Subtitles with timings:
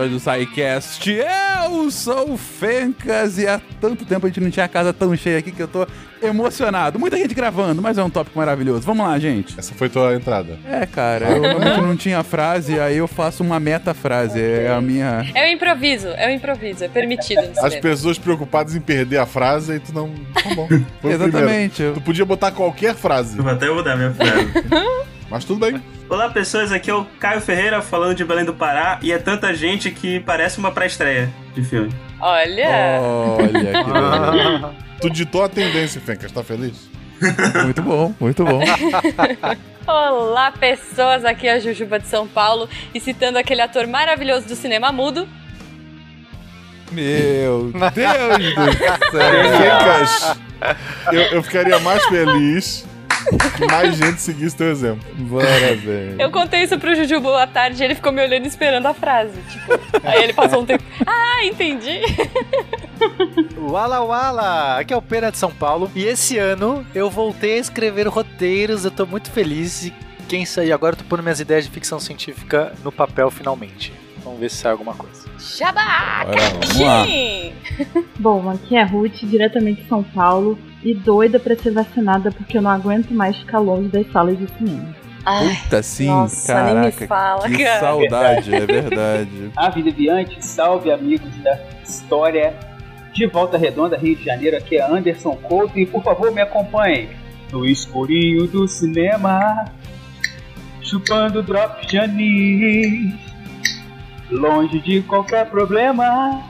[0.00, 1.10] episódio do SciCast.
[1.10, 5.14] Eu sou o Fencas e há tanto tempo a gente não tinha a casa tão
[5.16, 5.86] cheia aqui que eu tô
[6.22, 6.98] emocionado.
[6.98, 8.82] Muita gente gravando, mas é um tópico maravilhoso.
[8.82, 9.58] Vamos lá, gente.
[9.58, 10.58] Essa foi tua entrada.
[10.66, 14.40] É, cara, eu realmente não tinha frase, aí eu faço uma metafrase.
[14.40, 15.26] É a minha.
[15.34, 17.42] É o improviso, é o improviso, é permitido.
[17.58, 20.10] As pessoas preocupadas em perder a frase e tu não.
[20.34, 20.68] Tá bom.
[21.04, 21.74] Exatamente.
[21.76, 21.94] primeiro.
[21.94, 24.50] Tu podia botar qualquer frase, Eu vou até mudar minha frase.
[25.30, 25.80] mas tudo bem.
[26.08, 26.72] Olá, pessoas.
[26.72, 28.98] Aqui é o Caio Ferreira falando de Belém do Pará.
[29.00, 31.94] E é tanta gente que parece uma pré-estreia de filme.
[32.20, 32.98] Olha!
[33.00, 34.90] Olha que.
[35.00, 36.30] Tu ditou a tendência, Fencas.
[36.32, 36.90] Tá feliz?
[37.64, 38.60] Muito bom, muito bom.
[39.86, 41.24] Olá, pessoas!
[41.24, 45.28] Aqui é a Jujuba de São Paulo e citando aquele ator maravilhoso do cinema mudo.
[46.90, 49.58] Meu Deus do céu.
[49.58, 50.40] Fencas,
[51.12, 52.86] eu, eu ficaria mais feliz
[53.70, 55.02] mais gente seguisse teu exemplo.
[55.14, 56.20] Bora, velho.
[56.20, 59.40] Eu contei isso pro Jujubo à tarde e ele ficou me olhando esperando a frase.
[59.50, 59.72] Tipo,
[60.04, 60.84] aí ele passou um tempo.
[61.06, 62.00] Ah, entendi!
[63.56, 64.78] Wala Wala!
[64.78, 68.84] Aqui é o Pena de São Paulo e esse ano eu voltei a escrever roteiros,
[68.84, 69.94] eu tô muito feliz e
[70.28, 73.92] quem sabe agora eu tô pondo minhas ideias de ficção científica no papel finalmente.
[74.40, 75.28] Vamos ver se sai alguma coisa.
[75.38, 76.24] Jabá!
[78.18, 82.56] Bom, aqui é a Ruth, diretamente de São Paulo, e doida pra ser vacinada porque
[82.56, 84.94] eu não aguento mais ficar longe das salas de cinema.
[85.26, 86.74] Ai, Puta, sim, nossa, caraca.
[86.80, 87.80] nem me fala, que cara.
[87.80, 89.52] saudade, é verdade.
[89.54, 92.54] Ave Deviante, salve amigos da história
[93.12, 94.56] de Volta Redonda, Rio de Janeiro.
[94.56, 97.10] Aqui é Anderson Couto e por favor me acompanhem
[97.52, 99.66] no escurinho do cinema,
[100.80, 103.29] chupando drop de anis,
[104.30, 106.42] longe de qualquer problema,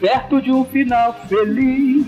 [0.00, 2.06] perto de um final feliz.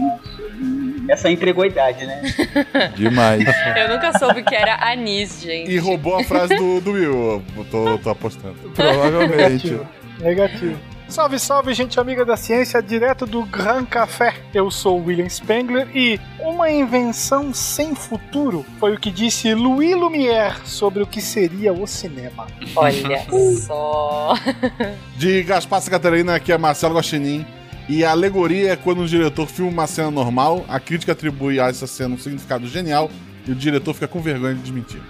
[1.08, 2.22] Essa entregou a idade, né?
[2.96, 3.44] Demais.
[3.76, 5.70] Eu nunca soube que era anis, gente.
[5.70, 7.42] E roubou a frase do, do Will.
[7.56, 8.54] Eu tô, tô apostando.
[8.74, 9.80] Provavelmente.
[10.20, 10.91] Negativo.
[11.12, 14.34] Salve, salve, gente amiga da ciência, direto do Gran Café.
[14.54, 19.94] Eu sou o William Spengler e uma invenção sem futuro foi o que disse Louis
[19.94, 22.46] Lumière sobre o que seria o cinema.
[22.74, 23.26] Olha
[23.60, 24.32] só.
[25.14, 27.44] De Gaspar Catarina, aqui é Marcelo Guaxinim.
[27.90, 31.68] E a alegoria é quando um diretor filma uma cena normal, a crítica atribui a
[31.68, 33.10] essa cena um significado genial
[33.46, 35.02] e o diretor fica com vergonha de desmentir.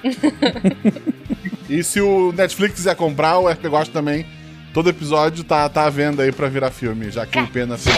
[1.71, 4.27] e se o Netflix quiser comprar, o RP Gosta também,
[4.73, 7.97] todo episódio tá, tá à venda aí pra virar filme, já que o Pena fez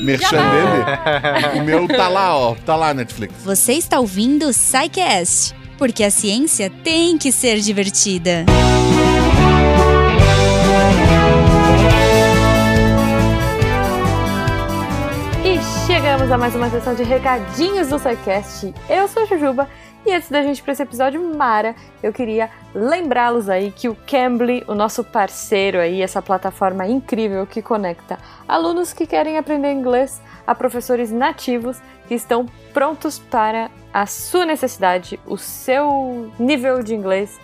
[0.00, 1.60] o merchan dele.
[1.60, 3.34] O meu tá lá, ó, tá lá Netflix.
[3.44, 8.46] Você está ouvindo o SciCast, porque a ciência tem que ser divertida.
[15.44, 18.72] E chegamos a mais uma sessão de recadinhos do SciCast.
[18.88, 19.68] Eu sou a Jujuba
[20.04, 24.64] e antes da gente pra esse episódio mara, eu queria lembrá-los aí que o Cambly,
[24.66, 28.18] o nosso parceiro aí, essa plataforma incrível que conecta
[28.48, 35.20] alunos que querem aprender inglês a professores nativos que estão prontos para a sua necessidade,
[35.26, 37.38] o seu nível de inglês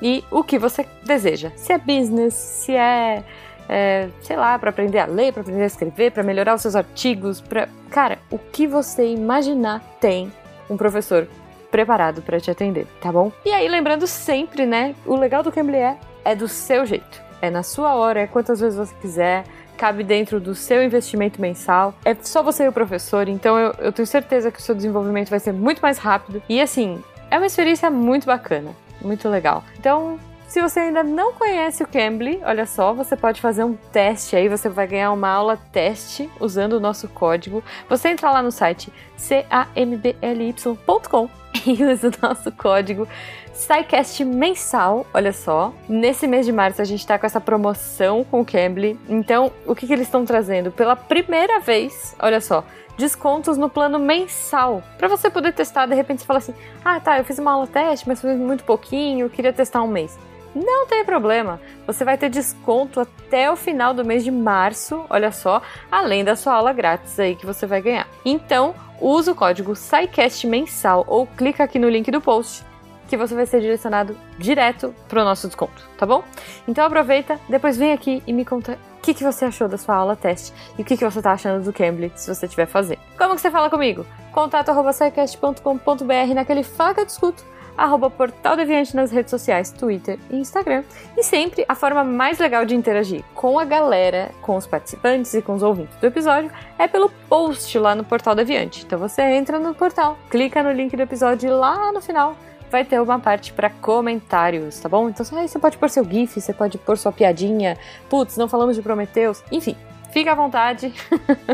[0.00, 1.50] e o que você deseja.
[1.56, 3.24] Se é business, se é
[3.68, 6.76] é, sei lá, para aprender a ler, para aprender a escrever, para melhorar os seus
[6.76, 10.30] artigos, para cara, o que você imaginar tem
[10.68, 11.26] um professor
[11.74, 13.32] preparado para te atender, tá bom?
[13.44, 17.50] E aí lembrando sempre, né, o legal do Cambly é é do seu jeito, é
[17.50, 19.44] na sua hora, é quantas vezes você quiser.
[19.76, 21.92] Cabe dentro do seu investimento mensal.
[22.04, 25.30] É só você e o professor, então eu, eu tenho certeza que o seu desenvolvimento
[25.30, 26.40] vai ser muito mais rápido.
[26.48, 28.70] E assim, é uma experiência muito bacana,
[29.02, 29.64] muito legal.
[29.76, 34.36] Então, se você ainda não conhece o Cambly, olha só, você pode fazer um teste
[34.36, 37.64] aí, você vai ganhar uma aula teste usando o nosso código.
[37.88, 38.92] Você entra lá no site
[39.74, 43.06] cambly.com e usa o nosso código
[43.54, 45.72] SciCast mensal, olha só.
[45.88, 48.98] Nesse mês de março a gente tá com essa promoção com o Cambly.
[49.08, 50.72] Então, o que, que eles estão trazendo?
[50.72, 52.64] Pela primeira vez, olha só,
[52.98, 54.82] descontos no plano mensal.
[54.98, 57.66] Para você poder testar, de repente você fala assim: "Ah, tá, eu fiz uma aula
[57.66, 60.18] teste, mas foi muito pouquinho, eu queria testar um mês".
[60.54, 61.60] Não tem problema.
[61.84, 66.36] Você vai ter desconto até o final do mês de março, olha só, além da
[66.36, 68.06] sua aula grátis aí que você vai ganhar.
[68.24, 72.64] Então, usa o código SciCast mensal ou clica aqui no link do post
[73.08, 76.24] que você vai ser direcionado direto para o nosso desconto, tá bom?
[76.66, 79.94] Então aproveita, depois vem aqui e me conta o que, que você achou da sua
[79.94, 83.00] aula teste e o que, que você tá achando do Cambly se você estiver fazendo.
[83.18, 84.06] Como que você fala comigo?
[84.32, 87.44] Contato scicast.com.br naquele Fala que eu discuto
[87.76, 90.84] arroba Portal Deviante nas redes sociais, Twitter e Instagram.
[91.16, 95.42] E sempre a forma mais legal de interagir com a galera, com os participantes e
[95.42, 98.84] com os ouvintes do episódio é pelo post lá no Portal Deviante.
[98.84, 102.36] Então você entra no portal, clica no link do episódio e lá no final
[102.70, 105.08] vai ter uma parte para comentários, tá bom?
[105.08, 107.78] Então aí você pode pôr seu GIF, você pode pôr sua piadinha.
[108.10, 109.44] Putz, não falamos de Prometheus.
[109.52, 109.76] Enfim,
[110.10, 110.92] fica à vontade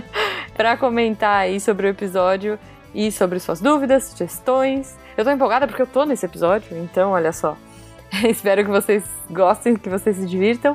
[0.56, 2.58] para comentar aí sobre o episódio
[2.94, 4.96] e sobre suas dúvidas, sugestões.
[5.20, 7.54] Eu tô empolgada porque eu tô nesse episódio, então olha só.
[8.26, 10.74] Espero que vocês gostem, que vocês se divirtam.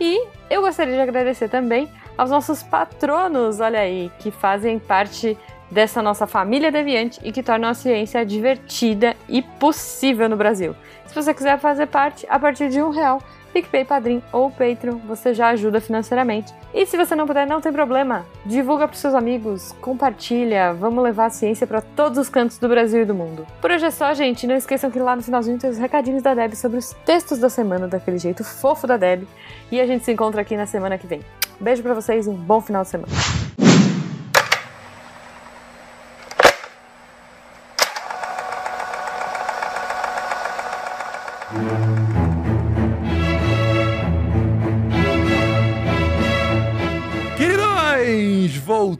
[0.00, 5.36] E eu gostaria de agradecer também aos nossos patronos, olha aí, que fazem parte
[5.70, 10.74] dessa nossa família deviante e que tornam a ciência divertida e possível no Brasil.
[11.04, 15.34] Se você quiser fazer parte, a partir de um real, PicPay, Padrim ou Patreon, você
[15.34, 16.52] já ajuda financeiramente.
[16.72, 18.24] E se você não puder, não tem problema.
[18.46, 23.02] Divulga para seus amigos, compartilha, vamos levar a ciência para todos os cantos do Brasil
[23.02, 23.46] e do mundo.
[23.60, 24.46] Por hoje é só, gente.
[24.46, 27.48] Não esqueçam que lá no finalzinho tem os recadinhos da Deb sobre os textos da
[27.48, 29.24] semana, daquele jeito fofo da Deb.
[29.70, 31.20] E a gente se encontra aqui na semana que vem.
[31.60, 33.41] Beijo para vocês e um bom final de semana.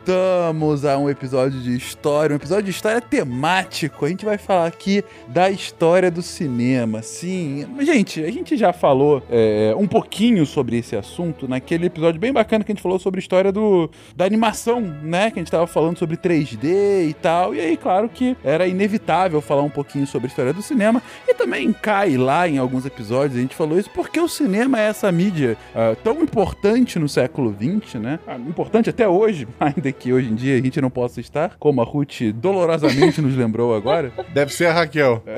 [0.02, 4.04] Voltamos a um episódio de história, um episódio de história temático.
[4.04, 7.02] A gente vai falar aqui da história do cinema.
[7.02, 12.32] Sim, gente, a gente já falou é, um pouquinho sobre esse assunto naquele episódio bem
[12.32, 15.30] bacana que a gente falou sobre a história do, da animação, né?
[15.30, 17.54] Que a gente tava falando sobre 3D e tal.
[17.54, 21.00] E aí, claro que era inevitável falar um pouquinho sobre a história do cinema.
[21.28, 24.88] E também cai lá em alguns episódios, a gente falou isso porque o cinema é
[24.88, 28.18] essa mídia ah, tão importante no século XX, né?
[28.26, 31.80] Ah, importante até hoje, ainda que hoje em dia a gente não possa estar, como
[31.80, 34.12] a Ruth dolorosamente nos lembrou agora.
[34.32, 35.22] Deve ser a Raquel.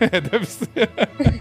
[0.00, 0.88] É, deve ser.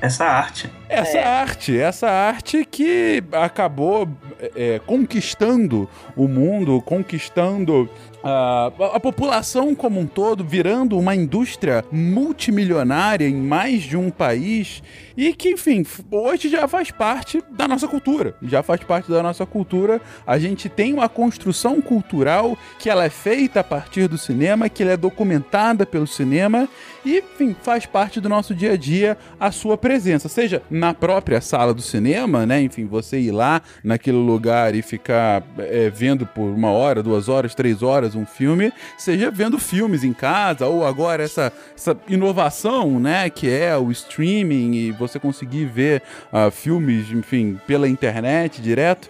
[0.01, 0.69] Essa arte.
[0.89, 4.07] Essa arte, essa arte que acabou
[4.56, 7.89] é, conquistando o mundo, conquistando
[8.24, 14.83] a, a população como um todo, virando uma indústria multimilionária em mais de um país
[15.16, 18.36] e que, enfim, hoje já faz parte da nossa cultura.
[18.42, 20.01] Já faz parte da nossa cultura.
[20.25, 24.83] A gente tem uma construção cultural que ela é feita a partir do cinema, que
[24.83, 26.68] ela é documentada pelo cinema
[27.05, 31.39] e, enfim, faz parte do nosso dia a dia a sua presença, seja na própria
[31.41, 32.61] sala do cinema, né?
[32.61, 37.55] Enfim, você ir lá naquele lugar e ficar é, vendo por uma hora, duas horas,
[37.55, 43.29] três horas um filme, seja vendo filmes em casa ou agora essa, essa inovação, né?
[43.29, 46.01] Que é o streaming e você conseguir ver
[46.33, 49.09] uh, filmes, enfim, pela internet direto.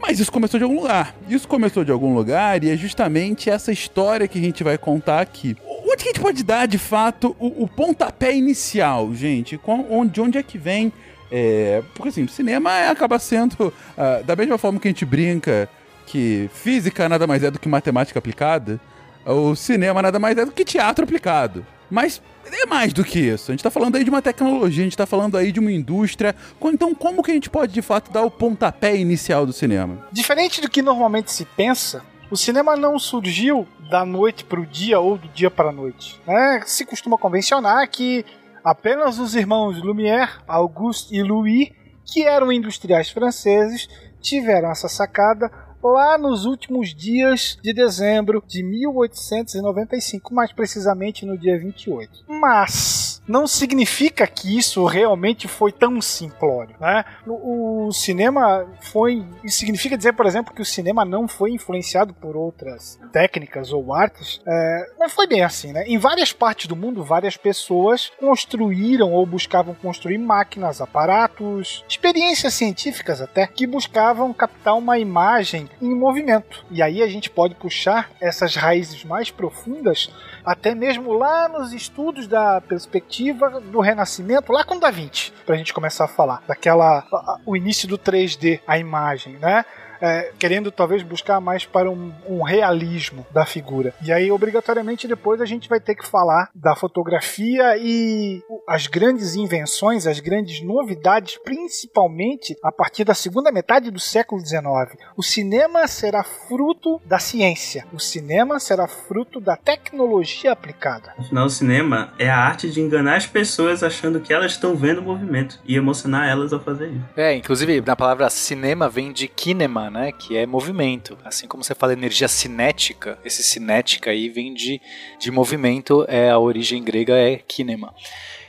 [0.00, 1.14] Mas isso começou de algum lugar.
[1.28, 5.20] Isso começou de algum lugar e é justamente essa história que a gente vai contar
[5.20, 5.56] aqui.
[5.94, 9.56] Onde que a gente pode dar, de fato, o, o pontapé inicial, gente?
[9.56, 10.92] Com, onde, onde é que vem...
[11.30, 15.68] É, porque assim, cinema acaba sendo, uh, da mesma forma que a gente brinca
[16.06, 18.80] que física nada mais é do que matemática aplicada,
[19.24, 21.64] o cinema nada mais é do que teatro aplicado.
[21.88, 23.50] Mas é mais do que isso.
[23.50, 25.70] A gente tá falando aí de uma tecnologia, a gente tá falando aí de uma
[25.70, 26.34] indústria.
[26.64, 30.08] Então, como que a gente pode de fato dar o pontapé inicial do cinema?
[30.10, 34.98] Diferente do que normalmente se pensa, o cinema não surgiu da noite para o dia
[34.98, 36.20] ou do dia para a noite.
[36.26, 36.62] Né?
[36.66, 38.26] Se costuma convencionar que
[38.64, 41.70] apenas os irmãos Lumière, Auguste e Louis,
[42.04, 43.88] que eram industriais franceses,
[44.20, 45.48] tiveram essa sacada
[45.92, 52.24] lá nos últimos dias de dezembro de 1895, mais precisamente no dia 28.
[52.28, 57.04] Mas não significa que isso realmente foi tão simplório, né?
[57.26, 62.12] O, o cinema foi isso significa dizer, por exemplo, que o cinema não foi influenciado
[62.12, 64.40] por outras técnicas ou artes.
[64.46, 65.84] É, não foi bem assim, né?
[65.86, 73.20] Em várias partes do mundo, várias pessoas construíram ou buscavam construir máquinas, aparatos, experiências científicas
[73.20, 76.64] até que buscavam captar uma imagem em movimento.
[76.70, 80.10] E aí a gente pode puxar essas raízes mais profundas
[80.44, 85.58] até mesmo lá nos estudos da perspectiva do Renascimento, lá com Da Vinci, para a
[85.58, 87.04] gente começar a falar daquela
[87.46, 89.64] o início do 3D, a imagem, né?
[90.04, 93.94] É, querendo talvez buscar mais para um, um, realismo da figura.
[94.04, 99.34] E aí, obrigatoriamente, depois a gente vai ter que falar da fotografia e as grandes
[99.34, 104.98] invenções, as grandes novidades, principalmente a partir da segunda metade do século XIX.
[105.16, 111.14] O cinema será fruto da ciência, o cinema será fruto da tecnologia aplicada.
[111.18, 114.98] Afinal, o cinema é a arte de enganar as pessoas achando que elas estão vendo
[114.98, 117.04] o movimento e emocionar elas ao fazer isso.
[117.16, 120.10] É, inclusive, na palavra cinema vem de kinema, né?
[120.10, 121.16] Que é movimento.
[121.24, 124.80] Assim como você fala energia cinética, esse cinética aí vem de,
[125.20, 127.94] de movimento, é a origem grega é kinema.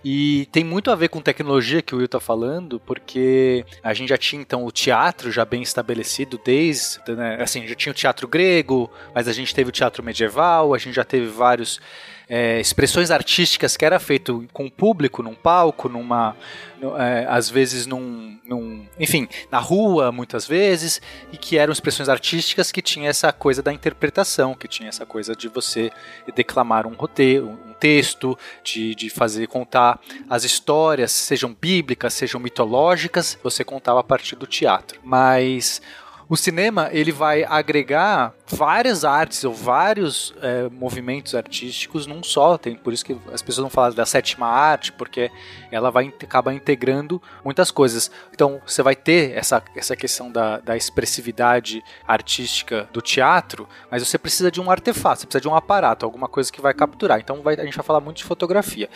[0.04, 4.10] E tem muito a ver com tecnologia que o Will tá falando, porque a gente
[4.10, 8.28] já tinha então o teatro já bem estabelecido desde, né, assim, já tinha o teatro
[8.28, 11.80] grego, mas a gente teve o teatro medieval, a gente já teve vários
[12.28, 16.36] é, expressões artísticas que era feito com o público, num palco, numa,
[16.82, 21.02] no- é, às vezes num, num- enfim, na rua muitas vezes,
[21.32, 25.36] e que eram expressões artísticas que tinha essa coisa da interpretação, que tinha essa coisa
[25.36, 25.92] de você
[26.36, 33.38] declamar um roteiro, um texto, de, de fazer contar as histórias, sejam bíblicas, sejam mitológicas,
[33.44, 35.00] você contava a partir do teatro.
[35.04, 35.82] Mas
[36.28, 42.58] o cinema ele vai agregar várias artes ou vários é, movimentos artísticos num só.
[42.58, 45.32] Tem por isso que as pessoas vão falar da sétima arte, porque
[45.72, 48.10] ela vai acabar integrando muitas coisas.
[48.34, 54.18] Então você vai ter essa, essa questão da, da expressividade artística do teatro, mas você
[54.18, 57.20] precisa de um artefato, você precisa de um aparato, alguma coisa que vai capturar.
[57.20, 58.90] Então vai- a gente vai falar muito de fotografia.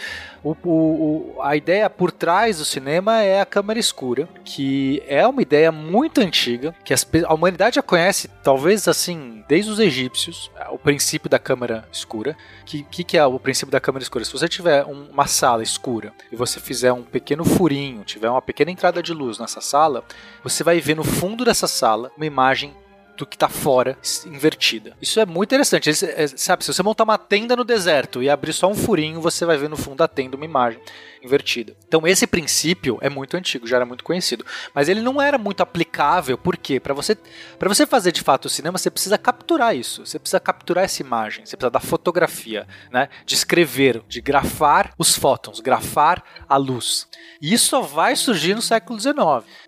[0.44, 5.42] O- o- a ideia por trás do cinema é a câmera escura, que é uma
[5.42, 10.50] ideia muito antiga, que as pe- a humanidade já conhece, talvez assim, desde os egípcios,
[10.72, 12.36] o princípio da câmera escura.
[12.66, 14.24] Que que, que é o princípio da câmera escura?
[14.26, 18.42] Se você tiver um- uma sala escura e você fizer um pequeno furinho, tiver uma
[18.42, 20.04] pequena entrada de luz nessa sala,
[20.44, 22.74] você vai ver no fundo dessa sala uma imagem
[23.18, 23.98] do que está fora
[24.28, 24.96] invertida.
[25.02, 25.90] Isso é muito interessante.
[25.90, 29.20] Esse- é, sabe, se você montar uma tenda no deserto e abrir só um furinho,
[29.20, 30.80] você vai ver no fundo da tenda uma imagem
[31.22, 31.76] invertida.
[31.88, 35.62] Então esse princípio é muito antigo, já era muito conhecido, mas ele não era muito
[35.62, 37.18] aplicável, porque para você
[37.58, 41.02] para você fazer de fato o cinema, você precisa capturar isso, você precisa capturar essa
[41.02, 47.08] imagem, você precisa da fotografia, né, de escrever, de grafar os fótons, grafar a luz.
[47.42, 49.16] E isso só vai surgir no século XIX,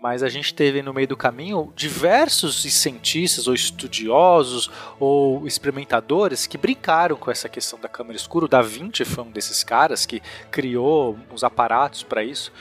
[0.02, 6.58] mas a gente teve no meio do caminho diversos cientistas ou estudiosos ou experimentadores que
[6.58, 8.46] brincaram com essa questão da câmera escura.
[8.46, 12.52] O Da Vinci foi um desses caras que criou os aparatos para isso.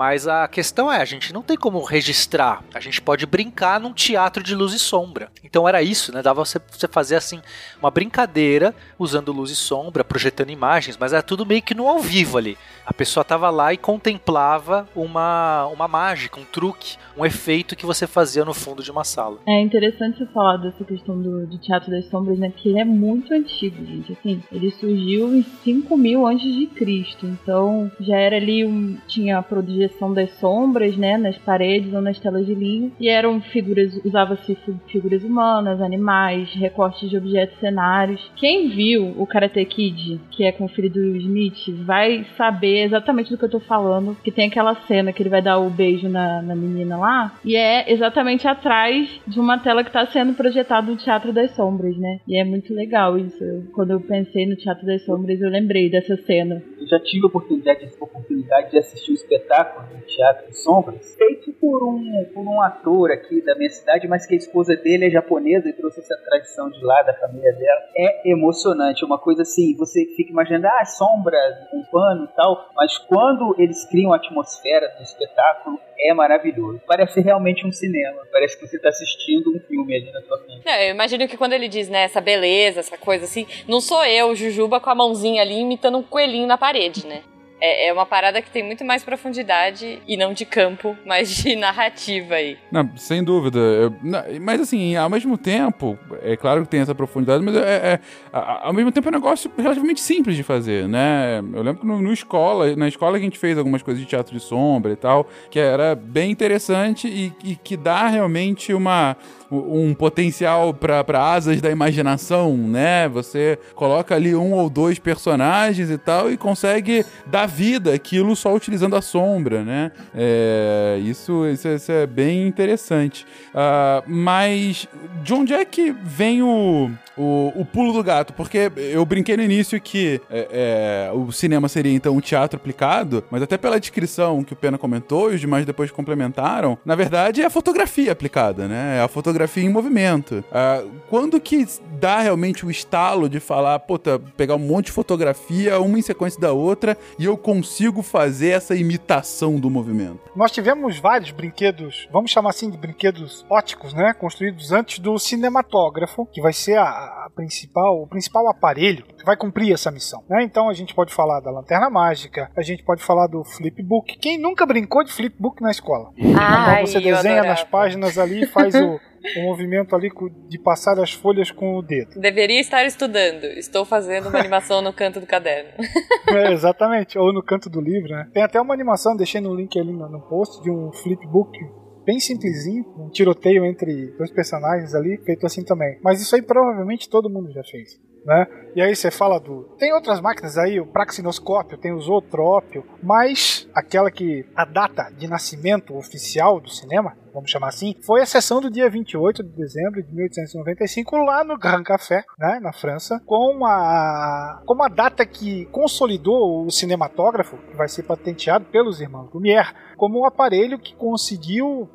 [0.00, 2.64] Mas a questão é, a gente não tem como registrar.
[2.72, 5.30] A gente pode brincar num teatro de luz e sombra.
[5.44, 6.22] Então era isso, né?
[6.22, 7.42] Dava você, você fazer assim
[7.78, 11.98] uma brincadeira usando luz e sombra, projetando imagens, mas era tudo meio que no ao
[11.98, 12.56] vivo ali.
[12.86, 18.06] A pessoa tava lá e contemplava uma, uma mágica, um truque, um efeito que você
[18.06, 19.38] fazia no fundo de uma sala.
[19.46, 22.50] É interessante você falar dessa questão do, do Teatro das Sombras, né?
[22.56, 24.12] Que ele é muito antigo, gente.
[24.12, 27.26] Assim, ele surgiu em 5 mil antes de Cristo.
[27.26, 28.96] Então, já era ali um...
[29.06, 31.16] Tinha a projeção das sombras, né?
[31.16, 32.92] Nas paredes ou nas telas de linho.
[33.00, 33.98] E eram figuras...
[34.04, 38.30] Usava-se fi- figuras humanas, animais, recortes de objetos cenários.
[38.36, 42.84] Quem viu o Karate Kid, que é com o filho do Will Smith, vai saber
[42.84, 44.16] exatamente do que eu tô falando.
[44.22, 47.34] Que tem aquela cena que ele vai dar o beijo na, na menina lá.
[47.44, 51.96] E é exatamente atrás de uma tela que tá sendo projetado no Teatro das Sombras,
[51.96, 52.18] né?
[52.26, 53.44] E é muito legal isso.
[53.72, 56.62] Quando eu pensei no Teatro das Sombras, eu lembrei dessa cena.
[56.80, 57.88] Eu já tive a oportunidade, a
[58.20, 63.10] oportunidade de assistir um espetáculo no Teatro de Sombras, feito por um, por um ator
[63.10, 66.70] aqui da minha cidade, mas que a esposa dele é japonesa e trouxe essa tradição
[66.70, 67.80] de lá, da família dela.
[67.96, 72.70] É emocionante, é uma coisa assim, você fica imaginando, ah, sombras, um pano e tal,
[72.76, 76.80] mas quando eles criam a atmosfera do espetáculo, é maravilhoso.
[76.86, 80.62] Parece realmente um cinema, parece que você está assistindo um filme ali na sua frente.
[80.64, 84.04] Não, eu imagino que quando ele diz, né, essa beleza, essa coisa assim, não sou
[84.04, 87.22] eu, Jujuba, com a mãozinha ali imitando um coelhinho na parede, né?
[87.60, 91.54] É, é uma parada que tem muito mais profundidade, e não de campo, mas de
[91.56, 92.56] narrativa aí.
[92.70, 93.58] Não, sem dúvida.
[93.58, 97.60] Eu- não, mas assim, ao mesmo tempo, é claro que tem essa profundidade, mas é,
[97.94, 98.00] é-
[98.32, 101.38] a- ao mesmo tempo é um negócio relativamente simples de fazer, né?
[101.52, 104.32] Eu lembro que no, no escola, na escola a gente fez algumas coisas de teatro
[104.34, 109.16] de sombra e tal, que era bem interessante e, e que dá realmente uma
[109.52, 113.08] um potencial para asas da imaginação, né?
[113.08, 118.54] Você coloca ali um ou dois personagens e tal e consegue dar vida àquilo só
[118.54, 119.92] utilizando a sombra, né?
[120.14, 123.26] É, isso, isso, é- isso é bem interessante.
[123.54, 124.86] Ah, mas
[125.22, 128.32] de onde é que vem o, o, o pulo do gato?
[128.32, 133.24] Porque eu brinquei no início que é, é, o cinema seria então um teatro aplicado,
[133.30, 137.42] mas até pela descrição que o Pena comentou e os demais depois complementaram, na verdade
[137.42, 138.98] é a fotografia aplicada, né?
[138.98, 140.44] É a fotografia em movimento.
[140.52, 141.66] Ah, quando que
[141.98, 146.40] dá realmente o estalo de falar, puta, pegar um monte de fotografia, uma em sequência
[146.40, 150.20] da outra, e eu consigo fazer essa imitação do movimento?
[150.36, 154.12] Nós tivemos vários brinquedos, vamos chamar assim de brinquedos óticos, né?
[154.12, 159.72] Construídos antes do cinematógrafo, que vai ser a, a principal, o principal aparelho vai cumprir
[159.72, 160.22] essa missão.
[160.28, 160.42] Né?
[160.42, 164.18] Então a gente pode falar da lanterna mágica, a gente pode falar do flipbook.
[164.18, 166.12] Quem nunca brincou de flipbook na escola?
[166.38, 169.00] Ai, Então você desenha nas páginas ali e faz o,
[169.36, 170.10] o movimento ali
[170.48, 172.20] de passar as folhas com o dedo.
[172.20, 173.44] Deveria estar estudando.
[173.44, 175.70] Estou fazendo uma animação no canto do caderno.
[176.30, 178.28] É, exatamente, ou no canto do livro, né?
[178.32, 181.58] Tem até uma animação, deixei no link ali no, no post, de um flipbook
[182.04, 185.98] bem simplesinho, um tiroteio entre dois personagens ali, feito assim também.
[186.02, 188.00] Mas isso aí provavelmente todo mundo já fez.
[188.24, 188.46] Né?
[188.74, 189.64] E aí você fala do.
[189.78, 195.26] Tem outras máquinas aí, o praxinoscópio, tem o zootrópio, mas aquela que a data de
[195.26, 200.02] nascimento oficial do cinema, vamos chamar assim, foi a sessão do dia 28 de dezembro
[200.02, 205.66] de 1895 lá no Grand Café, né, na França, com a com uma data que
[205.66, 211.88] consolidou o cinematógrafo, que vai ser patenteado pelos irmãos Lumière, como um aparelho que conseguiu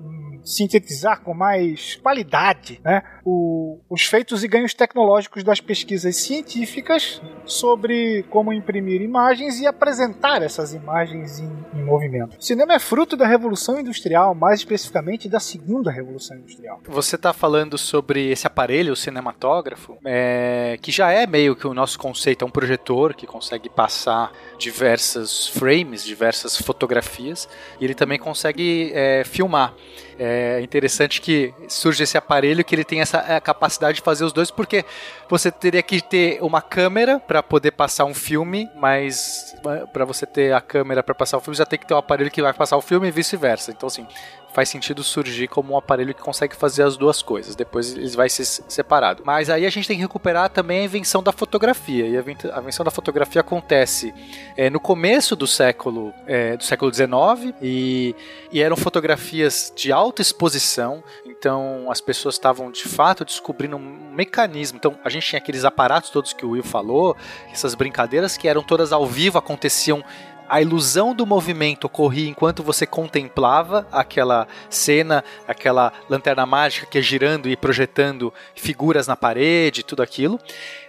[0.46, 8.24] sintetizar com mais qualidade né, o- os feitos e ganhos tecnológicos das pesquisas científicas sobre
[8.30, 12.38] como imprimir imagens e apresentar essas imagens em, em movimento.
[12.40, 16.80] O cinema é fruto da Revolução Industrial, mais especificamente da Segunda Revolução Industrial.
[16.88, 21.74] Você está falando sobre esse aparelho, o cinematógrafo, é, que já é meio que o
[21.74, 27.50] nosso conceito, é um projetor que consegue passar diversas frames, diversas fotografias,
[27.80, 29.74] e ele também consegue é, filmar.
[30.18, 34.50] É interessante que surge esse aparelho que ele tem essa capacidade de fazer os dois,
[34.50, 34.86] porque
[35.30, 39.56] você teria que ter uma câmera para poder passar um filme, mas
[39.92, 42.32] para você ter a câmera para passar o filme, já tem que ter um aparelho
[42.32, 43.72] que vai passar o filme e vice-versa.
[43.72, 44.08] Então, assim,
[44.56, 47.58] faz sentido surgir como um aparelho que consegue fazer as duas coisas.
[47.58, 49.22] Depois eles vai ser separado.
[49.26, 52.08] Mas aí a gente tem que recuperar também a invenção da fotografia.
[52.08, 54.14] E a inven- a invenção da fotografia acontece
[54.56, 58.16] é, no começo do século é, do século XIX e,
[58.50, 61.04] e eram fotografias de alta exposição.
[61.26, 64.78] Então as pessoas estavam de fato descobrindo um mecanismo.
[64.78, 67.18] Então a gente tinha aqueles aparatos todos que o Will falou,
[67.52, 70.02] essas brincadeiras que eram todas ao vivo, aconteciam
[70.48, 77.02] a ilusão do movimento ocorria enquanto você contemplava aquela cena, aquela lanterna mágica que é
[77.02, 80.40] girando e projetando figuras na parede, tudo aquilo.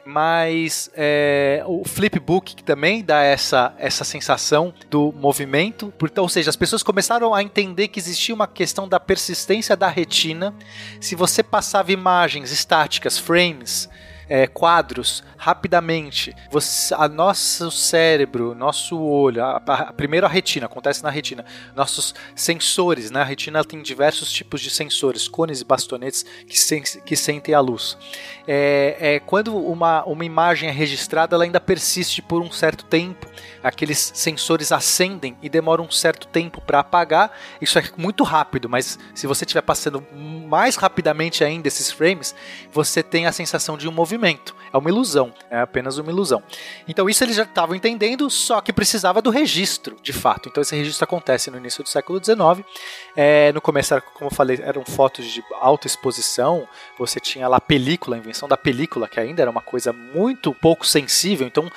[0.04, 5.92] Mas é, o flipbook também dá essa, essa sensação do movimento.
[6.18, 10.54] Ou seja, as pessoas começaram a entender que existia uma questão da persistência da retina.
[11.00, 13.88] Se você passava imagens estáticas, frames,
[14.28, 16.34] é, quadros rapidamente.
[16.50, 21.44] Você, a nosso cérebro, nosso olho, a, a- primeiro a retina, acontece na retina.
[21.74, 23.20] Nossos sensores, né?
[23.20, 27.60] A retina tem diversos tipos de sensores, cones e bastonetes que, sen- que sentem a
[27.60, 27.96] luz.
[28.46, 33.26] É, é, quando uma, uma imagem é registrada, ela ainda persiste por um certo tempo.
[33.62, 37.32] Aqueles sensores acendem e demoram um certo tempo para apagar.
[37.60, 42.34] Isso é muito rápido, mas se você estiver passando mais rapidamente ainda esses frames,
[42.72, 44.54] você tem a sensação de um movimento.
[44.72, 46.42] É uma ilusão, é apenas uma ilusão.
[46.86, 50.48] Então isso eles já estavam entendendo, só que precisava do registro, de fato.
[50.48, 52.66] Então esse registro acontece no início do século XIX.
[53.16, 56.68] É, no começo, era, como eu falei, eram fotos de alta exposição.
[56.98, 60.52] Você tinha lá a película, a invenção da película, que ainda era uma coisa muito
[60.54, 61.46] pouco sensível.
[61.46, 61.70] Então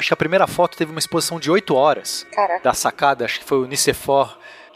[0.00, 2.64] acho que a primeira foto teve uma exposição de 8 horas Caraca.
[2.64, 4.30] da sacada, acho que foi o Nicéphore,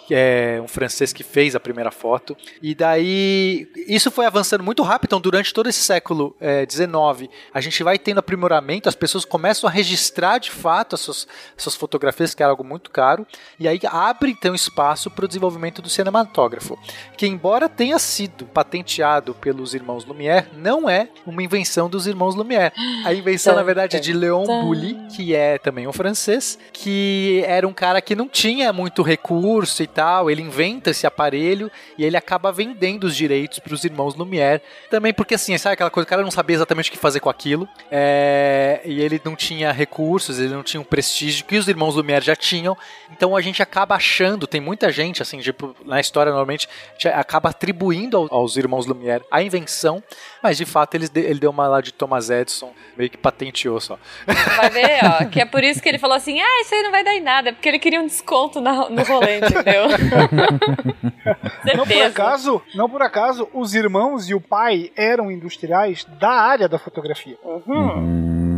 [0.07, 2.37] que é um francês que fez a primeira foto.
[2.63, 6.37] E daí, isso foi avançando muito rápido, então durante todo esse século
[6.71, 11.27] XIX, a gente vai tendo aprimoramento, as pessoas começam a registrar de fato as suas,
[11.57, 13.27] as suas fotografias, que era algo muito caro,
[13.59, 16.79] e aí abre então espaço para o desenvolvimento do cinematógrafo,
[17.17, 22.73] que embora tenha sido patenteado pelos irmãos Lumière, não é uma invenção dos irmãos Lumière.
[23.05, 27.67] A invenção, na verdade, é de Léon Bouly, que é também um francês, que era
[27.67, 32.17] um cara que não tinha muito recurso e tal, ele inventa esse aparelho e ele
[32.17, 34.61] acaba vendendo os direitos para os irmãos Lumière.
[34.91, 37.31] Também porque, assim, sabe aquela coisa, o cara não sabia exatamente o que fazer com
[37.31, 41.95] aquilo, é, e ele não tinha recursos, ele não tinha um prestígio que os irmãos
[41.95, 42.77] Lumière já tinham,
[43.11, 46.69] então a gente acaba achando, tem muita gente, assim, tipo, na história normalmente,
[47.15, 50.03] acaba atribuindo ao- aos irmãos Lumière a invenção,
[50.45, 53.81] mas de fato eles de- ele deu uma lá de Thomas Edison, meio que patenteou
[53.81, 53.99] só.
[54.27, 56.91] Vai ver, ó, que é por isso que ele falou assim: ah, isso aí não
[56.91, 59.87] vai dar em nada, porque ele queria um desconto na- no rolê, entendeu?
[61.77, 66.69] Não por acaso, não por acaso, os irmãos e o pai eram industriais da área
[66.69, 67.37] da fotografia.
[67.43, 68.51] Uhum.
[68.51, 68.54] O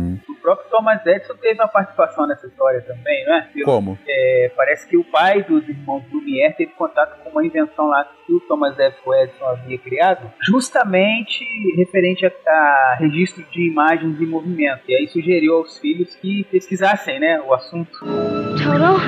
[0.47, 3.49] próprio Thomas Edison teve uma participação nessa história também, não é?
[3.65, 3.99] Como?
[4.07, 8.33] É, parece que o pai dos irmãos Lumière teve contato com uma invenção lá que
[8.33, 11.43] o Thomas Edison Edison havia criado, justamente
[11.75, 14.83] referente a, a registro de imagens em movimento.
[14.87, 17.99] E aí sugeriu aos filhos que pesquisassem né, o assunto.
[17.99, 19.01] Toto,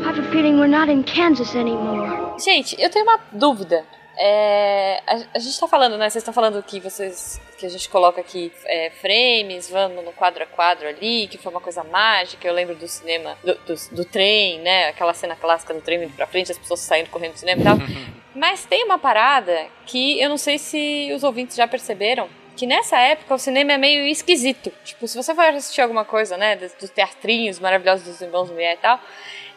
[0.00, 2.38] I have a feeling we're not in Kansas anymore.
[2.38, 3.84] Gente, eu tenho uma dúvida.
[4.18, 6.08] É, a, a gente tá falando, né?
[6.10, 7.40] Vocês estão falando que vocês.
[7.56, 11.50] que a gente coloca aqui é, frames, vamos no quadro a quadro ali, que foi
[11.50, 12.46] uma coisa mágica.
[12.46, 14.88] Eu lembro do cinema, do, do, do trem, né?
[14.88, 17.64] Aquela cena clássica do trem indo pra frente, as pessoas saindo correndo do cinema e
[17.64, 17.76] tal.
[18.34, 22.28] Mas tem uma parada que eu não sei se os ouvintes já perceberam.
[22.54, 24.70] Que nessa época o cinema é meio esquisito.
[24.84, 26.54] Tipo, se você for assistir alguma coisa, né?
[26.56, 29.00] Dos, dos teatrinhos maravilhosos dos irmãos Lumière e tal.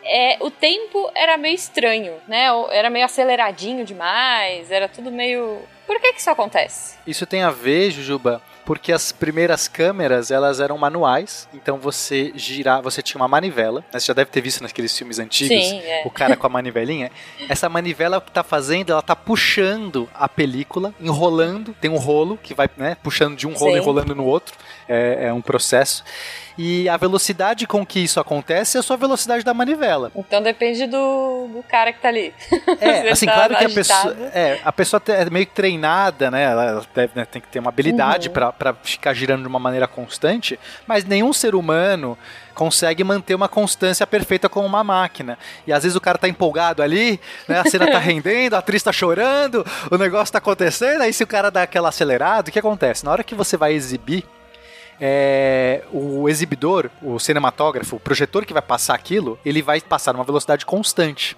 [0.06, 2.48] É, o tempo era meio estranho, né?
[2.72, 5.60] Era meio aceleradinho demais, era tudo meio.
[5.88, 6.96] Por que que isso acontece?
[7.06, 12.82] Isso tem a ver, Jujuba, porque as primeiras câmeras, elas eram manuais, então você girar,
[12.82, 14.00] você tinha uma manivela, né?
[14.00, 16.02] você já deve ter visto naqueles filmes antigos, Sim, é.
[16.04, 17.12] o cara com a manivelinha.
[17.48, 22.56] Essa manivela que tá fazendo, ela tá puxando a película, enrolando, tem um rolo que
[22.56, 23.78] vai, né, puxando de um rolo Sim.
[23.78, 24.58] enrolando no outro,
[24.90, 26.04] é, é um processo.
[26.58, 30.12] E a velocidade com que isso acontece é a sua velocidade da manivela.
[30.16, 32.34] Então depende do, do cara que tá ali.
[32.80, 36.44] É, assim, tá claro que a pessoa, é, a pessoa é meio treinada, né?
[36.44, 38.34] Ela deve, né, tem que ter uma habilidade Uhum.
[38.34, 42.18] para ficar girando de uma maneira constante, mas nenhum ser humano
[42.54, 45.38] consegue manter uma constância perfeita com uma máquina.
[45.68, 47.60] E às vezes o cara tá empolgado ali, né?
[47.60, 51.28] A cena tá rendendo, a atriz tá chorando, o negócio tá acontecendo, aí se o
[51.28, 53.04] cara dá aquela acelerada, o que acontece?
[53.06, 54.24] Na hora que você vai exibir
[55.00, 60.24] é, o exibidor, o cinematógrafo, o projetor que vai passar aquilo, ele vai passar numa
[60.24, 61.36] velocidade constante.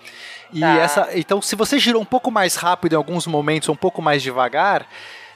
[0.53, 0.77] E Tá.
[0.79, 4.01] essa, então, se você girou um pouco mais rápido em alguns momentos, ou um pouco
[4.01, 4.87] mais devagar,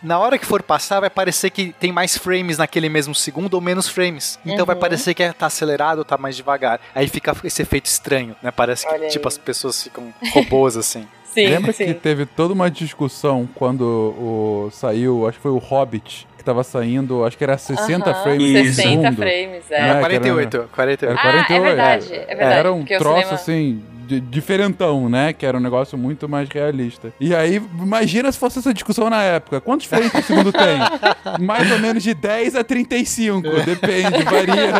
[0.02, 3.62] na hora que for passar, vai parecer que tem mais frames naquele mesmo segundo ou
[3.62, 4.40] menos frames.
[4.46, 4.82] Então vai Uhum.
[4.82, 6.80] parecer que tá acelerado ou tá mais devagar.
[6.96, 8.50] Aí fica esse efeito estranho, né?
[8.52, 11.08] Parece que tipo as pessoas ficam robôs assim.
[11.34, 11.86] Sim, Lembra sim.
[11.86, 16.64] que teve toda uma discussão quando o, saiu, acho que foi o Hobbit, que tava
[16.64, 19.16] saindo, acho que era 60 Aham, frames por 60 segundo.
[19.16, 19.80] frames, é.
[19.82, 21.12] Né, Era que 48, 48.
[21.12, 25.32] Era Ah, é 48, verdade, é verdade, Era um troço cinema- assim, de- diferentão, né?
[25.34, 27.14] Que era um negócio muito mais realista.
[27.20, 29.62] E aí, imagina se fosse essa discussão na época.
[29.62, 30.80] Quantos frames por segundo tem?
[31.46, 34.72] Mais ou menos de 10 a 35, depende, varia.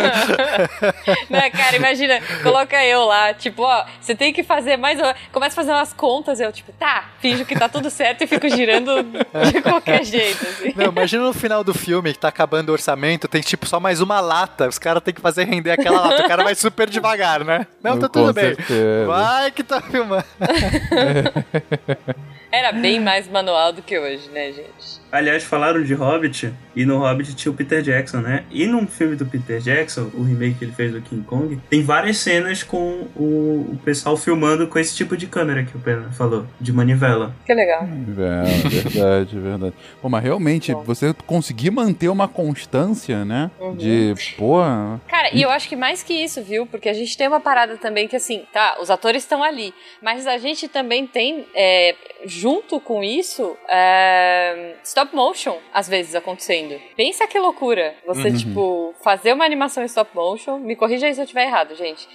[1.30, 5.00] Não, cara, imagina, coloca eu lá, tipo, ó, você tem que fazer mais.
[5.32, 8.50] Começa a fazer umas contas, eu, tipo, tá, finjo que tá tudo certo e fico
[8.50, 9.04] girando
[9.52, 10.74] de qualquer jeito, assim.
[10.76, 14.02] Não, imagina no final do filme que tá acabando o orçamento, tem tipo só mais
[14.02, 14.68] uma lata.
[14.68, 16.26] Os caras têm que fazer render aquela lata.
[16.26, 17.66] O cara vai super devagar, né?
[17.84, 18.56] Não, tá Com tudo bem.
[18.56, 19.06] certeza.
[19.08, 19.21] Vai
[19.54, 20.24] que tá filmando.
[22.52, 25.01] Era bem mais manual do que hoje, né, gente?
[25.12, 28.46] Aliás, falaram de Hobbit, e no Hobbit tinha o Peter Jackson, né?
[28.50, 31.84] E num filme do Peter Jackson, o remake que ele fez do King Kong, tem
[31.84, 36.10] várias cenas com o, o pessoal filmando com esse tipo de câmera que o Pena
[36.12, 37.36] falou, de manivela.
[37.46, 37.84] Que legal.
[37.84, 39.74] É, verdade, verdade.
[40.02, 43.52] Pô, mas realmente, você conseguir manter uma constância, né?
[43.60, 43.76] Uhum.
[43.76, 44.62] De, pô.
[45.08, 46.66] Cara, e eu acho que mais que isso, viu?
[46.66, 50.26] Porque a gente tem uma parada também que, assim, tá, os atores estão ali, mas
[50.26, 51.96] a gente também tem, é,
[52.26, 56.80] junto com isso, é, stop motion, às vezes, acontecendo.
[56.96, 57.96] Pensa que loucura.
[58.06, 58.38] Você, Uhum.
[58.38, 62.08] tipo, fazer uma animação em stop motion, me corrija aí se eu estiver errado, gente.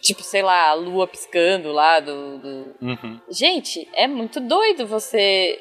[0.00, 3.20] Tipo, sei lá, a lua piscando lá do- do, Uhum.
[3.28, 5.58] Gente, é muito doido você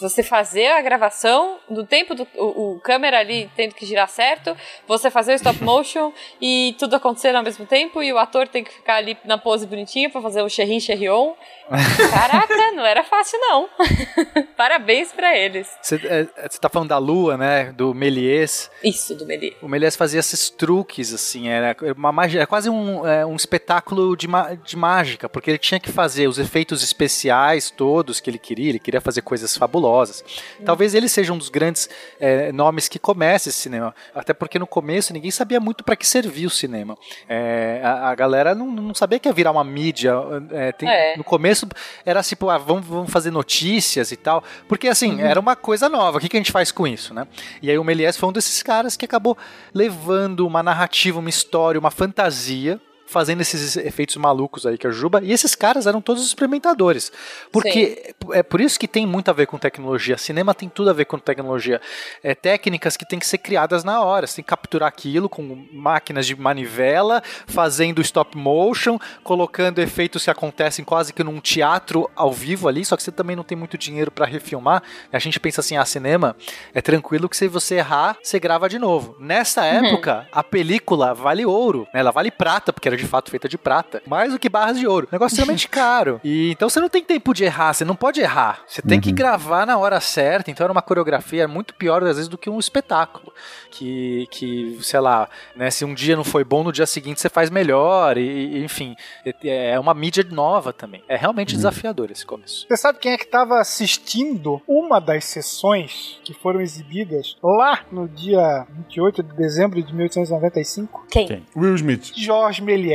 [0.00, 4.56] você fazer a gravação do tempo do o, o câmera ali tendo que girar certo,
[4.86, 8.64] você fazer o stop motion e tudo acontecendo ao mesmo tempo e o ator tem
[8.64, 11.34] que ficar ali na pose bonitinha pra fazer o Sherrin Sherrion.
[11.68, 13.68] Caraca, não era fácil não.
[14.56, 15.68] Parabéns pra eles.
[15.82, 17.72] Você é, você tá falando da lua, né?
[17.76, 18.70] Do Méliès.
[18.82, 19.56] Isso do Meli.
[19.60, 24.16] O Méliès fazia esses truques, assim, era uma magia, era quase um, é, um espetáculo
[24.16, 24.26] de,
[24.64, 28.78] de mágica, porque ele tinha que fazer os efeitos especiais todos que ele queria, ele
[28.78, 30.24] queria fazer coisas fabulosas.
[30.64, 31.88] Talvez ele seja um dos grandes
[32.20, 36.06] é, nomes que comece esse cinema, até porque no começo ninguém sabia muito para que
[36.06, 36.96] servia o cinema.
[37.28, 40.12] É, a, a galera não, não sabia que ia virar uma mídia.
[40.52, 41.16] é, tem- É.
[41.16, 41.57] No começo
[42.04, 46.18] era tipo, ah, vamos, vamos fazer notícias e tal, porque assim, era uma coisa nova,
[46.18, 47.26] o que, que a gente faz com isso, né?
[47.62, 49.36] E aí o Méliès foi um desses caras que acabou
[49.72, 55.20] levando uma narrativa, uma história, uma fantasia, fazendo esses efeitos malucos aí que a Juba,
[55.22, 57.10] e esses caras eram todos experimentadores.
[57.50, 60.18] Porque é por isso que tem muito a ver com tecnologia.
[60.18, 61.80] Cinema tem tudo a ver com tecnologia.
[62.22, 64.26] É técnicas que tem que ser criadas na hora.
[64.26, 70.30] Você tem que capturar aquilo com máquinas de manivela, fazendo stop motion, colocando efeitos que
[70.30, 73.78] acontecem quase que num teatro ao vivo ali, só que você também não tem muito
[73.78, 74.82] dinheiro para refilmar.
[75.10, 76.36] A gente pensa assim, ah, cinema
[76.74, 79.16] é tranquilo que se você errar, você grava de novo.
[79.18, 82.00] Nessa época, a película vale ouro, né?
[82.00, 84.86] Ela vale prata, porque era de fato feita de prata, mais do que barras de
[84.86, 85.08] ouro.
[85.10, 86.20] Negócio extremamente caro.
[86.22, 88.62] E então você não tem tempo de errar, você não pode errar.
[88.66, 92.28] Você tem que gravar na hora certa, então era uma coreografia muito pior às vezes
[92.28, 93.32] do que um espetáculo.
[93.70, 97.28] Que, que sei lá, né, se um dia não foi bom, no dia seguinte você
[97.28, 98.96] faz melhor, e, e, enfim,
[99.44, 101.02] é uma mídia nova também.
[101.08, 102.66] É realmente desafiador esse começo.
[102.68, 108.08] Você sabe quem é que estava assistindo uma das sessões que foram exibidas lá no
[108.08, 111.06] dia 28 de dezembro de 1895?
[111.10, 111.46] Quem?
[111.56, 112.12] Will Smith.
[112.14, 112.87] George Méliès.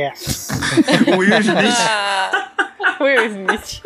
[1.14, 1.74] O Will Smith.
[1.88, 2.50] Ah,
[3.00, 3.82] Will Smith.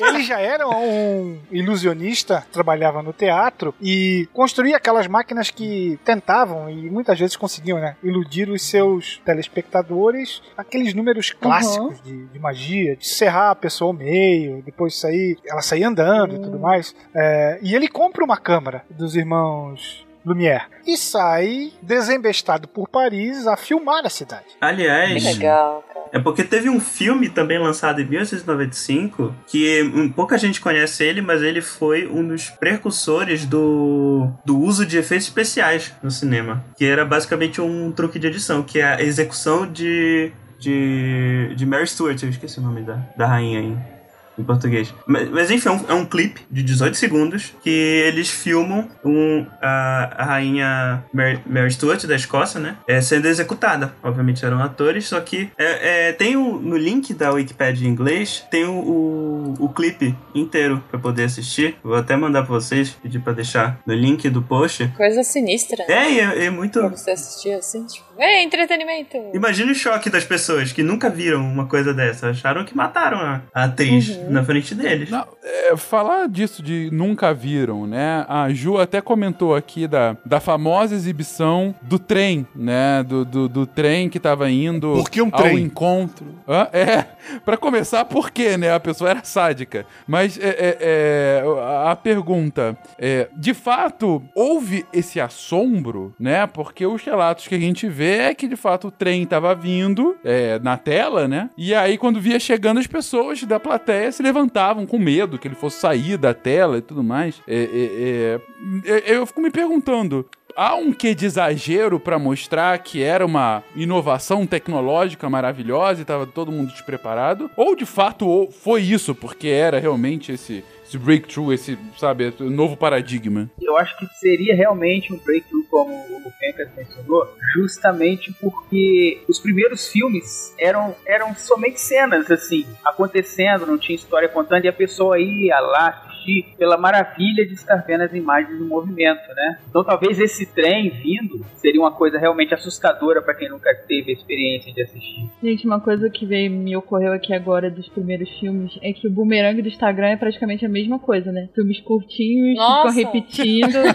[0.00, 6.90] Ele já era um ilusionista, trabalhava no teatro e construía aquelas máquinas que tentavam e
[6.90, 7.96] muitas vezes conseguiam, né?
[8.02, 13.92] Iludir os seus telespectadores, aqueles números clássicos de, de magia, de serrar a pessoa ao
[13.92, 16.94] meio, depois sair, ela sair andando e tudo mais.
[17.14, 23.56] É, e ele compra uma câmera dos irmãos Lumière e sai desembestado por Paris a
[23.56, 24.46] filmar a cidade.
[24.60, 25.84] Aliás, Que legal.
[26.12, 31.20] É porque teve um filme também lançado em 1995 que hum, pouca gente conhece ele,
[31.20, 36.64] mas ele foi um dos precursores do, do uso de efeitos especiais no cinema.
[36.76, 40.30] Que era basicamente um truque de edição, que é a execução de.
[40.58, 41.52] de.
[41.56, 43.93] de Mary Stuart, eu esqueci o nome da, da rainha aí.
[44.38, 44.92] Em português.
[45.06, 49.46] Mas, mas enfim, é um, é um clipe de 18 segundos que eles filmam um,
[49.62, 52.76] a, a rainha Mary, Mary Stuart da Escócia, né?
[52.86, 53.94] É, sendo executada.
[54.02, 58.44] Obviamente eram atores, só que é, é, tem o, no link da Wikipedia em inglês,
[58.50, 61.76] tem o, o, o clipe inteiro pra poder assistir.
[61.82, 64.88] Vou até mandar pra vocês, pedir pra deixar no link do post.
[64.96, 65.84] Coisa sinistra.
[65.88, 66.80] É, e é, é muito.
[66.80, 69.16] Pra você assistir assim, tipo, é entretenimento.
[69.32, 72.30] Imagina o choque das pessoas que nunca viram uma coisa dessa.
[72.30, 75.10] Acharam que mataram a, a atriz na frente deles.
[75.10, 78.26] Não, é, falar disso de nunca viram, né?
[78.28, 83.02] A Ju até comentou aqui da, da famosa exibição do trem, né?
[83.02, 85.58] Do, do, do trem que tava indo Por que um ao trem?
[85.58, 86.26] encontro.
[86.46, 86.68] Hã?
[86.72, 87.04] É,
[87.44, 88.74] pra começar, por quê, né?
[88.74, 89.86] A pessoa era sádica.
[90.06, 96.46] Mas é, é, é, a a pergunta é, de fato, houve esse assombro, né?
[96.46, 100.16] Porque os relatos que a gente vê é que, de fato, o trem tava vindo
[100.24, 101.50] é, na tela, né?
[101.56, 105.54] E aí, quando via chegando, as pessoas da plateia se levantavam com medo que ele
[105.54, 107.40] fosse sair da tela e tudo mais.
[107.46, 108.40] É,
[108.86, 110.26] é, é, é, eu fico me perguntando.
[110.56, 116.26] Há um quê de exagero pra mostrar que era uma inovação tecnológica maravilhosa e estava
[116.26, 117.50] todo mundo despreparado?
[117.56, 120.62] Ou de fato foi isso, porque era realmente esse,
[120.94, 123.50] esse breakthrough, esse, sabe, esse novo paradigma?
[123.60, 129.88] Eu acho que seria realmente um breakthrough, como o Fencas mencionou, justamente porque os primeiros
[129.88, 135.58] filmes eram, eram somente cenas, assim, acontecendo, não tinha história contando, e a pessoa ia
[135.60, 139.58] lá assistir pela maravilha de estar vendo as imagens em movimento, né?
[139.68, 144.14] Então talvez esse trem vindo seria uma coisa realmente assustadora para quem nunca teve a
[144.14, 145.28] experiência de assistir.
[145.42, 149.10] Gente, uma coisa que veio, me ocorreu aqui agora dos primeiros filmes é que o
[149.10, 151.48] boomerang do Instagram é praticamente a mesma coisa, né?
[151.54, 152.92] Filmes curtinhos, Nossa.
[152.94, 153.74] ficam repetindo.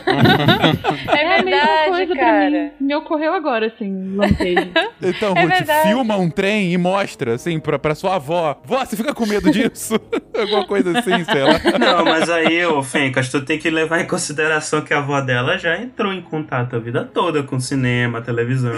[1.09, 2.49] É a mesma verdade, coisa pra cara.
[2.79, 2.87] mim.
[2.87, 4.69] Me ocorreu agora, assim, lampejo.
[5.01, 5.87] Então, É Ruth, verdade.
[5.87, 8.59] filma um trem e mostra, assim, pra, pra sua avó.
[8.65, 9.95] Vó, você fica com medo disso?
[10.37, 11.59] Alguma coisa assim, sei lá.
[11.79, 15.57] Não, mas aí, ô Fencas, tu tem que levar em consideração que a avó dela
[15.59, 18.73] já entrou em contato a vida toda com cinema, televisão.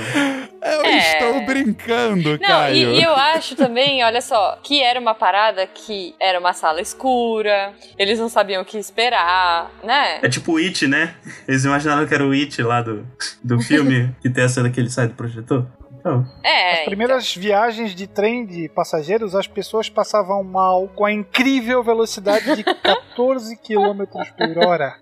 [0.63, 0.97] Eu É.
[1.13, 2.75] estou brincando, Não, Caio.
[2.75, 6.81] e, e eu acho também, olha só, que era uma parada que era uma sala
[6.81, 10.19] escura, eles não sabiam o que esperar, né?
[10.21, 11.15] É tipo o It, né?
[11.47, 13.07] Eles imaginaram que era o It lá do,
[13.43, 15.65] do filme, que tem a cena que ele sai do projetor.
[16.01, 16.79] Então, É.
[16.79, 22.55] As primeiras viagens de trem de passageiros, as pessoas passavam mal com a incrível velocidade
[22.55, 24.03] de 14 km
[24.35, 24.95] por hora.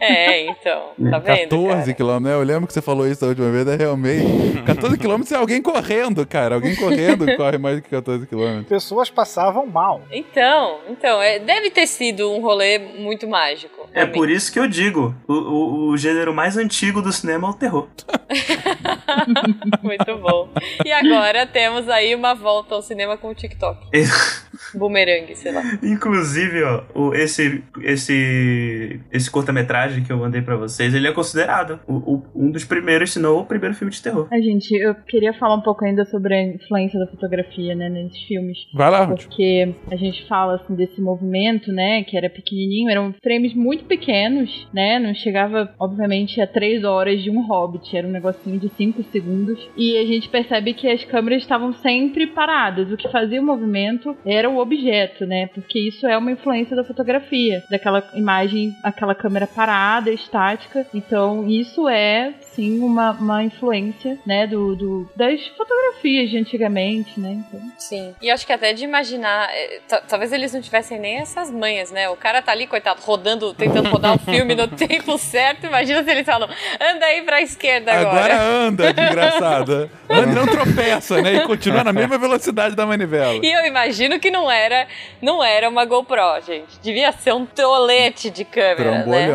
[0.00, 0.90] É, então.
[1.10, 1.50] Tá vendo?
[1.50, 1.92] 14 cara?
[1.94, 2.34] quilômetros, né?
[2.34, 4.62] Eu lembro que você falou isso da última vez, é realmente.
[4.62, 6.54] 14 quilômetros é alguém correndo, cara.
[6.54, 8.66] Alguém correndo corre mais do que 14 quilômetros.
[8.66, 10.02] Pessoas passavam mal.
[10.10, 13.88] Então, então, é, deve ter sido um rolê muito mágico.
[13.92, 17.50] é por isso que eu digo, o, o, o gênero mais antigo do cinema é
[17.50, 17.88] o terror.
[19.82, 20.48] Muito bom.
[20.84, 23.88] E agora temos aí uma volta ao cinema com o TikTok.
[24.74, 25.62] Boomerang, sei lá.
[25.82, 31.80] Inclusive, ó, o- esse, esse, esse curta-metragem que eu mandei pra vocês, ele é considerado
[31.86, 34.28] o- o- um dos primeiros, se não o primeiro filme de terror.
[34.32, 38.20] Ai, gente, eu queria falar um pouco ainda sobre a influência da fotografia, né, nesses
[38.24, 38.58] filmes.
[38.74, 39.06] Vai lá.
[39.06, 44.68] Porque a gente fala assim desse movimento, né, que era pequenininho, eram frames muito pequenos,
[44.72, 49.02] né, não chegava, obviamente, a três horas de um Hobbit, era um negocinho de cinco
[49.04, 53.44] segundos, e a gente percebe que as câmeras estavam sempre paradas, o que fazia o
[53.44, 59.14] movimento era o objeto, né, porque isso é uma influência da fotografia, daquela imagem, aquela
[59.14, 66.30] câmera parada, estática, então isso é, sim, uma, uma influência, né, do, do- das fotografias
[66.30, 67.60] de antigamente, né, então...
[67.78, 68.14] Sim.
[68.20, 71.90] E acho que até de imaginar, é, ta- talvez eles não tivessem nem essas manhas,
[71.90, 72.08] né?
[72.08, 75.66] O cara tá ali, coitado, rodando, tentando rodar o filme no tempo certo.
[75.66, 76.48] Imagina se eles falam,
[76.80, 78.34] anda aí pra esquerda agora.
[78.34, 79.90] Agora anda, desgraçada.
[80.10, 81.34] Anda não tropeça, né?
[81.36, 83.34] E continua na mesma velocidade da manivela.
[83.44, 84.86] E eu imagino que não era,
[85.20, 86.80] não era uma GoPro, gente.
[86.82, 89.28] Devia ser um tolete de câmera, né?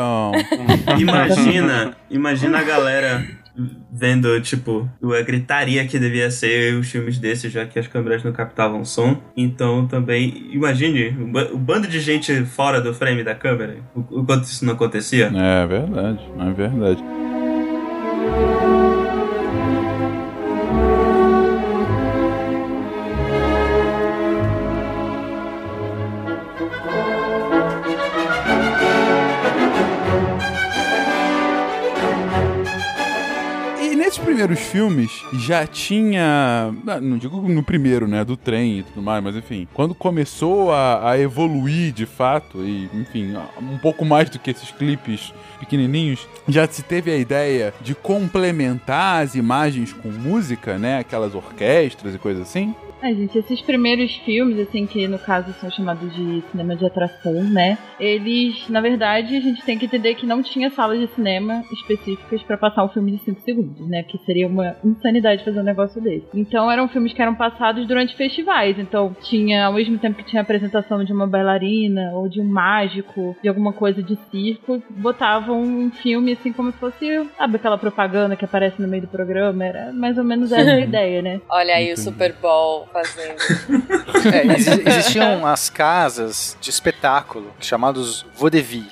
[1.00, 3.26] Imagina, imagina a galera
[3.92, 8.34] vendo, tipo, a gritaria que devia ser os filmes desses, já que as câmeras não
[8.34, 9.18] captavam som.
[9.36, 11.16] Então também, imagine
[11.54, 15.32] o bando de gente fora do frame da câmera, o, o quanto isso não acontecia.
[15.34, 17.04] É verdade, é verdade.
[34.48, 36.74] Primeiros filmes já tinha.
[36.88, 38.24] ah, Não digo no primeiro, né?
[38.24, 39.68] Do trem e tudo mais, mas enfim.
[39.74, 44.72] Quando começou a, a evoluir de fato, e enfim, um pouco mais do que esses
[44.72, 51.00] clipes pequenininhos, já se teve a ideia de complementar as imagens com música, né?
[51.00, 52.76] Aquelas orquestras e coisas assim.
[53.02, 57.34] É, gente, esses primeiros filmes, assim, que no caso são chamados de cinema de atração,
[57.44, 57.78] né?
[58.00, 62.42] Eles, na verdade, a gente tem que entender que não tinha salas de cinema específicas
[62.44, 64.04] pra passar um filme de 5 segundos, né?
[64.04, 66.26] Que seria uma insanidade fazer um negócio desse.
[66.34, 68.80] Então eram filmes que eram passados durante festivais.
[68.80, 72.48] Então tinha, ao mesmo tempo que tinha a apresentação de uma bailarina ou de um
[72.48, 77.78] mágico, de alguma coisa de circo, botavam um filme assim como se fosse, sabe, aquela
[77.78, 79.66] propaganda que aparece no meio do programa.
[79.66, 81.42] Era mais ou menos essa a ideia, né?
[81.50, 83.36] Olha aí o Super Bowl fazendo.
[84.34, 88.90] É, exi- existiam as casas de espetáculo chamados vaudeville,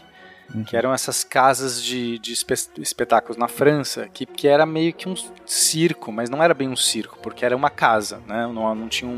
[0.67, 5.09] que eram essas casas de, de espe- espetáculos na França, que, que era meio que
[5.09, 8.45] um circo, mas não era bem um circo, porque era uma casa, né?
[8.53, 9.13] Não, não tinha um,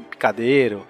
[0.00, 0.84] um picadeiro.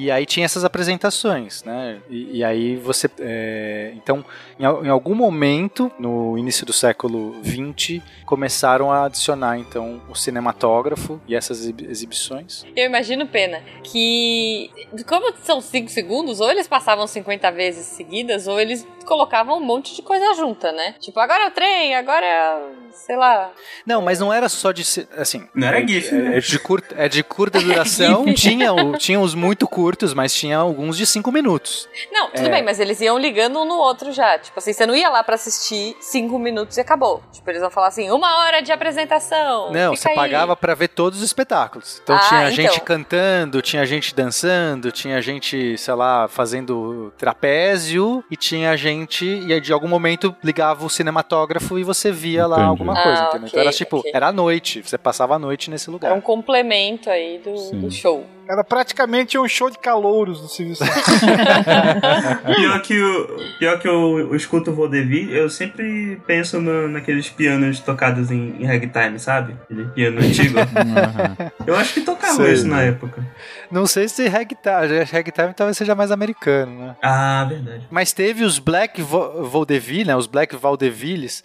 [0.00, 1.98] E aí tinha essas apresentações, né?
[2.08, 3.10] E, e aí você.
[3.18, 4.24] é, então,
[4.58, 11.20] em, em algum momento, no início do século XX, começaram a adicionar então o cinematógrafo
[11.26, 12.64] e essas exibi- exibições.
[12.76, 14.70] Eu imagino, Pena, que
[15.06, 19.96] como são 5 segundos, ou eles passavam 50 vezes seguidas, ou eles colocavam um monte
[19.96, 20.94] de coisa junta, né?
[21.00, 23.50] Tipo, agora é o trem, agora é, sei lá.
[23.86, 24.82] Não, mas não era só de
[25.16, 25.48] assim.
[25.54, 26.36] Não era é, GIF, é, né?
[26.36, 28.24] é de curta, é de curta duração.
[28.26, 28.34] GIF.
[28.40, 31.88] tinha, tinha os muito curtos, mas tinha alguns de cinco minutos.
[32.12, 32.50] Não, tudo É.
[32.50, 34.38] bem, mas eles iam ligando um no outro já.
[34.38, 37.22] Tipo assim, você não ia lá pra assistir 5 minutos e acabou.
[37.32, 39.72] Tipo, eles vão falar assim, uma hora de apresentação.
[39.72, 40.14] Não, fica você aí.
[40.14, 42.00] pagava pra ver todos os espetáculos.
[42.02, 42.50] Então Ah, tinha então.
[42.64, 49.52] gente cantando, tinha gente dançando, tinha gente, sei lá, fazendo trapézio e tinha gente e
[49.52, 52.68] aí de algum momento ligava o cinematógrafo e você via lá Entendi.
[52.70, 53.38] alguma coisa, Ah, entendeu?
[53.38, 54.10] ok, então era tipo, ok.
[54.14, 56.08] era à noite, você passava a noite nesse lugar.
[56.08, 58.24] Era um complemento aí do, do show.
[58.48, 60.94] Era praticamente um show de calouros do Silvio Santos.
[62.56, 67.28] Pior que, o, pior que eu, eu escuto o vaudeville, eu sempre penso no- naqueles
[67.28, 69.54] pianos tocados em, em ragtime, sabe?
[69.64, 70.58] Aquele piano antigo.
[70.76, 71.36] Aham.
[71.66, 72.88] Eu acho que tocava Sei, isso na né?
[72.88, 73.22] época.
[73.70, 76.96] Não sei se ragtime, ragtime talvez seja mais americano, né?
[77.02, 77.86] Ah, verdade.
[77.90, 80.16] Mas teve os Black Vaudeville, né?
[80.16, 81.44] Os Black Vaudevilles,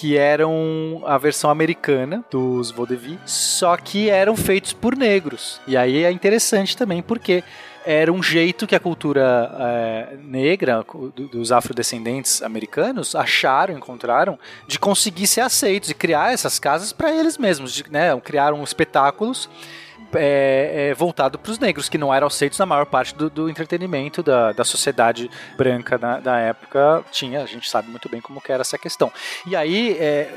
[0.00, 5.60] que eram a versão americana dos vaudeville, só que eram feitos por negros.
[5.66, 7.42] E aí é interessante também, porque
[7.84, 10.84] era um jeito que a cultura eh, negra,
[11.16, 17.10] do- dos afrodescendentes americanos, acharam, encontraram, de conseguir ser aceitos e criar essas casas para
[17.10, 17.72] eles mesmos.
[17.72, 19.48] De, né, criaram espetáculos
[20.14, 23.48] é, é, voltado para os negros, que não eram aceitos na maior parte do, do
[23.48, 27.04] entretenimento da, da sociedade branca da, da época.
[27.10, 29.12] Tinha, a gente sabe muito bem como que era essa questão.
[29.46, 30.28] E aí, é,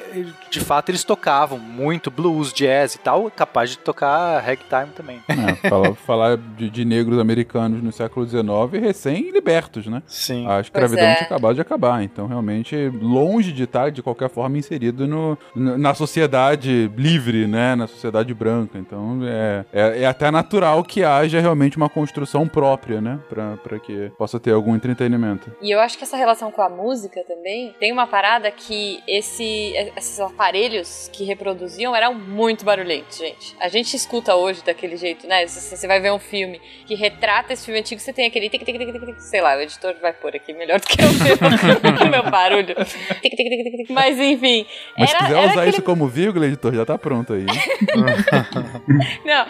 [0.50, 5.22] de fato, eles tocavam muito blues, jazz e tal, capaz de tocar ragtime também.
[5.28, 10.04] É, falar falar de, de negros americanos no século XIX recém-libertos, né?
[10.06, 10.48] Sim.
[10.48, 11.16] A escravidão é.
[11.16, 12.04] tinha acabado de acabar.
[12.04, 17.76] Então, realmente, longe de estar, de qualquer forma, inserido no, na sociedade livre, né?
[17.76, 18.78] Na sociedade branca.
[18.78, 23.20] Então, é, é, é até natural que haja realmente uma construção própria, né?
[23.30, 25.52] Pra, pra que possa ter algum entretenimento.
[25.62, 29.74] E eu acho que essa relação com a música também tem uma parada que esse,
[29.96, 33.56] esses aparelhos que reproduziam eram muito barulhentos, gente.
[33.60, 35.46] A gente escuta hoje daquele jeito, né?
[35.48, 38.64] Se você vai ver um filme que retrata esse filme antigo, você tem aquele tic,
[38.64, 41.12] tic, tic, tic, tic, sei lá, o editor vai pôr aqui melhor do que eu
[41.14, 41.36] meu,
[42.08, 42.76] o meu barulho.
[42.76, 43.90] Tic, tic, tic, tic, tic.
[43.90, 44.66] Mas enfim,
[44.98, 47.46] Mas se era, quiser era usar aquele isso como vírgula, editor, já tá pronto aí.
[49.26, 49.46] Não.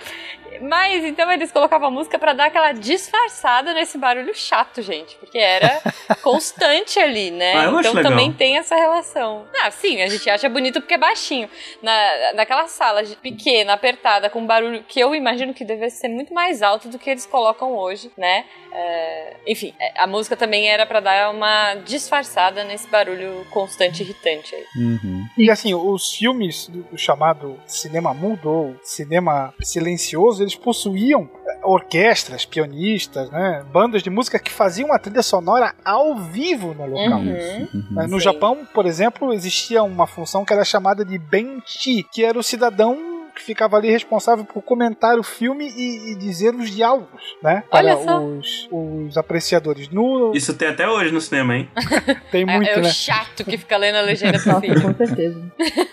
[0.62, 5.16] Mas então eles colocavam a música pra dar aquela disfarçada nesse barulho chato, gente.
[5.16, 5.82] Porque era
[6.22, 7.54] constante ali, né?
[7.56, 9.48] Ah, então também tem essa relação.
[9.64, 11.50] Ah, sim, a gente acha bonito porque é baixinho.
[11.82, 16.62] Na, naquela sala pequena, apertada, com barulho que eu imagino que deve ser muito mais
[16.62, 18.45] alto do que eles colocam hoje, né?
[18.74, 24.05] É, enfim, é, a música também era pra dar uma disfarçada nesse barulho constante e
[24.05, 24.65] irritante aí.
[24.76, 25.26] Uhum.
[25.38, 31.30] E assim, os filmes do, do chamado cinema mudo ou cinema silencioso, eles possuíam
[31.63, 37.19] orquestras, pianistas, né, bandas de música que faziam a trilha sonora ao vivo no local.
[37.19, 37.86] Uhum.
[37.91, 38.24] Né, No Sim.
[38.24, 42.97] Japão, por exemplo, existia uma função que era chamada de benchi, que era o cidadão
[43.32, 47.63] que ficava ali responsável por comentar o filme e, e dizer os diálogos, né?
[47.71, 48.19] Olha para só.
[48.23, 49.89] os, os apreciadores.
[49.89, 51.69] No, Isso tem até hoje no cinema, hein?
[52.32, 52.88] tem muito, é, é né?
[52.88, 54.82] o chato que fica lendo a legenda pro filho.
[54.82, 55.41] com certeza.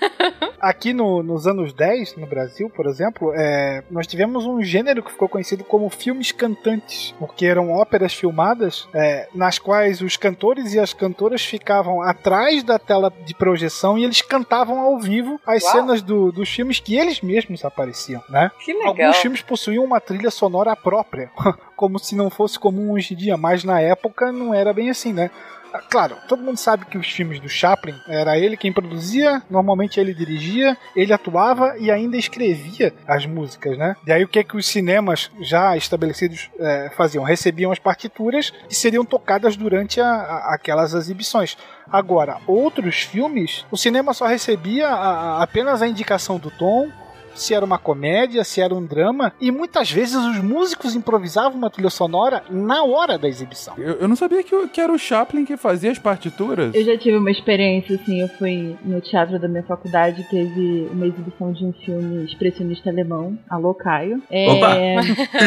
[0.61, 5.13] Aqui no- nos anos 10, no Brasil, por exemplo, é, nós tivemos um gênero que
[5.13, 10.81] ficou conhecido como filmes cantantes, porque eram óperas filmadas é, nas quais os cantores e
[10.81, 15.73] as cantoras ficavam atrás da tela de projeção e eles cantavam ao vivo as Uau.
[15.73, 18.51] cenas do- dos filmes que eles mesmos apareciam, né?
[18.65, 18.89] Que legal.
[18.89, 21.31] Alguns filmes possuíam uma trilha sonora própria,
[21.77, 25.13] como se não fosse comum hoje em dia, mas na época não era bem assim,
[25.13, 25.31] né?
[25.71, 30.01] Ah, Claro, todo mundo sabe que os filmes do Chaplin era ele quem produzia, normalmente
[30.01, 33.95] ele dirigia, ele atuava e ainda escrevia as músicas, né?
[34.07, 37.23] E aí o que é que os cinemas já estabelecidos eh, faziam?
[37.23, 41.59] Recebiam as partituras e seriam tocadas durante a- a- aquelas exibições.
[41.93, 46.89] Agora, outros filmes, o cinema só recebia a- apenas a indicação do tom,
[47.41, 51.71] se era uma comédia, se era um drama, e muitas vezes os músicos improvisavam uma
[51.71, 53.75] trilha sonora na hora da exibição.
[53.79, 56.75] Eu, eu não sabia que, que era o Chaplin que fazia as partituras.
[56.75, 61.07] Eu já tive uma experiência, assim, eu fui no teatro da minha faculdade, teve uma
[61.07, 64.23] exibição de um filme expressionista alemão, Alô Caio.
[64.31, 64.75] É, Opa!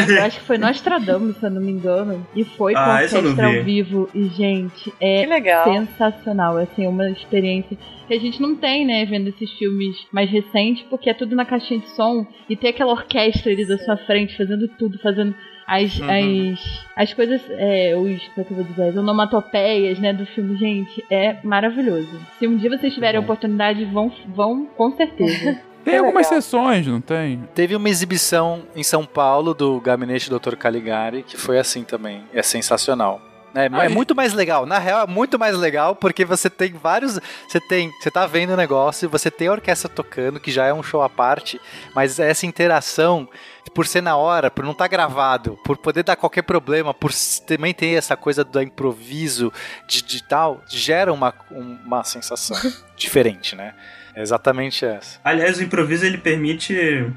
[0.08, 3.46] eu acho que foi Nostradamus, se eu não me engano, e foi com Ah, orquestra
[3.46, 5.64] ao vivo, e gente, Que é legal.
[5.64, 7.76] sensacional, é, assim, uma experiência
[8.06, 11.44] que a gente não tem, né, vendo esses filmes mais recentes, porque é tudo na
[11.44, 15.34] caixinha de som, e ter aquela orquestra ali da sua frente, fazendo tudo, fazendo
[15.66, 16.52] as, Uhum.
[16.54, 20.26] as, as coisas, é, os, como é que eu vou dizer, as onomatopeias, né, do
[20.26, 22.20] filme, gente, é maravilhoso.
[22.38, 25.58] Se um dia vocês tiverem a oportunidade, vão, vão com certeza.
[25.84, 26.40] Tem algumas legal.
[26.40, 27.42] sessões, não tem?
[27.56, 30.54] Teve uma exibição em São Paulo do Gabinete Dr.
[30.54, 32.22] Caligari, que foi assim também.
[32.32, 33.20] É sensacional.
[33.54, 34.64] É, é muito mais legal.
[34.66, 37.18] Na real, é muito mais legal porque você tem vários.
[37.48, 37.90] Você tem.
[38.00, 41.02] Você tá vendo o negócio, você tem a orquestra tocando, que já é um show
[41.02, 41.60] à parte,
[41.94, 43.28] mas essa interação,
[43.74, 47.12] por ser na hora, por não estar gravado, por poder dar qualquer problema, por
[47.46, 49.52] também ter essa coisa do improviso
[49.86, 52.56] de, de tal, gera uma, um- uma sensação
[52.96, 53.74] diferente, né?
[54.14, 55.18] É exatamente essa.
[55.24, 56.76] Aliás, o improviso ele permite,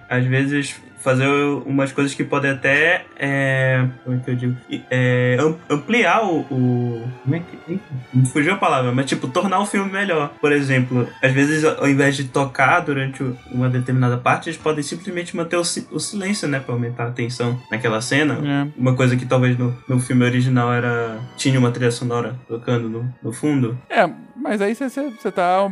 [0.10, 0.76] às vezes,
[1.06, 1.28] fazer
[1.66, 3.06] umas coisas que podem até.
[3.18, 4.56] É, como é que eu digo?
[4.89, 7.80] É, am- ampliar o, o- Como é que.
[8.14, 10.34] Me fugiu a palavra, mas tipo, tornar o filme melhor.
[10.41, 15.36] Por exemplo, às vezes, ao invés de tocar durante uma determinada parte, eles podem simplesmente
[15.38, 16.60] manter o, o silêncio, né?
[16.60, 18.39] Pra aumentar a tensão naquela cena.
[18.43, 18.68] É.
[18.78, 21.20] Uma coisa que talvez no, no filme original era.
[21.38, 23.78] tinha uma trilha sonora tocando no, no fundo.
[23.89, 25.72] É, mas aí você- tá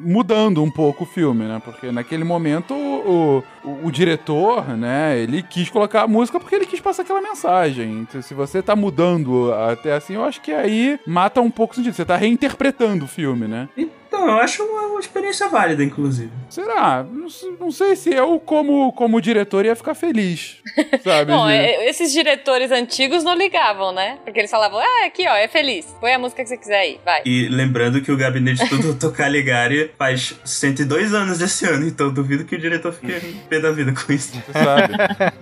[0.00, 1.60] mudando um pouco o filme, né?
[1.64, 6.66] Porque naquele momento o, o, o diretor, né, ele quis colocar a música porque ele
[6.66, 8.00] quis passar aquela mensagem.
[8.00, 11.76] Então, se você tá mudando até assim, eu acho que aí mata um pouco o
[11.76, 11.94] sentido.
[11.94, 13.68] Você tá reinterpretando o filme, né?
[13.76, 16.30] Então, eu acho uma, uma experiência válida, inclusive.
[16.48, 17.04] Será?
[17.10, 17.28] Não,
[17.60, 20.56] não sei se eu, como, como diretor, ia ficar feliz.
[21.04, 21.30] Sabe?
[21.32, 24.18] Bom, de- é, esses diretores antigos não ligavam, né?
[24.24, 25.86] Porque eles falavam, ah, aqui ó, é feliz.
[26.00, 27.22] Põe a música que você quiser aí, vai.
[27.24, 29.12] E lembrando que o gabinete do Dr.
[29.16, 33.12] Caligari faz 102 anos desse ano, então duvido que o diretor fique
[33.48, 34.32] pé da vida com isso.
[34.46, 34.94] Você sabe.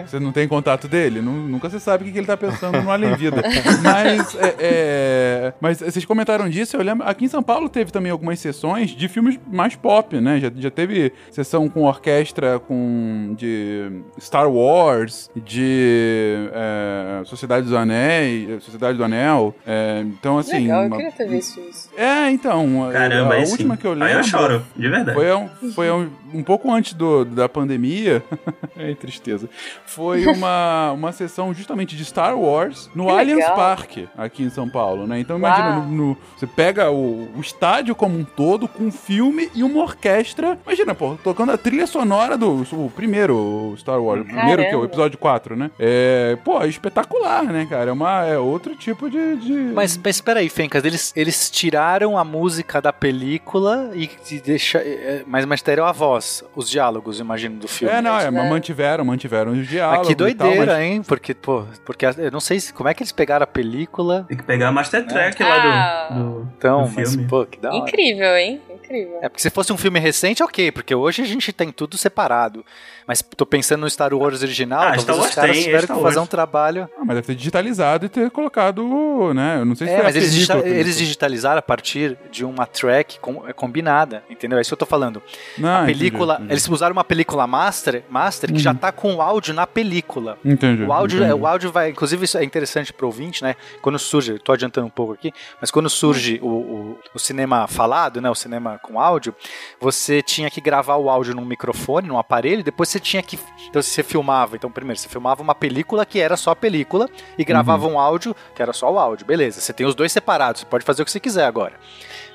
[0.07, 1.21] Você não tem contato dele?
[1.21, 3.43] Nu- nunca você sabe o que que ele tá pensando no Além Vida.
[3.83, 7.07] Mas, é, é, mas vocês comentaram disso, eu lembro.
[7.07, 10.41] Aqui em São Paulo teve também algumas sessões de filmes mais pop, né?
[10.41, 13.91] Já, já teve sessão com orquestra com de
[14.21, 19.55] Star Wars, de é, Sociedade dos Anéis, Sociedade do Anel.
[19.67, 20.63] é, então, assim.
[20.63, 21.91] Legal, eu queria ter visto isso.
[21.97, 22.89] É, então.
[22.93, 23.81] Caramba, a aí última sim.
[23.81, 24.07] que eu lembro.
[24.09, 25.15] Aí eu choro, de verdade.
[25.15, 28.23] Foi, um, foi um, um pouco antes do, da pandemia.
[28.77, 29.49] Ai, tristeza.
[29.85, 33.57] Foi uma, uma sessão justamente de Star Wars no Que Allianz legal.
[33.57, 35.19] Park, aqui em São Paulo, né?
[35.19, 39.51] Então imagina, no, no- você pega o, o estádio como um todo, com um filme
[39.55, 40.59] e uma orquestra.
[40.65, 44.23] Imagina, pô, tocando a trilha sonora do o primeiro Star Wars.
[44.23, 44.87] O primeiro, que é o Caramba.
[44.87, 45.71] episódio 4, né?
[45.79, 47.91] É, pô, é espetacular, né, cara?
[47.91, 49.37] É, uma, é outro tipo de.
[49.37, 49.53] de...
[49.75, 54.09] Mas, mas peraí, Fencas, eles, eles tiraram a música da película e,
[54.41, 57.93] deixa, é, mas mantiveram a voz, os diálogos, imagino, do filme.
[57.95, 58.31] É, não, é, né?
[58.31, 60.01] mas mantiveram, mantiveram os diálogos.
[60.01, 61.03] Ah, que e tal, doideira, mas- hein?
[61.03, 64.25] Porque, pô, porque eu não sei se, como é que eles pegaram a película.
[64.29, 65.47] Tem que pegar a Master Track Ah.
[65.49, 67.27] lá do, do, Então, do mas, filme.
[67.29, 67.79] pô, que da hora.
[67.79, 68.46] Incrível, hein?
[68.47, 69.19] Incrível.
[69.23, 72.65] É, porque se fosse um filme recente, ok, porque hoje a gente tem tudo separado.
[73.07, 76.19] Mas tô pensando no Star Wars original, Ah, talvez os caras tem, tiveram que fazer
[76.19, 76.89] um trabalho.
[76.99, 79.59] Ah, mas deve ter digitalizado e ter colocado, né?
[79.61, 82.67] Eu não sei se É, a mas eles, digita- eles digitalizaram a partir de uma
[82.67, 84.59] track com- é, combinada, entendeu?
[84.59, 85.23] É isso que eu tô falando.
[85.57, 86.53] Não, a entendi, película, entendi.
[86.53, 90.37] eles usaram uma película master, master que já tá com o áudio na película.
[90.45, 90.83] Entendi.
[90.83, 91.31] O áudio, entendi.
[91.31, 93.55] é, o áudio vai, inclusive isso é interessante pro ouvinte, né?
[93.81, 98.21] Quando surge, tô adiantando um pouco aqui, mas quando surge o, o, o cinema falado,
[98.21, 98.29] né?
[98.29, 99.33] O cinema com áudio,
[99.81, 103.39] você tinha que gravar o áudio num microfone, num aparelho, e depois você tinha que.
[103.69, 104.57] Então você filmava.
[104.57, 108.35] Então, primeiro, você filmava uma película que era só a película e gravava um áudio
[108.55, 109.27] que era só o áudio.
[109.27, 111.75] Beleza, você tem os dois separados, você pode fazer o que você quiser agora.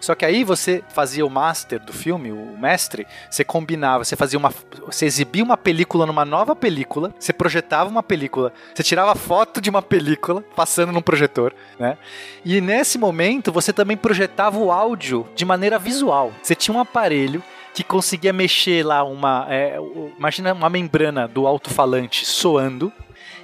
[0.01, 4.37] Só que aí você fazia o master do filme, o mestre, você combinava, você fazia
[4.37, 4.51] uma.
[4.87, 9.69] Você exibia uma película numa nova película, você projetava uma película, você tirava foto de
[9.69, 11.97] uma película, passando num projetor, né?
[12.43, 16.33] E nesse momento você também projetava o áudio de maneira visual.
[16.41, 17.43] Você tinha um aparelho
[17.73, 19.47] que conseguia mexer lá uma.
[19.49, 19.77] é,
[20.17, 22.91] imagina uma membrana do alto-falante soando.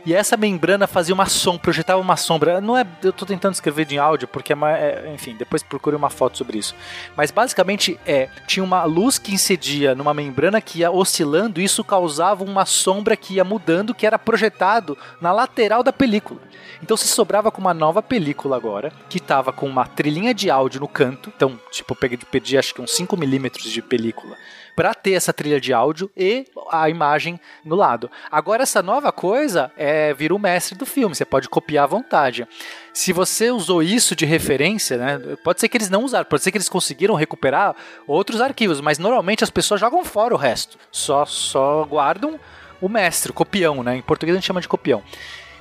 [0.07, 2.61] E essa membrana fazia uma sombra, projetava uma sombra.
[2.61, 6.09] Não é, eu tô tentando escrever de áudio porque é, é, enfim, depois procure uma
[6.09, 6.73] foto sobre isso.
[7.13, 11.83] Mas basicamente é, tinha uma luz que incidia numa membrana que ia oscilando, e isso
[11.83, 16.39] causava uma sombra que ia mudando, que era projetado na lateral da película.
[16.81, 20.79] Então se sobrava com uma nova película agora, que tava com uma trilhinha de áudio
[20.79, 21.33] no canto.
[21.35, 24.37] Então, tipo, eu peguei, pedi acho que uns 5 milímetros de película
[24.78, 28.11] para ter essa trilha de áudio e a imagem no lado.
[28.30, 32.47] Agora essa nova coisa é vira o mestre do filme, você pode copiar à vontade.
[32.93, 36.51] Se você usou isso de referência, né, pode ser que eles não usaram, pode ser
[36.51, 37.75] que eles conseguiram recuperar
[38.05, 40.78] outros arquivos, mas normalmente as pessoas jogam fora o resto.
[40.91, 42.39] Só só guardam
[42.80, 43.97] o mestre, o copião, né?
[43.97, 45.01] Em português a gente chama de copião.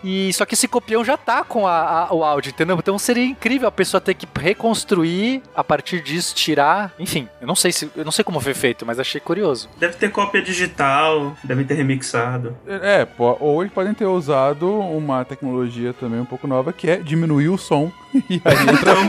[0.08, 2.76] E só que esse copião já tá com a- a- o áudio, entendeu?
[2.78, 7.56] Então seria incrível a pessoa ter que reconstruir a partir disso, tirar, enfim, eu não
[7.56, 9.68] sei se eu não sei como foi feito, mas achei curioso.
[9.78, 12.56] Deve ter cópia digital, deve ter remixado.
[12.68, 16.96] É, po- ou eles podem ter usado uma tecnologia também um pouco nova que é
[16.98, 17.90] diminuir o som
[18.30, 19.08] e aí entra um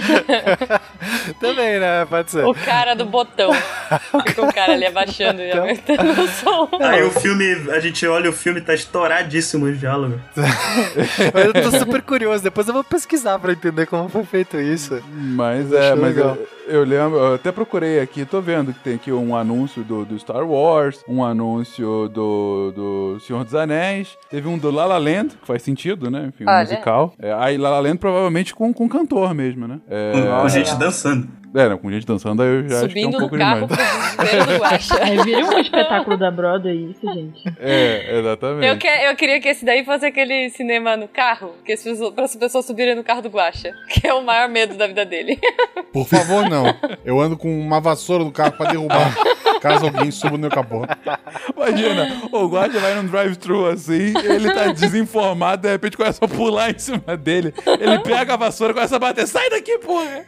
[1.40, 2.04] Também, né?
[2.06, 2.44] Pode ser.
[2.44, 3.52] O cara do botão.
[4.26, 6.68] Fica o cara ali abaixando e aumentando o som.
[6.80, 10.20] Aí o filme, a gente olha o filme, tá estouradíssimo o diálogo.
[11.34, 15.02] Eu tô super curioso, depois eu vou pesquisar pra entender como foi feito isso.
[15.10, 16.36] Mas é, mas legal.
[16.36, 20.04] eu, eu lembro, eu até procurei aqui, tô vendo que tem aqui um anúncio do,
[20.04, 24.98] do Star Wars, um anúncio do, do Senhor dos Anéis, teve um do La La
[24.98, 26.26] Land, que faz sentido, né?
[26.28, 26.60] Enfim, um Olha.
[26.60, 27.14] musical.
[27.18, 29.80] É, aí La La Land provavelmente com, com cantor mesmo, né?
[29.88, 31.39] É, Com gente dançando.
[31.54, 33.36] É, não, com gente dançando aí eu já acho que é um Subindo no pouco
[33.38, 34.86] carro demais.
[34.86, 35.02] pro.
[35.02, 37.42] Aí vira um espetáculo da Broadway isso, gente.
[37.58, 38.66] É, exatamente.
[38.66, 42.14] Eu, que, eu queria que esse daí fosse aquele cinema no carro, que as pessoas,
[42.14, 45.04] para as pessoas subirem no carro do Guaxa, que é o maior medo da vida
[45.04, 45.38] dele.
[45.92, 46.66] Por favor, não.
[47.04, 49.12] Eu ando com uma vassoura no carro pra derrubar
[49.60, 50.82] caso alguém suba no meu capô.
[51.56, 56.70] Imagina, o guarda vai num drive-thru assim, ele tá desinformado, de repente começa a pular
[56.70, 57.54] em cima dele.
[57.78, 59.26] Ele pega a vassoura e começa a bater.
[59.26, 60.24] Sai daqui, porra!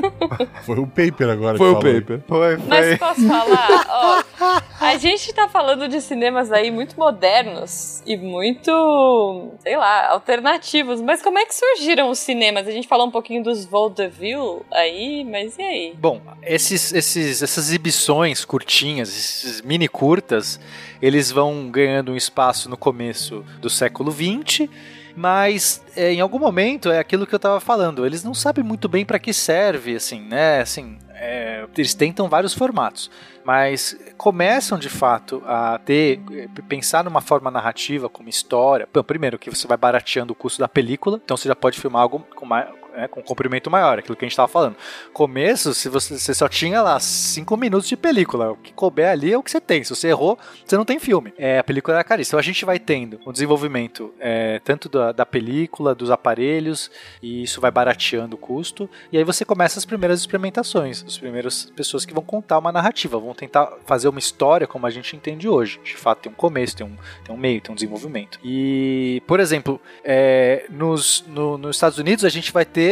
[0.64, 1.56] Foi o paper agora.
[1.58, 2.00] Foi que o falou.
[2.00, 2.20] paper.
[2.26, 3.86] Foi, Mas posso falar?
[4.40, 11.00] Ó, a gente tá falando de cinemas aí muito modernos e muito, sei lá, alternativos.
[11.00, 12.66] Mas como é que surgiram os cinemas?
[12.66, 15.94] A gente falou um pouquinho dos vaudeville aí, mas e aí?
[15.98, 20.60] Bom, esses, esses, essas exibições curtinhas, esses mini curtas,
[21.02, 24.68] eles vão ganhando um espaço no começo do século XX,
[25.16, 28.06] mas é, em algum momento é aquilo que eu tava falando.
[28.06, 30.60] Eles não sabem muito bem para que serve, assim, né?
[30.60, 33.10] Assim, é, eles tentam vários formatos,
[33.44, 38.88] mas começam de fato a ter eh, pensar numa forma narrativa, como história.
[38.92, 42.02] Bom, primeiro que você vai barateando o custo da película, então você já pode filmar
[42.02, 44.76] algo com mais né, com um comprimento maior, aquilo que a gente estava falando.
[45.12, 49.32] Começo, se você, você só tinha lá 5 minutos de película, o que couber ali
[49.32, 49.82] é o que você tem.
[49.84, 51.32] Se você errou, você não tem filme.
[51.38, 52.30] É, a película era caríssima.
[52.30, 56.90] Então a gente vai tendo um desenvolvimento é, tanto da, da película, dos aparelhos,
[57.22, 58.88] e isso vai barateando o custo.
[59.12, 63.18] E aí você começa as primeiras experimentações, as primeiras pessoas que vão contar uma narrativa,
[63.18, 65.80] vão tentar fazer uma história como a gente entende hoje.
[65.84, 68.38] De fato, tem um começo, tem um, tem um meio, tem um desenvolvimento.
[68.44, 72.89] E, por exemplo, é, nos, no- nos Estados Unidos a gente vai ter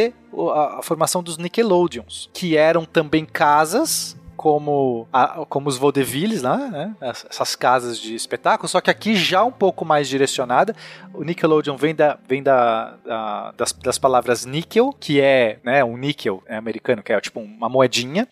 [0.53, 6.55] a, a formação dos Nickelodeons, que eram também casas como, a- como os vaudevilles lá,
[6.57, 6.95] né?
[7.01, 10.73] As- Essas casas de espetáculo, só que aqui já um pouco mais direcionada.
[11.13, 15.97] O Nickelodeon vem, da, vem da, da- das, das palavras níquel, que é né, um
[15.97, 18.27] níquel é americano, que é tipo uma moedinha.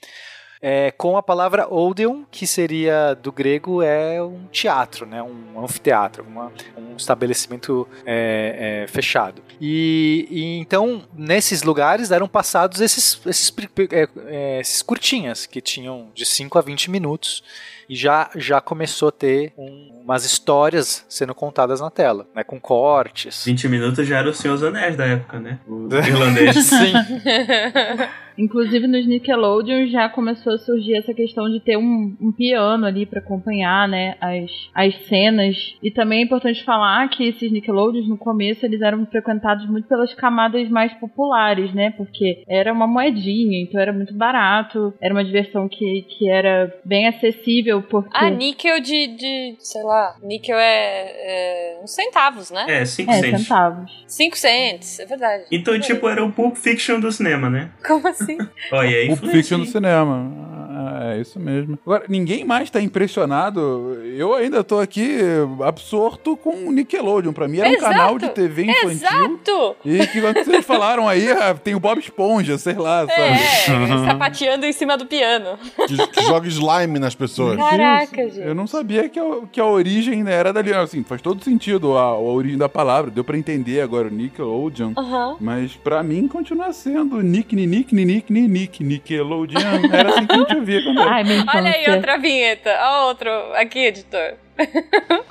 [0.62, 5.22] É, com a palavra Odeon, que seria do grego é um teatro, né?
[5.22, 9.42] Um anfiteatro, uma, um estabelecimento é, é, fechado.
[9.60, 13.54] E, e, então nesses lugares eram passados esses, esses,
[13.92, 17.44] é, é, esses curtinhas que tinham de 5 a 20 minutos
[17.90, 22.44] e já, já começou a ter um, umas histórias sendo contadas na tela, né?
[22.44, 23.46] Com cortes.
[23.46, 25.60] 20 minutos já era o Senhor dos Anéis da época, né?
[25.68, 26.56] O irlandês.
[26.66, 26.94] Sim.
[28.38, 33.06] Inclusive nos Nickelodeon já começou a surgir essa questão de ter um, um piano ali
[33.06, 35.56] para acompanhar, né, as, as cenas.
[35.82, 40.14] E também é importante falar que esses Nickelodeons no começo eles eram frequentados muito pelas
[40.14, 45.68] camadas mais populares, né, porque era uma moedinha, então era muito barato, era uma diversão
[45.68, 51.80] que, que era bem acessível porque Ah, níquel de, de sei lá, níquel é, é
[51.82, 52.66] uns centavos, né?
[52.68, 54.06] É, 5 é, centavos.
[54.08, 55.46] 5 cents, é verdade.
[55.52, 57.72] Então, tipo, era o Pulp Fiction do cinema, né?
[57.86, 58.27] Como assim?
[58.72, 59.08] Olha aí.
[59.08, 60.32] Pulp Fiction do cinema.
[60.70, 61.78] Ah, É isso mesmo.
[61.86, 63.98] Agora, ninguém mais tá impressionado.
[64.16, 65.18] Eu ainda tô aqui
[65.66, 67.34] absorto com o Nickelodeon.
[67.34, 67.92] Pra mim era um Exato.
[67.94, 68.92] canal de TV infantil.
[68.92, 69.76] Exato!
[69.86, 73.22] E que quando vocês falaram aí, ah, tem o Bob Esponja, sei lá, sabe?
[73.22, 75.58] É, sapateando em cima do piano.
[75.88, 77.58] Que, que joga slime nas pessoas.
[77.58, 78.36] Caraca, Isso.
[78.36, 78.48] gente.
[78.48, 80.74] Eu não sabia que a, que a origem era dali.
[80.74, 83.10] Assim, faz todo sentido a, a origem da palavra.
[83.10, 84.92] Deu pra entender agora o Nickelodeon.
[84.98, 85.38] Aham.
[85.40, 87.96] Mas pra mim continua sendo Nick, Nick, Nick,
[88.30, 89.60] Nick, Nickelodeon.
[89.92, 91.12] Era assim que a gente ouvia quando era.
[91.12, 91.24] Ai,
[91.56, 92.70] Olha aí outra vinheta.
[92.82, 93.30] Ó, outro.
[93.56, 94.34] Aqui, editor.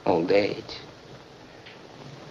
[0.04, 0.86] Old age.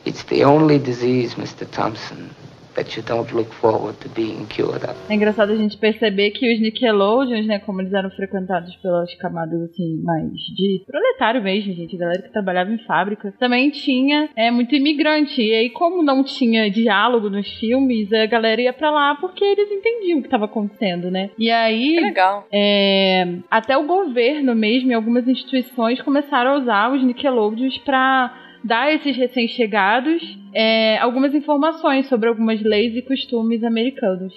[0.06, 1.66] It's the only disease, Mr.
[1.66, 2.30] Thompson,
[2.76, 4.95] that you don't look forward to being cured of.
[5.09, 9.61] É engraçado a gente perceber que os Nickelodeons, né, como eles eram frequentados pelas camadas,
[9.61, 14.76] assim, mais de proletário mesmo, gente, galera que trabalhava em fábrica, também tinha é, muito
[14.76, 15.41] imigrante.
[15.41, 19.71] E aí, como não tinha diálogo nos filmes, a galera ia pra lá porque eles
[19.71, 21.30] entendiam o que estava acontecendo, né?
[21.38, 22.47] E aí, legal.
[22.51, 28.88] é, até o governo mesmo e algumas instituições começaram a usar os Nickelodeons para dar
[28.88, 30.22] a esses recém-chegados
[30.55, 34.34] é, algumas informações sobre algumas leis e costumes americanos.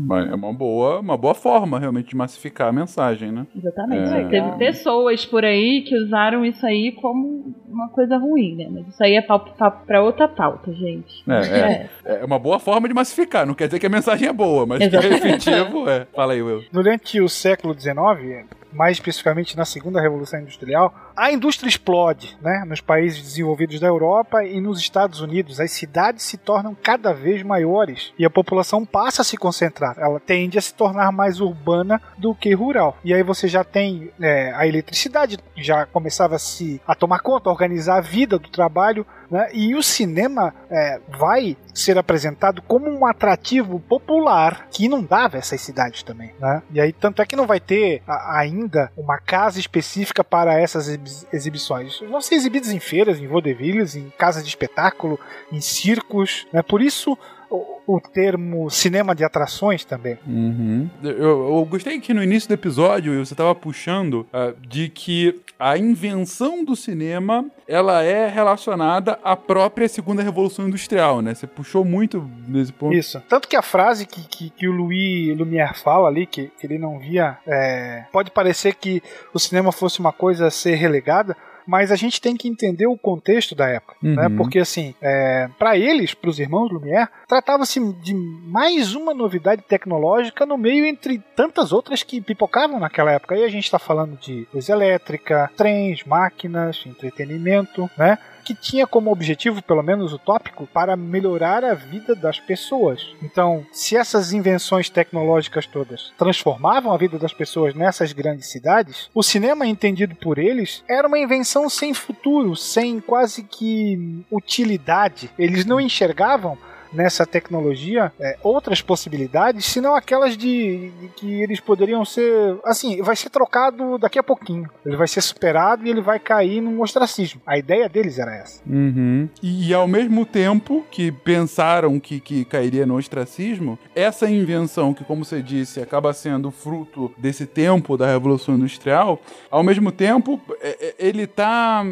[0.00, 3.46] Mas É uma boa, uma boa forma, realmente, de massificar a mensagem, né?
[3.56, 4.12] Exatamente.
[4.12, 4.28] É.
[4.28, 8.68] Teve pessoas por aí que usaram isso aí como uma coisa ruim, né?
[8.70, 11.24] Mas isso aí é papo, papo pra outra pauta, gente.
[11.26, 13.46] É, é, é uma boa forma de massificar.
[13.46, 16.06] Não quer dizer que a mensagem é boa, mas que é efetivo, é.
[16.14, 16.62] Fala aí, Will.
[16.70, 22.80] Durante o século XIX, mais especificamente na segunda revolução industrial, a indústria explode, né, nos
[22.80, 25.60] países desenvolvidos da Europa e nos Estados Unidos.
[25.60, 29.96] As cidades se tornam cada vez maiores e a população passa a se concentrar.
[29.98, 32.96] Ela tende a se tornar mais urbana do que rural.
[33.04, 37.48] E aí você já tem é, a eletricidade, já começava a se a tomar conta,
[37.48, 39.48] a organizar a vida do trabalho, né?
[39.52, 46.02] E o cinema é, vai ser apresentado como um atrativo popular que inundava essas cidades
[46.02, 46.62] também, né?
[46.70, 50.86] E aí tanto é que não vai ter a- ainda uma casa específica para essas
[50.86, 51.98] exibi- exibições.
[52.08, 55.18] Vão ser exibidos em feiras, em vaudevilles, em casas de espetáculo,
[55.50, 56.62] em circos, né?
[56.62, 57.18] Por isso
[57.52, 60.18] o, o termo cinema de atrações também.
[60.26, 60.88] Uhum.
[61.02, 65.76] Eu, eu gostei que no início do episódio você estava puxando ah, de que a
[65.76, 71.34] invenção do cinema ela é relacionada à própria segunda revolução industrial, né?
[71.34, 72.94] Você puxou muito nesse ponto.
[72.94, 73.22] Isso.
[73.28, 76.78] Tanto que a frase que, que, que o Louis Lumière fala ali, que, que ele
[76.78, 81.36] não via, é, pode parecer que o cinema fosse uma coisa a ser relegada,
[81.66, 84.14] mas a gente tem que entender o contexto da época, Uhum.
[84.14, 84.28] né?
[84.36, 90.44] Porque assim, é, para eles, para os irmãos Lumière, tratava-se de mais uma novidade tecnológica
[90.46, 93.34] no meio entre tantas outras que pipocavam naquela época.
[93.34, 98.18] Aí a gente está falando de luz elétrica, trens, máquinas, entretenimento, né?
[98.44, 103.14] Que tinha como objetivo, pelo menos utópico, para melhorar a vida das pessoas.
[103.22, 109.22] Então, se essas invenções tecnológicas todas transformavam a vida das pessoas nessas grandes cidades, o
[109.22, 115.30] cinema entendido por eles era uma invenção sem futuro, sem quase que utilidade.
[115.38, 116.58] Eles não enxergavam
[116.92, 122.56] nessa tecnologia é, outras possibilidades, senão aquelas de, de que eles poderiam ser.
[122.64, 124.68] Assim, vai ser trocado daqui a pouquinho.
[124.84, 127.40] Ele vai ser superado e ele vai cair num ostracismo.
[127.46, 128.62] A ideia deles era essa.
[128.66, 129.28] Uhum.
[129.42, 135.04] E, e ao mesmo tempo que pensaram que, que cairia no ostracismo, essa invenção, que,
[135.04, 139.20] como você disse, acaba sendo fruto desse tempo da Revolução Industrial,
[139.50, 141.84] ao mesmo tempo, é- é- ele tá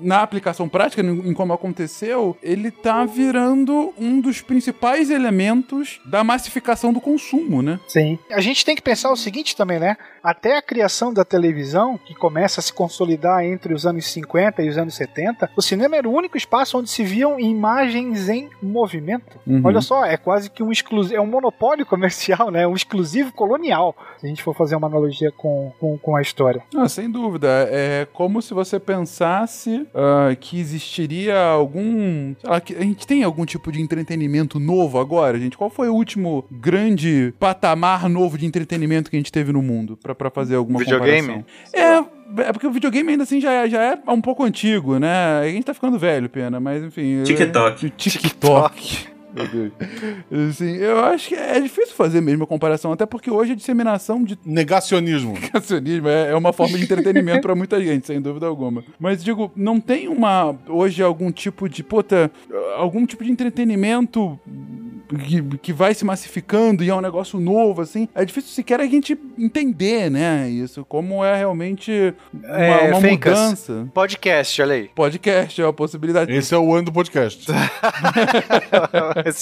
[0.00, 6.92] na aplicação prática, em como aconteceu, ele tá virando um dos principais elementos da massificação
[6.92, 7.80] do consumo, né?
[7.86, 8.18] Sim.
[8.30, 9.96] A gente tem que pensar o seguinte também, né?
[10.22, 14.68] Até a criação da televisão, que começa a se consolidar entre os anos 50 e
[14.68, 19.38] os anos 70, o cinema era o único espaço onde se viam imagens em movimento.
[19.46, 19.62] Uhum.
[19.64, 22.66] Olha só, é quase que um exclusivo, é um monopólio comercial, né?
[22.66, 26.62] Um exclusivo colonial, se a gente for fazer uma analogia com, com, com a história.
[26.76, 27.48] Ah, sem dúvida.
[27.70, 32.34] É como se você pensasse ah, que existiria algum.
[32.44, 35.56] Lá, que a gente tem algum tipo de entretenimento novo agora, gente?
[35.56, 39.96] Qual foi o último grande patamar novo de entretenimento que a gente teve no mundo?
[40.02, 41.44] Pra, pra fazer alguma Videogame?
[41.72, 42.12] comparação?
[42.12, 42.16] É.
[42.38, 45.38] É porque o videogame ainda assim já é, já é um pouco antigo, né?
[45.40, 47.22] A gente tá ficando velho, pena, mas enfim.
[47.22, 47.86] TikTok.
[47.86, 49.15] é- TikTok.
[49.36, 49.72] Meu Deus.
[50.50, 54.24] Assim, eu acho que é difícil fazer mesmo a comparação, até porque hoje a disseminação
[54.24, 55.34] de Negacionismo.
[55.38, 58.82] negacionismo é, é uma forma de entretenimento pra muita gente, sem dúvida alguma.
[58.98, 62.30] Mas digo, não tem uma hoje algum tipo de puta,
[62.76, 64.38] algum tipo de entretenimento
[65.06, 68.08] que, que vai se massificando e é um negócio novo assim.
[68.14, 73.88] É difícil sequer a gente entender, né, isso como é realmente uma, É, uma mudança.
[73.92, 74.90] Podcast, olha aí.
[74.94, 76.32] Podcast é uma possibilidade.
[76.32, 77.46] Esse é o ano do podcast.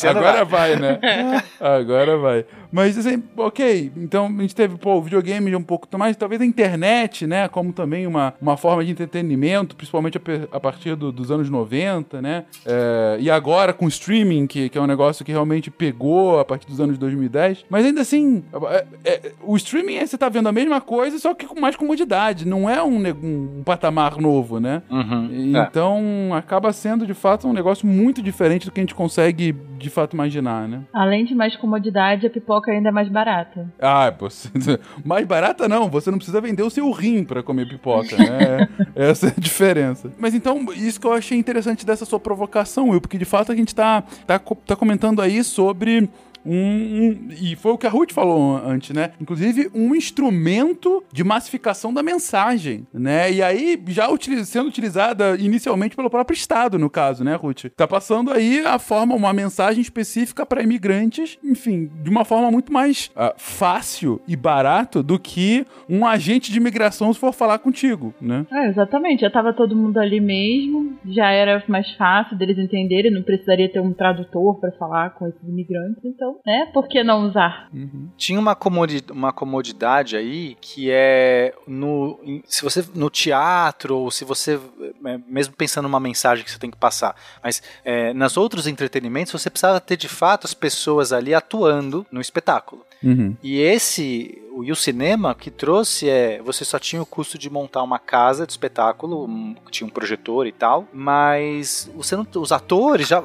[0.05, 0.99] Ano Agora vai, né?
[1.61, 2.45] Agora vai.
[2.75, 6.45] Mas assim, ok, então a gente teve, pô, o videogame um pouco mais, talvez a
[6.45, 11.31] internet, né, como também uma, uma forma de entretenimento, principalmente a, a partir do- dos
[11.31, 12.45] anos 90, né?
[12.67, 16.45] É, e agora com o streaming, que, que é um negócio que realmente pegou a
[16.45, 17.65] partir dos anos 2010.
[17.71, 21.33] Mas ainda assim, é- é- o streaming é, você tá vendo a mesma coisa, só
[21.33, 22.45] que com mais comodidade.
[22.45, 24.83] Não é um, um patamar novo, né?
[24.91, 25.29] Uhum.
[25.57, 25.61] É.
[25.63, 29.91] Então acaba sendo de fato um negócio muito diferente do que a gente consegue de
[29.91, 30.81] fato imaginar, né?
[30.93, 33.69] Além de mais comodidade, a pipoca ainda é mais barata.
[33.81, 34.29] Ah, pô,
[35.05, 38.69] mais barata não, você não precisa vender o seu rim pra comer pipoca, né?
[38.95, 40.13] Essa é a diferença.
[40.19, 43.57] Mas então, isso que eu achei interessante dessa sua provocação, Will, porque de fato a
[43.57, 46.09] gente tá, tá, tá comentando aí sobre.
[46.45, 49.13] Um, um- e foi o que a Ruth falou antes, né?
[49.21, 53.31] Inclusive, um instrumento de massificação da mensagem, né?
[53.33, 54.09] E aí, já
[54.45, 57.67] sendo utilizada inicialmente pelo próprio Estado, no caso, né, Ruth?
[57.77, 62.73] Tá passando aí a forma, uma mensagem específica para imigrantes, enfim, de uma forma muito
[62.73, 68.15] mais ah, fácil e barato do que um agente de imigração se for falar contigo,
[68.21, 68.47] né?
[68.53, 69.21] É, exatamente.
[69.21, 73.81] Já tava todo mundo ali mesmo, já era mais fácil deles entenderem, não precisaria ter
[73.81, 76.71] um tradutor pra falar com esses imigrantes, então, né?
[76.73, 77.69] Por que não usar?
[78.17, 84.25] Tinha uma, comodi uma comodidade aí que é no se você no teatro ou se
[84.25, 84.61] você
[85.05, 89.33] é, mesmo pensando numa mensagem que você tem que passar, mas é, nas outros entretenimentos
[89.33, 92.85] você precisava ter de fato as pessoas ali atuando no espetáculo.
[93.03, 93.37] Uhum.
[93.43, 97.83] E esse e o cinema que trouxe é você só tinha o custo de montar
[97.83, 103.09] uma casa de espetáculo, um- tinha um projetor e tal, mas você não, os atores
[103.09, 103.23] já,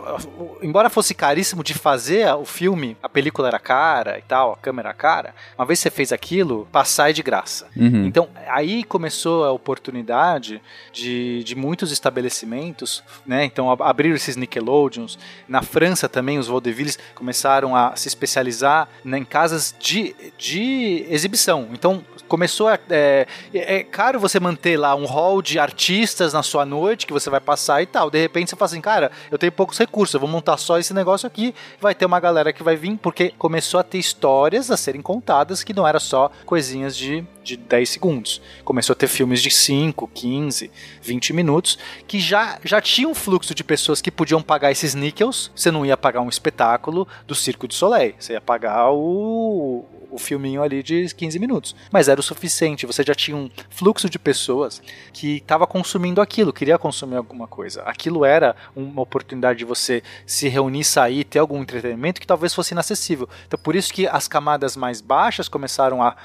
[0.62, 4.90] embora fosse caríssimo de fazer o filme, a película era cara e tal, a câmera
[4.90, 5.36] era cara.
[5.58, 7.68] Uma vez você fez aquilo, passar é de graça.
[7.76, 8.06] Uhum.
[8.06, 10.62] Então, aí começou a oportunidade
[10.92, 13.44] de, de muitos estabelecimentos, né?
[13.46, 15.18] Então, ab- abriram esses Nickelodeons.
[15.48, 21.68] Na França também, os vaudevilles começaram a se especializar né, em casas de, de exibição.
[21.72, 22.80] Então, começou a...
[22.90, 27.30] É, é caro você manter lá um hall de artistas na sua noite, que você
[27.30, 28.10] vai passar e tal.
[28.10, 30.94] De repente, você fala assim, cara, eu tenho poucos recursos, eu vou montar só esse
[30.94, 34.78] negócio aqui, vai ter uma galera que vai vir, porque começou a ter histórias a
[34.78, 38.42] serem contadas que não era só coisinhas de, de 10 segundos.
[38.64, 43.54] Começou a ter filmes de 5, 15, 20 minutos, que já, já tinha um fluxo
[43.54, 45.52] de pessoas que podiam pagar esses níquels.
[45.56, 50.18] Você não ia pagar um espetáculo do Circo du Soleil, você ia pagar o, o
[50.18, 51.76] filminho ali de 15 minutos.
[51.92, 54.82] Mas era o suficiente, você já tinha um fluxo de pessoas
[55.14, 57.82] que estava consumindo aquilo, queria consumir alguma coisa.
[57.84, 62.74] Aquilo era uma oportunidade de você se reunir, sair, ter algum entretenimento que talvez fosse
[62.74, 63.28] inacessível.
[63.48, 66.16] Então por isso que as camadas mais baixas começaram a,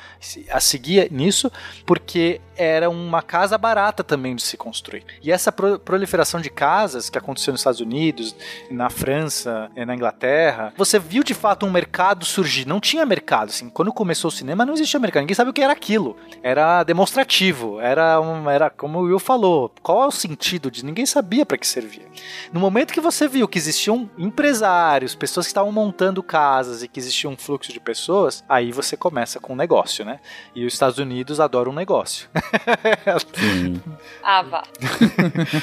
[0.51, 1.51] a seguir nisso,
[1.87, 5.05] porque era uma casa barata também de se construir.
[5.23, 8.35] E essa pro- proliferação de casas que aconteceu nos Estados Unidos,
[8.71, 12.67] na França, eh, na Inglaterra, você viu de fato um mercado surgir.
[12.67, 13.69] Não tinha mercado, assim.
[13.75, 15.23] Quando começou o cinema, não existia mercado.
[15.23, 16.17] Ninguém sabe o que era aquilo.
[16.43, 17.81] Era demonstrativo.
[17.81, 19.71] Era, um, era como o Will falou.
[19.83, 22.07] Qual é o sentido de ninguém sabia para que servia.
[22.53, 27.01] No momento que você viu que existiam empresários, pessoas que estavam montando casas e que
[27.01, 30.21] existia um fluxo de pessoas, aí você começa com um negócio, né?
[30.55, 32.29] E os Estados Unidos adoram um negócio.
[34.23, 34.63] Ah, vá.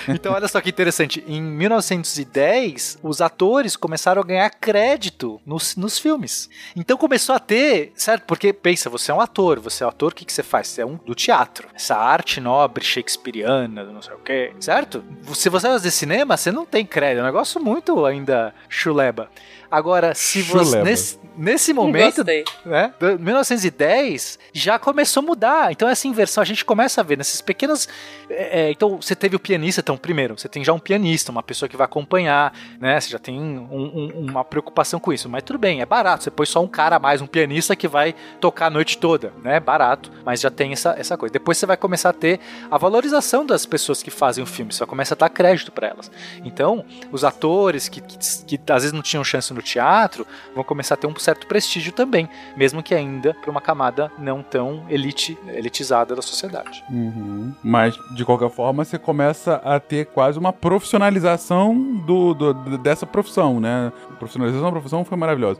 [0.10, 1.24] Então, olha só que interessante.
[1.28, 6.50] Em 1910, os atores começaram a ganhar crédito nos, nos filmes.
[6.76, 8.24] Então, começou a ter certo?
[8.24, 10.68] Porque pensa, você é um ator, você é um ator, o que, que você faz?
[10.68, 11.68] Você é um do teatro.
[11.74, 15.04] Essa arte nobre, shakespeariana, não sei o quê, certo?
[15.34, 17.20] Se você vai fazer cinema, você não tem crédito.
[17.20, 19.30] É um negócio muito ainda chuleba.
[19.72, 20.84] Agora, se você.
[20.84, 22.44] Nesse, nesse momento, Gostei.
[22.66, 22.94] né?
[23.00, 25.72] do- 1910 já começou a mudar.
[25.72, 27.88] Então essa inversão a gente começa a ver nessas pequenas.
[28.30, 31.42] é, é, então você teve o pianista, então primeiro você tem já um pianista, uma
[31.44, 33.00] pessoa que vai acompanhar, né?
[33.00, 35.30] Você já tem um- um- uma preocupação com isso.
[35.30, 36.24] Mas tudo bem, é barato.
[36.24, 39.32] Você põe só um cara a mais, um pianista que vai tocar a noite toda,
[39.44, 39.60] né?
[39.60, 41.32] Barato, mas já tem essa, essa coisa.
[41.32, 44.74] Depois você vai começar a ter a valorização das pessoas que fazem o filme.
[44.74, 46.12] Você vai começar a dar crédito para elas.
[46.44, 48.18] Então os atores que, que,
[48.58, 51.92] que às vezes não tinham chance no teatro vão começar a ter um certo prestígio
[51.92, 56.84] também, mesmo que ainda para uma camada não tão elite, elitizada da sociedade.
[56.90, 57.54] Uhum.
[57.64, 63.60] Mas, de qualquer forma, você começa a ter quase uma profissionalização do, do- dessa profissão,
[63.60, 63.92] né?
[64.20, 65.60] Profissionalização da profissão foi maravilhosa.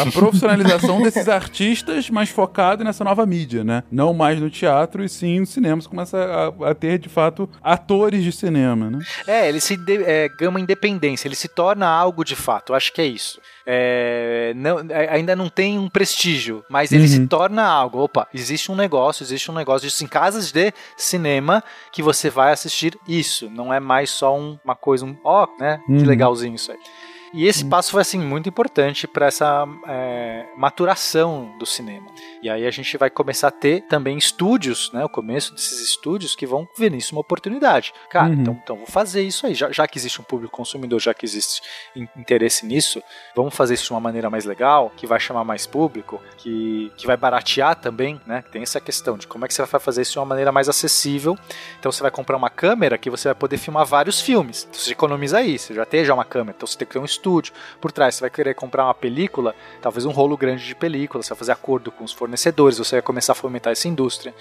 [0.00, 3.82] A profissionalização desses artistas, mas focado nessa nova mídia, né?
[3.90, 5.80] Não mais no teatro e sim no cinema.
[5.80, 8.98] Você começa a, a ter, de fato, atores de cinema, né?
[9.26, 12.92] É, ele se de, é, ganha uma independência, ele se torna algo de fato, acho
[12.92, 13.31] que é isso.
[13.66, 17.08] É, não- é, ainda não tem um prestígio, mas ele Uhum.
[17.08, 17.98] se torna algo.
[18.00, 21.62] Opa, existe um negócio, existe um negócio disso em casas de cinema
[21.92, 23.48] que você vai assistir isso.
[23.50, 25.80] Não é mais só um- uma coisa, um ó, né?
[25.86, 26.04] Que Uhum.
[26.06, 26.78] legalzinho isso aí.
[27.32, 32.06] E esse passo foi assim muito importante para essa é, maturação do cinema.
[32.42, 35.04] E aí a gente vai começar a ter também estúdios, né?
[35.04, 37.94] O começo desses estúdios que vão ver nisso uma oportunidade.
[38.10, 38.34] Cara, Uhum.
[38.34, 39.54] então, então vou fazer isso aí.
[39.54, 41.62] Já, já que existe um público consumidor, já que existe
[41.96, 43.02] in- interesse nisso,
[43.34, 47.06] vamos fazer isso de uma maneira mais legal, que vai chamar mais público, que, que
[47.06, 48.44] vai baratear também, né?
[48.52, 50.68] Tem essa questão de como é que você vai fazer isso de uma maneira mais
[50.68, 51.36] acessível.
[51.78, 54.66] Então você vai comprar uma câmera que você vai poder filmar vários filmes.
[54.68, 56.98] Então, você economiza aí, você já tem já uma câmera, então você tem que ter
[56.98, 57.21] um estúdio
[57.80, 58.14] por trás.
[58.14, 61.52] Você vai querer comprar uma película, talvez um rolo grande de película, você vai fazer
[61.52, 64.34] acordo com os fornecedores, você vai começar a fomentar essa indústria.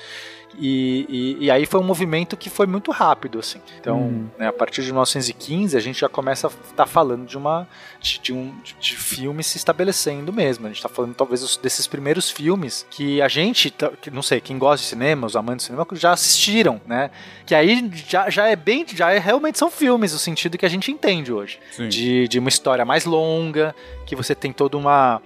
[0.59, 1.05] E,
[1.39, 3.59] e, e aí foi um movimento que foi muito rápido, assim.
[3.79, 4.27] Então, Hum.
[4.37, 7.67] né, a partir de 1915, a gente já começa a estar falando de uma
[7.99, 10.65] de, de um de, filme se estabelecendo mesmo.
[10.65, 14.41] A gente está falando talvez desses primeiros filmes que a gente, tá- que, não sei,
[14.41, 17.11] quem gosta de cinema, os amantes de cinema já assistiram, né?
[17.45, 20.69] Que aí já, já é bem, já é, realmente são filmes, no sentido que a
[20.69, 21.89] gente entende hoje Sim.
[21.89, 23.75] de, de uma história mais longa,
[24.05, 25.21] que você tem toda uma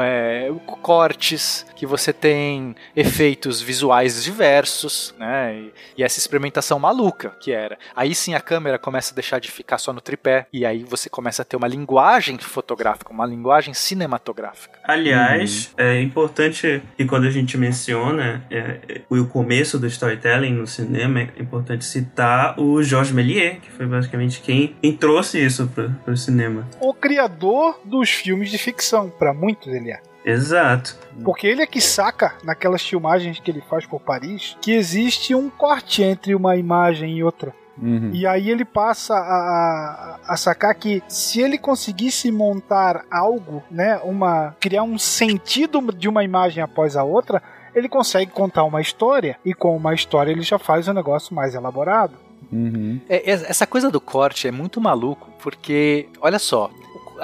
[0.00, 0.50] é,
[0.80, 4.61] cortes, que você tem efeitos visuais diversos,
[5.18, 5.56] né?
[5.56, 7.78] E, e essa experimentação maluca que era.
[7.94, 11.08] Aí sim a câmera começa a deixar de ficar só no tripé e aí você
[11.08, 14.78] começa a ter uma linguagem fotográfica, uma linguagem cinematográfica.
[14.84, 20.66] Aliás, é importante que quando a gente menciona é, é, o começo do storytelling no
[20.66, 26.12] cinema, é importante citar o Georges Méliès, que foi basicamente quem, quem trouxe isso para
[26.12, 26.68] o cinema.
[26.80, 30.11] O criador dos filmes de ficção, pra muitos ele é.
[30.24, 30.96] Exato.
[31.24, 35.50] Porque ele é que saca, naquelas filmagens que ele faz por Paris, que existe um
[35.50, 37.54] corte entre uma imagem e outra.
[37.80, 38.10] Uhum.
[38.12, 43.98] E aí ele passa a, a, a sacar que se ele conseguisse montar algo, né,
[44.04, 47.42] uma criar um sentido de uma imagem após a outra,
[47.74, 51.54] ele consegue contar uma história e com uma história ele já faz um negócio mais
[51.54, 52.14] elaborado.
[52.52, 53.00] Uhum.
[53.08, 56.70] É, é- essa coisa do corte é muito maluco, porque, olha só,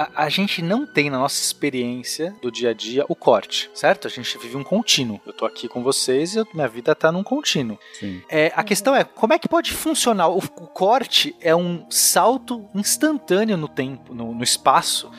[0.01, 4.07] a, a gente não tem na nossa experiência do dia a dia o corte, certo?
[4.07, 5.21] A gente vive um contínuo.
[5.27, 7.79] Eu tô aqui com vocês e eu- minha vida tá num contínuo.
[8.29, 10.29] É, a questão é, como é que pode funcionar?
[10.29, 15.11] O, o corte é um salto instantâneo no tempo, no, no espaço,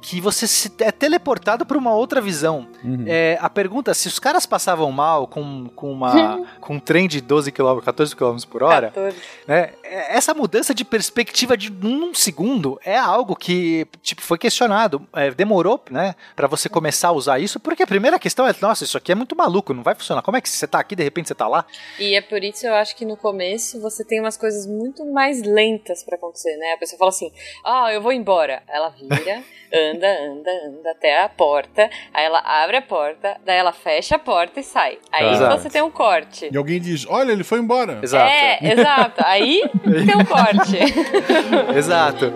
[0.00, 2.68] que você se, é teleportado para uma outra visão.
[2.84, 3.04] Uhum.
[3.06, 7.20] É, a pergunta, se os caras passavam mal com, com, uma, com um trem de
[7.20, 9.16] 12 km, 14 km por hora, 14.
[9.46, 9.70] né?
[9.82, 15.06] É, Essa mudança de perspectiva de um segundo é algo que tipo, foi questionado.
[15.14, 18.84] É, demorou, né, para você começar a usar isso, porque a primeira questão é, nossa,
[18.84, 20.22] isso aqui é muito maluco, não vai funcionar.
[20.22, 21.64] Como é que você tá aqui, de repente você tá lá?
[21.98, 25.42] E é por isso eu acho que no começo você tem umas coisas muito mais
[25.42, 26.72] lentas pra acontecer, né?
[26.74, 27.32] A pessoa fala assim:
[27.64, 28.62] "Ah, eu vou embora".
[28.68, 29.42] Ela vira,
[29.90, 34.18] anda, anda, anda até a porta, aí ela abre a porta, daí ela fecha a
[34.18, 34.98] porta e sai.
[35.12, 35.58] Aí Exato.
[35.58, 36.48] você tem um corte.
[36.52, 37.98] E alguém diz: Olha, ele foi embora.
[38.02, 38.30] Exato.
[38.30, 39.22] É, exato.
[39.24, 40.78] Aí tem um corte.
[41.76, 42.32] Exato.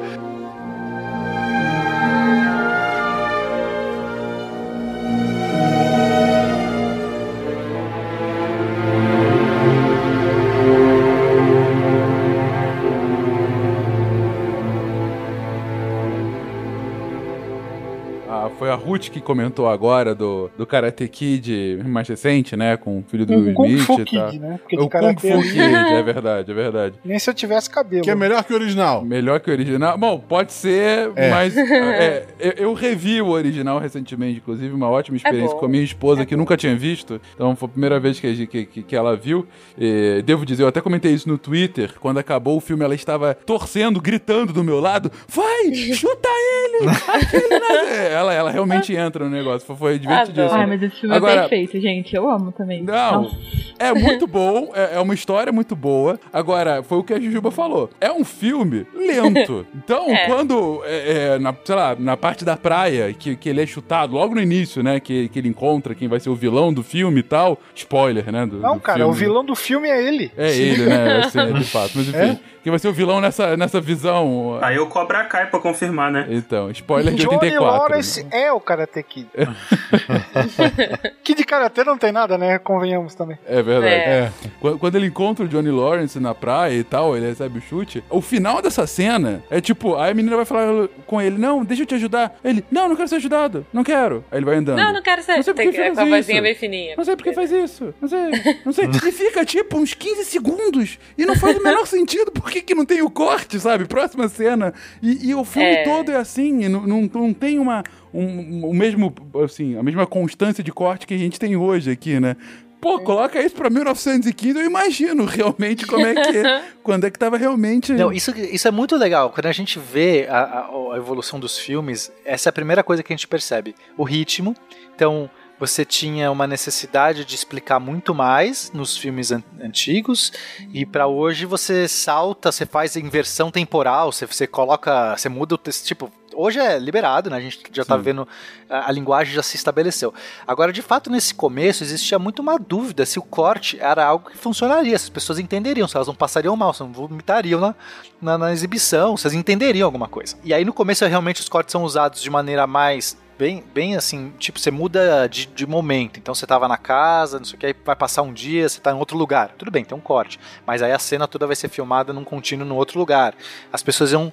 [18.63, 22.77] Foi a Ruth que comentou agora do, do Karate Kid mais recente, né?
[22.77, 24.31] Com o filho do Um Kung Smith Fu e tal.
[24.31, 24.61] Kid, né?
[24.63, 26.95] Porque o de Kung Fu Kid, é verdade, é verdade.
[27.05, 28.05] Nem se eu tivesse cabelo.
[28.05, 29.05] Que é melhor que o original.
[29.05, 29.99] Melhor que o original.
[29.99, 31.29] Bom, pode ser, É.
[31.29, 35.59] mas é, eu, eu revi o original recentemente, inclusive, uma ótima experiência bom.
[35.59, 37.21] com a minha esposa, que nunca tinha visto.
[37.35, 39.45] Então foi a primeira vez que, que, que, que ela viu.
[39.77, 41.95] E devo dizer, eu até comentei isso no Twitter.
[41.99, 46.89] Quando acabou o filme, ela estava torcendo, gritando do meu lado: Vai, chuta ele!
[47.09, 49.67] Aquele na-" É, ela, ela realmente entra no negócio.
[49.67, 50.53] Foi, foi divertidíssimo.
[50.61, 52.15] Ai, mas esse filme Agora- é perfeito, gente.
[52.15, 52.83] Eu amo também.
[52.83, 53.37] Não, Nossa.
[53.79, 56.19] é muito bom, é, é uma história muito boa.
[56.33, 57.91] Agora, foi o que a Jujuba falou.
[58.01, 59.67] É um filme lento.
[59.75, 60.27] Então, É.
[60.27, 64.15] quando, é, é, na, sei lá, na parte da praia, que, que ele é chutado
[64.15, 65.01] logo no início, né?
[65.01, 67.59] Que, que ele encontra quem vai ser o vilão do filme e tal.
[67.75, 68.47] Spoiler, né?
[68.47, 69.11] do- Não, do cara, filme.
[69.11, 70.31] o vilão do filme é ele.
[70.37, 71.23] É ele, né?
[71.31, 71.93] Sim, de fato.
[71.97, 72.39] Mas enfim, É?
[72.63, 74.59] quem vai ser o vilão nessa, nessa visão.
[74.63, 76.27] Aí o Cobra Kai pra confirmar, né?
[76.31, 77.79] Então, spoiler de Johnny 84.
[77.79, 79.29] Lawrence é o Karate Kid.
[81.23, 82.59] que de Karate não tem nada, né?
[82.59, 83.39] Convenhamos também.
[83.47, 83.95] É verdade.
[83.95, 84.33] É.
[84.61, 88.03] Qu- Quando ele encontra o Johnny Lawrence na praia e tal, ele recebe o chute.
[88.11, 91.83] O final dessa cena é tipo, aí a menina vai falar com ele: Não, deixa
[91.83, 92.39] eu te ajudar.
[92.45, 94.25] Ele, não, não quero ser ajudado, não quero.
[94.31, 94.79] Aí ele vai andando.
[94.79, 95.37] Não, não quero ser.
[95.37, 96.43] Não sei por Tem que que- faz com a vozinha isso.
[96.43, 96.95] bem fininha.
[96.97, 97.95] Não sei por que faz isso.
[98.01, 98.31] Não sei.
[98.65, 98.87] Não sei.
[98.87, 100.99] E fica tipo uns 15 segundos.
[101.17, 102.31] E não faz o menor sentido.
[102.33, 103.85] Por que, que não tem o corte, sabe?
[103.87, 104.73] Próxima cena.
[105.03, 105.83] E, e o filme É.
[105.85, 106.63] todo é assim.
[106.65, 107.83] e Não, não, não tem uma.
[108.13, 112.21] Um, o mesmo, assim, a mesma constância de corte que a gente tem hoje aqui,
[112.21, 112.37] né?
[112.81, 116.43] Pô, coloca isso pra 1915, eu imagino realmente como é que.
[116.83, 117.93] quando é que tava realmente.
[117.93, 119.31] Não, isso, isso é muito legal.
[119.31, 123.01] Quando a gente vê a, a- a evolução dos filmes, essa é a primeira coisa
[123.03, 123.75] que a gente percebe.
[123.97, 124.55] O ritmo.
[124.97, 125.31] Então,
[125.63, 130.33] você tinha uma necessidade de explicar muito mais nos filmes an- antigos.
[130.73, 135.17] E pra hoje você salta, você faz inversão temporal, você, você coloca.
[135.17, 135.87] Você muda o texto.
[135.87, 137.37] Tipo, hoje é liberado, né?
[137.37, 138.03] A gente já tá Sim.
[138.03, 138.29] vendo.
[138.69, 140.13] A, a linguagem já se estabeleceu.
[140.49, 144.37] Agora, de fato, nesse começo existia muito uma dúvida se o corte era algo que
[144.37, 147.75] funcionaria, se as pessoas entenderiam, se elas não passariam mal, se não vomitariam na,
[148.21, 150.37] na, na exibição, se elas entenderiam alguma coisa.
[150.43, 154.33] E aí no começo realmente os cortes são usados de maneira mais bem, bem assim,
[154.39, 156.19] tipo, você muda de, de momento.
[156.19, 158.81] Então você tava na casa, não sei o que, aí vai passar um dia, você
[158.81, 159.51] tá em outro lugar.
[159.59, 160.39] Tudo bem, tem um corte.
[160.67, 163.35] Mas aí a cena toda vai ser filmada num contínuo no outro lugar.
[163.73, 164.33] As pessoas iam,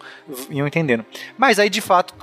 [0.50, 1.06] iam entendendo.
[1.38, 2.14] Mas aí, de fato,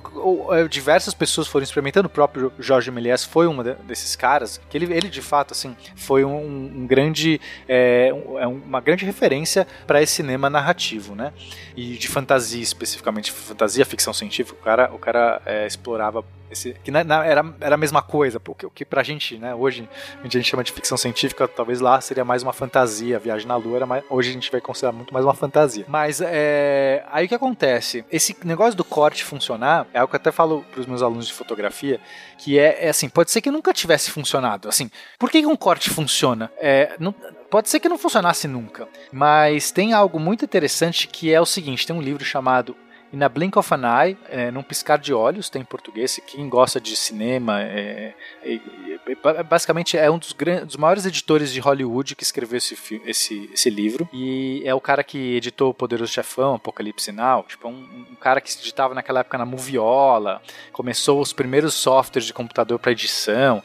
[0.52, 2.06] é, diversas pessoas foram experimentando.
[2.06, 4.60] O próprio Jorge Méliès foi um de- desses caras.
[4.68, 8.08] Que ele, ele de fato, assim, foi um, um grande, é,
[8.38, 11.32] é uma grande referência para esse cinema narrativo, né?
[11.76, 14.58] E de fantasia especificamente, fantasia, ficção científica.
[14.60, 18.38] O cara, o cara é, explorava esse, que na- na- era, era a mesma coisa,
[18.38, 19.88] porque o que pra gente, né, hoje
[20.20, 23.57] a gente chama de ficção científica, talvez lá seria mais uma fantasia, a viagem na
[23.57, 25.84] lua era mais, hoje a gente vai considerar muito mais uma fantasia.
[25.88, 28.05] Mas é, aí o que acontece?
[28.11, 31.32] Esse negócio do corte funcionar, é algo que eu até falo pros meus alunos de
[31.32, 32.01] fotografia,
[32.38, 35.57] que é, é assim, pode ser que nunca tivesse funcionado, assim, por que que um
[35.57, 36.51] corte funciona?
[36.59, 37.14] É, não,
[37.49, 41.86] Pode ser que não funcionasse nunca, mas tem algo muito interessante que é o seguinte:
[41.86, 42.76] tem um livro chamado
[43.12, 46.20] In a Blink of an Eye, é, num piscar de olhos, tem em português.
[46.26, 50.34] Quem gosta de cinema, é, é, é, basicamente é um dos,
[50.66, 54.09] dos maiores editores de Hollywood que escreveu esse, esse, esse livro.
[54.12, 57.44] E é o cara que editou O Poderoso Chefão, Apocalipse Now.
[57.44, 60.42] Tipo, um, um cara que editava naquela época na Moviola,
[60.72, 63.62] começou os primeiros softwares de computador para edição.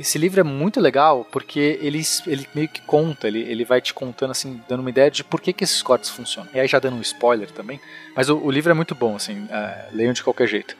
[0.00, 3.92] Esse livro é muito legal porque ele, ele meio que conta, ele, ele vai te
[3.92, 6.48] contando, assim, dando uma ideia de por que, que esses cortes funcionam.
[6.54, 7.78] E aí já dando um spoiler também,
[8.16, 10.74] mas o, o livro é muito bom, assim, é, leiam de qualquer jeito.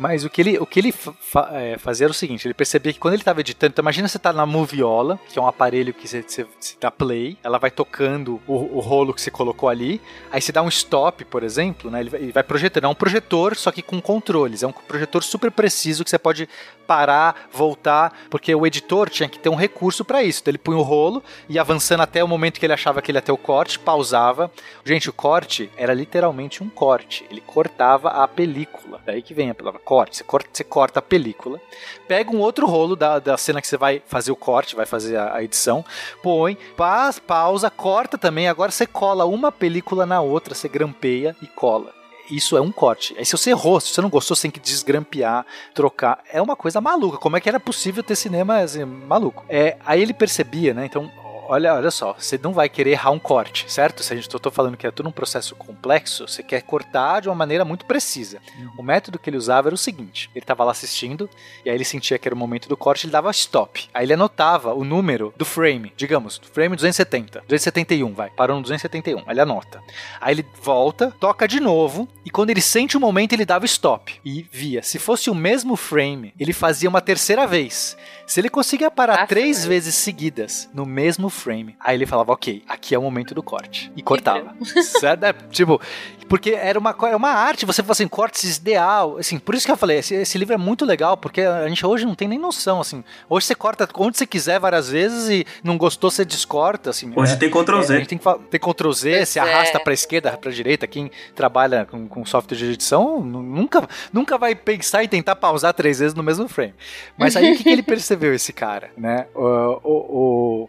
[0.00, 2.90] Mas o que ele, o que ele fa é, fazia era o seguinte: ele percebia
[2.90, 5.92] que quando ele estava editando, então imagina você tá na Moviola, que é um aparelho
[5.92, 6.46] que você,
[6.80, 10.00] dá play, ela vai tocando o, o rolo que você colocou ali,
[10.32, 12.00] aí você dá um stop, por exemplo, né?
[12.00, 12.84] Ele vai, ele vai projetando.
[12.84, 14.62] É um projetor, só que com controles.
[14.62, 16.48] É um projetor super preciso que você pode
[16.86, 20.40] parar, voltar, porque o editor tinha que ter um recurso para isso.
[20.40, 23.18] Então ele punha o rolo e avançando até o momento que ele achava que ele
[23.18, 24.50] ia ter o corte, pausava.
[24.84, 27.24] Gente, o corte era literalmente um corte.
[27.30, 29.00] Ele cortava a película.
[29.06, 30.18] Daí que vem a palavra corte.
[30.18, 31.60] Você corta, você corta a película,
[32.06, 35.16] pega um outro rolo da, da cena que você vai fazer o corte, vai fazer
[35.16, 35.84] a, a edição,
[36.22, 38.46] põe, paz, pausa, corta também.
[38.46, 41.92] Agora você cola uma película na outra, você grampeia e cola.
[42.30, 43.16] Isso é um corte.
[43.18, 46.22] Aí se você errou, se você não gostou, você tem que desgrampear, trocar.
[46.32, 47.18] É uma coisa maluca.
[47.18, 49.44] Como é que era possível ter cinema assim, maluco?
[49.48, 50.86] É, aí ele percebia, né?
[50.86, 51.10] Então,
[51.50, 54.04] olha, olha só, você não vai querer errar um corte, certo?
[54.04, 57.20] Se a gente eu tô falando que é tudo um processo complexo, você quer cortar
[57.20, 58.40] de uma maneira muito precisa.
[58.78, 61.28] O método que ele usava era o seguinte: ele tava lá assistindo,
[61.64, 63.88] e aí ele sentia que era o momento do corte, ele dava stop.
[63.92, 68.62] Aí ele anotava o número do frame, digamos, do frame 270, 271, vai, parou no
[68.62, 69.82] 271, aí ele anota.
[70.20, 74.20] Aí ele volta, toca de novo, e quando ele sente o momento, ele dava stop.
[74.24, 74.84] E via.
[74.84, 77.96] Se fosse o mesmo frame, ele fazia uma terceira vez.
[78.24, 82.94] Se ele conseguia parar três vezes seguidas no mesmo frame, aí ele falava, ok, aqui
[82.94, 83.90] é o momento do corte.
[83.96, 84.54] E cortava.
[84.82, 85.24] certo?
[85.30, 85.80] É, tipo,
[86.28, 89.16] porque era uma, era uma arte, você fala assim, cortes ideal.
[89.18, 91.84] Assim, por isso que eu falei, esse, esse livro é muito legal, porque a gente
[91.84, 93.02] hoje não tem nem noção, assim.
[93.28, 97.12] Hoje você corta onde você quiser várias vezes e não gostou, você descorta, assim.
[97.16, 97.94] Hoje É- tem Ctrl é, Z.
[97.94, 98.18] a gente tem
[98.50, 99.42] ter Ctrl Z, Pois se é.
[99.42, 100.86] arrasta pra esquerda, pra direita.
[100.86, 105.74] Quem trabalha com, com software de edição nu- nunca, nunca vai pensar em tentar pausar
[105.74, 106.74] três vezes no mesmo frame.
[107.18, 109.26] Mas aí o que, que ele percebeu, esse cara, né?
[109.34, 110.68] O, o, o-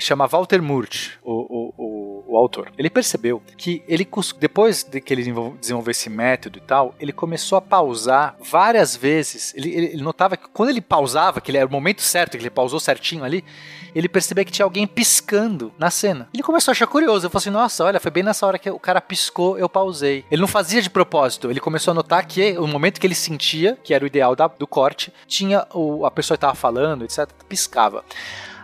[0.00, 2.70] chama Walter Murch, o, o, o, o autor.
[2.78, 4.06] Ele percebeu que ele
[4.38, 8.94] depois de que ele desenvol- desenvolveu esse método e tal, ele começou a pausar várias
[8.96, 9.54] vezes.
[9.54, 12.42] Ele, ele- ele notava que quando ele pausava, que ele era o momento certo, que
[12.42, 13.44] ele pausou certinho ali,
[13.94, 16.28] ele percebeu que tinha alguém piscando na cena.
[16.34, 17.26] Ele começou a achar curioso.
[17.26, 20.24] Eu falei assim: nossa, olha, foi bem nessa hora que o cara piscou, eu pausei.
[20.30, 21.50] Ele não fazia de propósito.
[21.50, 24.46] Ele começou a notar que o momento que ele sentia, que era o ideal da-
[24.48, 28.04] do corte, tinha o, a pessoa que estava falando, etc., piscava.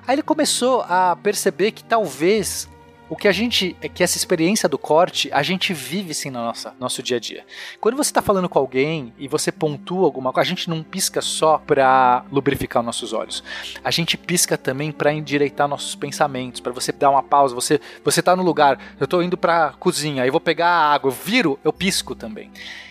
[0.06, 2.68] Aí ele começou a perceber que talvez
[3.08, 6.38] o que a gente, é que essa experiência do corte, a gente vive sim no
[6.40, 7.44] nossa, nosso dia a dia.
[7.80, 11.20] Quando você está falando com alguém e você pontua alguma coisa, a gente não pisca
[11.20, 13.44] só para lubrificar os nossos olhos.
[13.84, 17.54] A gente pisca também para endireitar nossos pensamentos, para você dar uma pausa.
[17.54, 21.08] Você você tá no lugar, eu tô indo para cozinha, aí vou pegar a água,
[21.08, 22.50] eu viro, eu pisco também.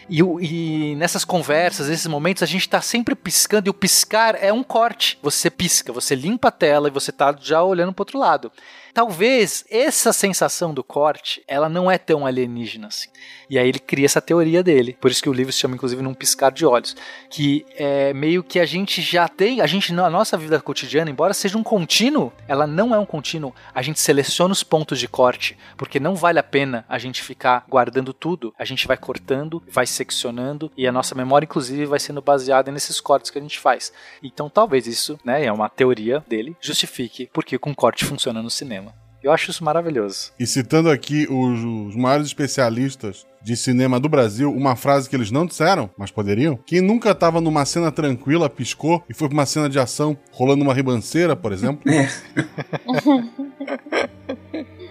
[0.10, 4.52] E, e nessas conversas, nesses momentos, a gente tá sempre piscando, e o piscar é
[4.52, 5.18] um corte.
[5.22, 8.52] Você pisca, você limpa a tela e você tá já olhando pro outro lado.
[8.94, 13.10] Talvez essa sensação do corte, ela não é tão alienígena assim.
[13.50, 14.96] E aí ele cria essa teoria dele.
[15.02, 16.96] Por isso que o livro se chama, inclusive, Num Piscar de Olhos.
[17.28, 21.34] Que é meio que a gente já tem, a gente, na nossa vida cotidiana, embora
[21.34, 23.56] seja um contínuo, ela não é um contínuo.
[23.74, 27.66] A gente seleciona os pontos de corte, porque não vale a pena a gente ficar
[27.68, 28.54] guardando tudo.
[28.60, 33.00] A gente vai cortando, vai seccionando, e a nossa memória, inclusive, vai sendo baseada nesses
[33.00, 33.94] cortes que a gente faz.
[34.22, 38.94] Então talvez isso, né, é uma teoria dele, justifique porque com corte funciona no cinema.
[39.24, 40.34] Eu acho isso maravilhoso.
[40.38, 45.32] E citando aqui os, os maiores especialistas de cinema do Brasil, uma frase que eles
[45.32, 46.60] não disseram, mas poderiam.
[46.66, 50.64] Quem nunca tava numa cena tranquila, piscou e foi pra uma cena de ação rolando
[50.64, 51.82] uma ribanceira, por exemplo.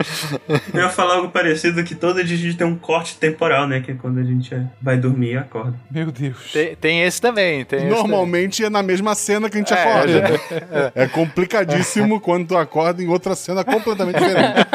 [0.73, 3.81] Eu ia falar algo parecido que todo dia a gente tem um corte temporal, né?
[3.81, 5.75] Que é quando a gente é- vai dormir e acorda.
[5.91, 6.53] Meu Deus.
[6.53, 7.65] Tem, tem esse também.
[7.65, 10.13] Tem esse Normalmente é na mesma cena que a gente É, acorda.
[10.13, 10.93] já- né?
[10.95, 14.67] É complicadíssimo quando tu acorda em outra cena completamente diferente.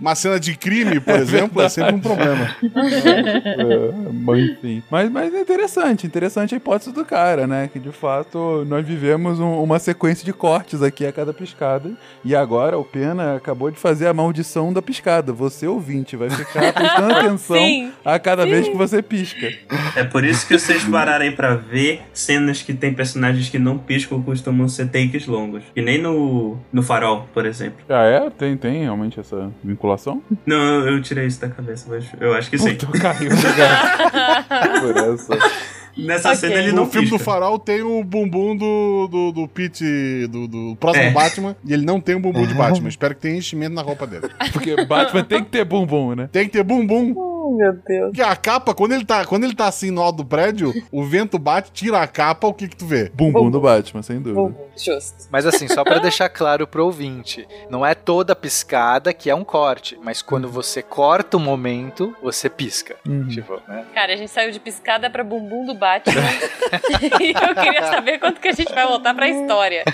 [0.00, 2.54] Uma cena de crime, por exemplo, é sempre um problema.
[2.62, 4.82] É, mas enfim.
[4.90, 7.68] Mas, mas é interessante, interessante a hipótese do cara, né?
[7.72, 11.90] Que de fato nós vivemos um- uma sequência de cortes aqui a cada piscada.
[12.24, 15.32] E agora o Pena acabou de fazer a maldição da piscada.
[15.32, 17.92] Você, ouvinte, vai ficar prestando atenção Sim.
[18.04, 19.52] a cada vez que você pisca.
[19.96, 24.22] É por isso que vocês pararem pra ver cenas que tem personagens que não piscam
[24.22, 25.62] costumam ser takes longos.
[25.74, 27.84] Que nem no, no Farol, por exemplo.
[27.88, 28.30] Ah, é?
[28.30, 30.22] Tem, tem realmente essa vinculação?
[30.46, 32.74] Não, eu, eu tirei isso da cabeça, mas eu acho que sim.
[32.74, 35.73] Puta, caiu, obrigado por essa.
[35.96, 36.40] Nessa Ok.
[36.40, 37.18] cena ele No não filme pisca.
[37.18, 41.10] do Farol tem o bumbum do, do, do Pete, do, do próximo É.
[41.10, 42.88] Batman, e ele não tem o bumbum de Batman.
[42.88, 44.28] Espero que tenha enchimento na roupa dele.
[44.52, 46.28] Porque Batman tem que ter bumbum, né?
[46.32, 47.14] Tem que ter bumbum.
[47.44, 48.06] Oh, meu Deus.
[48.06, 51.04] Porque a capa, quando ele tá, quando ele tá assim no alto do prédio, o
[51.04, 53.10] vento bate, tira a capa, o que que tu vê?
[53.14, 54.56] Bumbum do Batman, sem dúvida.
[54.76, 55.28] Justo.
[55.30, 59.44] Mas assim, só pra deixar claro pro ouvinte, não é toda piscada que é um
[59.44, 62.96] corte, mas quando você corta o momento, você pisca.
[63.06, 63.28] Uhum.
[63.28, 63.84] Tipo, né?
[63.94, 66.14] Cara, a gente saiu de piscada pra bumbum do Batman.
[67.20, 69.84] e eu queria saber quanto que a gente vai voltar pra história.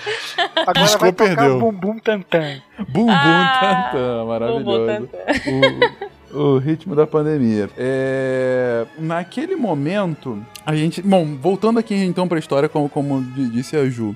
[0.55, 1.59] Agora Piscou, vai tocar perdeu.
[1.59, 2.63] Bum Bum Tantan.
[2.89, 4.65] Bumbum Ah, tantã, maravilhoso.
[4.65, 5.19] Bumbum tantã.
[5.49, 7.69] o, o ritmo da pandemia.
[7.77, 11.03] É, naquele momento, a gente.
[11.03, 14.15] Bom, voltando aqui então pra história, como, como di- disse a Ju.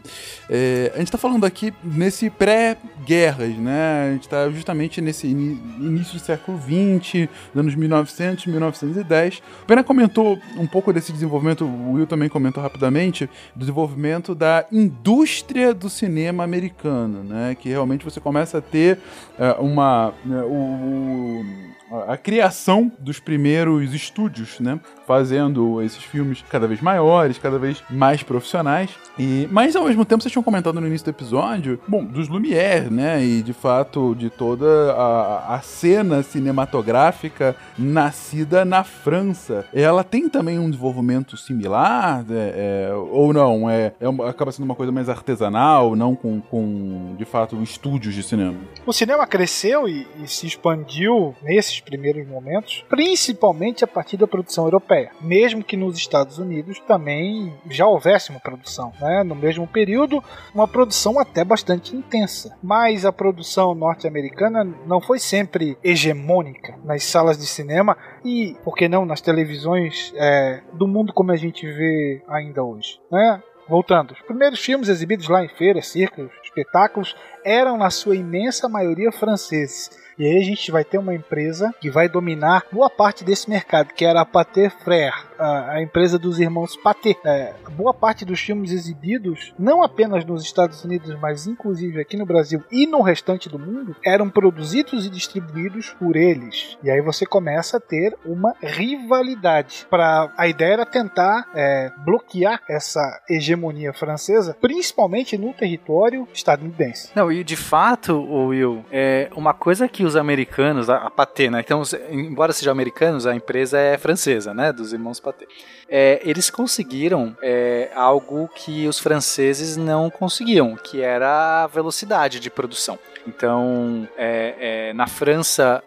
[0.49, 4.09] é, a gente tá falando aqui nesse pré-guerras, né?
[4.09, 9.39] A gente tá justamente nesse ini- início do século XX, anos 1900, 1910.
[9.63, 14.65] O Pena comentou um pouco desse desenvolvimento, o Will também comentou rapidamente, do desenvolvimento da
[14.71, 17.57] indústria do cinema americano, né?
[17.59, 18.99] Que realmente você começa a ter
[19.39, 20.13] é, uma.
[20.25, 21.75] né, o- o-
[22.09, 24.79] a, criação dos primeiros estúdios, né?
[25.07, 28.91] Fazendo esses filmes cada vez maiores, cada vez mais profissionais.
[29.19, 32.91] E, mas ao mesmo tempo, vocês tinham comentado no início do episódio, bom, dos Lumière,
[32.91, 33.23] né?
[33.23, 39.67] E de fato de toda a, a cena cinematográfica nascida na França.
[39.73, 43.69] Ela tem também um desenvolvimento similar, é, é, ou não?
[43.69, 48.23] É, é acaba sendo uma coisa mais artesanal, não com, com de fato estúdios de
[48.23, 48.57] cinema.
[48.87, 54.65] O cinema cresceu e, e se expandiu nesses primeiros momentos, principalmente a partir da produção
[54.65, 55.11] europeia.
[55.21, 59.23] Mesmo que nos Estados Unidos também já houvesse uma produção, né?
[59.23, 60.23] no mesmo período,
[60.55, 62.57] uma produção até bastante intensa.
[62.63, 68.89] Mas a produção norte-americana não foi sempre hegemônica nas salas de cinema e, por que
[68.89, 72.99] não, nas televisões é, do mundo como a gente vê ainda hoje.
[73.11, 73.43] Né?
[73.69, 79.11] Voltando, os primeiros filmes exibidos lá em feiras, circos, espetáculos eram na sua imensa maioria
[79.11, 79.91] franceses.
[80.19, 83.93] E aí a gente vai ter uma empresa que vai dominar boa parte desse mercado,
[83.93, 87.17] que era a Pathé Frère, a, a empresa dos irmãos Pathé.
[87.25, 92.27] É, boa parte dos filmes exibidos, não apenas nos Estados Unidos, mas inclusive aqui no
[92.27, 96.77] Brasil e no restante do mundo, eram produzidos e distribuídos por eles.
[96.83, 99.87] E aí você começa a ter uma rivalidade.
[99.89, 107.11] Pra, a ideia era tentar é, bloquear essa hegemonia francesa, principalmente no território estadunidense.
[107.15, 108.15] Não, e de fato,
[108.49, 111.61] Will, é uma coisa que os americanos, a, a Pathé, né?
[111.61, 114.73] Então, embora sejam americanos, a empresa é francesa, né?
[114.73, 115.47] Dos irmãos Pathé.
[115.89, 122.51] É, eles conseguiram é, algo que os franceses não conseguiam, que era a velocidade de
[122.51, 122.99] produção.
[123.27, 124.55] Então, é,
[124.91, 125.83] é, na França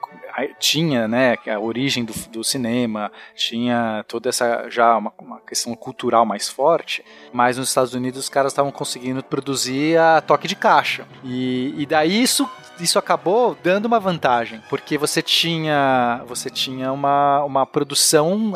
[0.59, 6.25] tinha, né, a origem do, do cinema, tinha toda essa já uma, uma questão cultural
[6.25, 7.03] mais forte,
[7.33, 11.07] mas nos Estados Unidos os caras estavam conseguindo produzir a toque de caixa.
[11.23, 12.47] E, e daí isso
[12.79, 18.53] isso acabou dando uma vantagem, porque você tinha você tinha uma, uma produção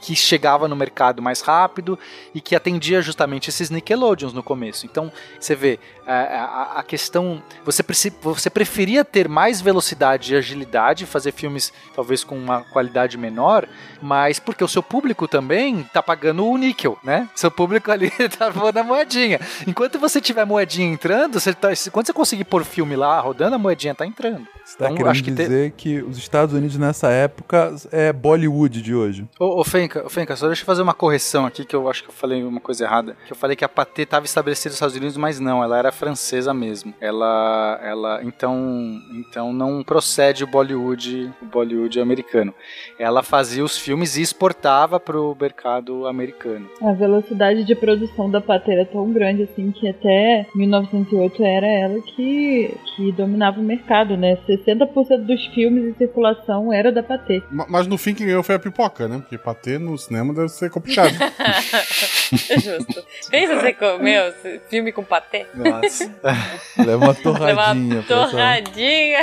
[0.00, 1.98] que chegava no mercado mais rápido
[2.34, 4.86] e que atendia justamente esses Nickelodeons no começo.
[4.86, 7.42] Então, você vê, a, a- a questão.
[7.64, 7.82] Você,
[8.22, 13.66] você preferia ter mais velocidade e agilidade, fazer filmes talvez com uma qualidade menor,
[14.00, 17.28] mas porque o seu público também tá pagando o níquel, né?
[17.34, 19.40] Seu público ali tá pondo a moedinha.
[19.66, 23.62] Enquanto você tiver moedinha entrando, você tá, quando você conseguir pôr filme lá rodando, a
[23.62, 24.46] moedinha tá entrando.
[24.64, 28.12] Você tá Então, querendo acho que te- dizer que os Estados Unidos nessa época é
[28.12, 29.26] Bollywood de hoje.
[29.38, 32.02] Ô, ô Fenca, ô, Fenca, só deixa eu fazer uma correção aqui, que eu acho
[32.04, 33.16] que eu falei uma coisa errada.
[33.26, 35.90] Que eu falei que a Pathé estava estabelecida nos Estados Unidos, mas não, ela era
[35.92, 36.94] francesa mesmo.
[37.00, 42.54] Ela, ela, então, então não procede o Bollywood, o Bollywood americano.
[42.98, 46.68] Ela fazia os filmes e exportava pro mercado americano.
[46.82, 52.00] A velocidade de produção da Pathé era tão grande assim que até 1908 era ela
[52.02, 54.36] que, que dominava o mercado, né?
[54.48, 57.02] 60% dos filmes em circulação era da.
[57.50, 59.18] Ma- Mas no fim quem ganhou foi a pipoca, né?
[59.18, 61.12] Porque bater no cinema deve ser complicado.
[62.60, 63.04] Justo.
[63.30, 65.46] Pensa você comeu esse filme com patê?
[65.54, 66.04] Nossa.
[66.78, 67.94] Leva uma Leva torradinha.
[67.96, 68.30] uma pessoal.
[68.30, 69.18] torradinha.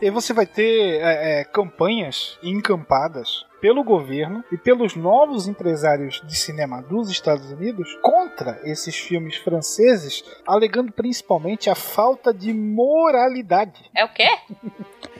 [0.00, 6.36] E você vai ter é, é, campanhas encampadas pelo governo e pelos novos empresários de
[6.36, 13.84] cinema dos Estados Unidos contra esses filmes franceses, alegando principalmente a falta de moralidade.
[13.94, 14.28] É o quê?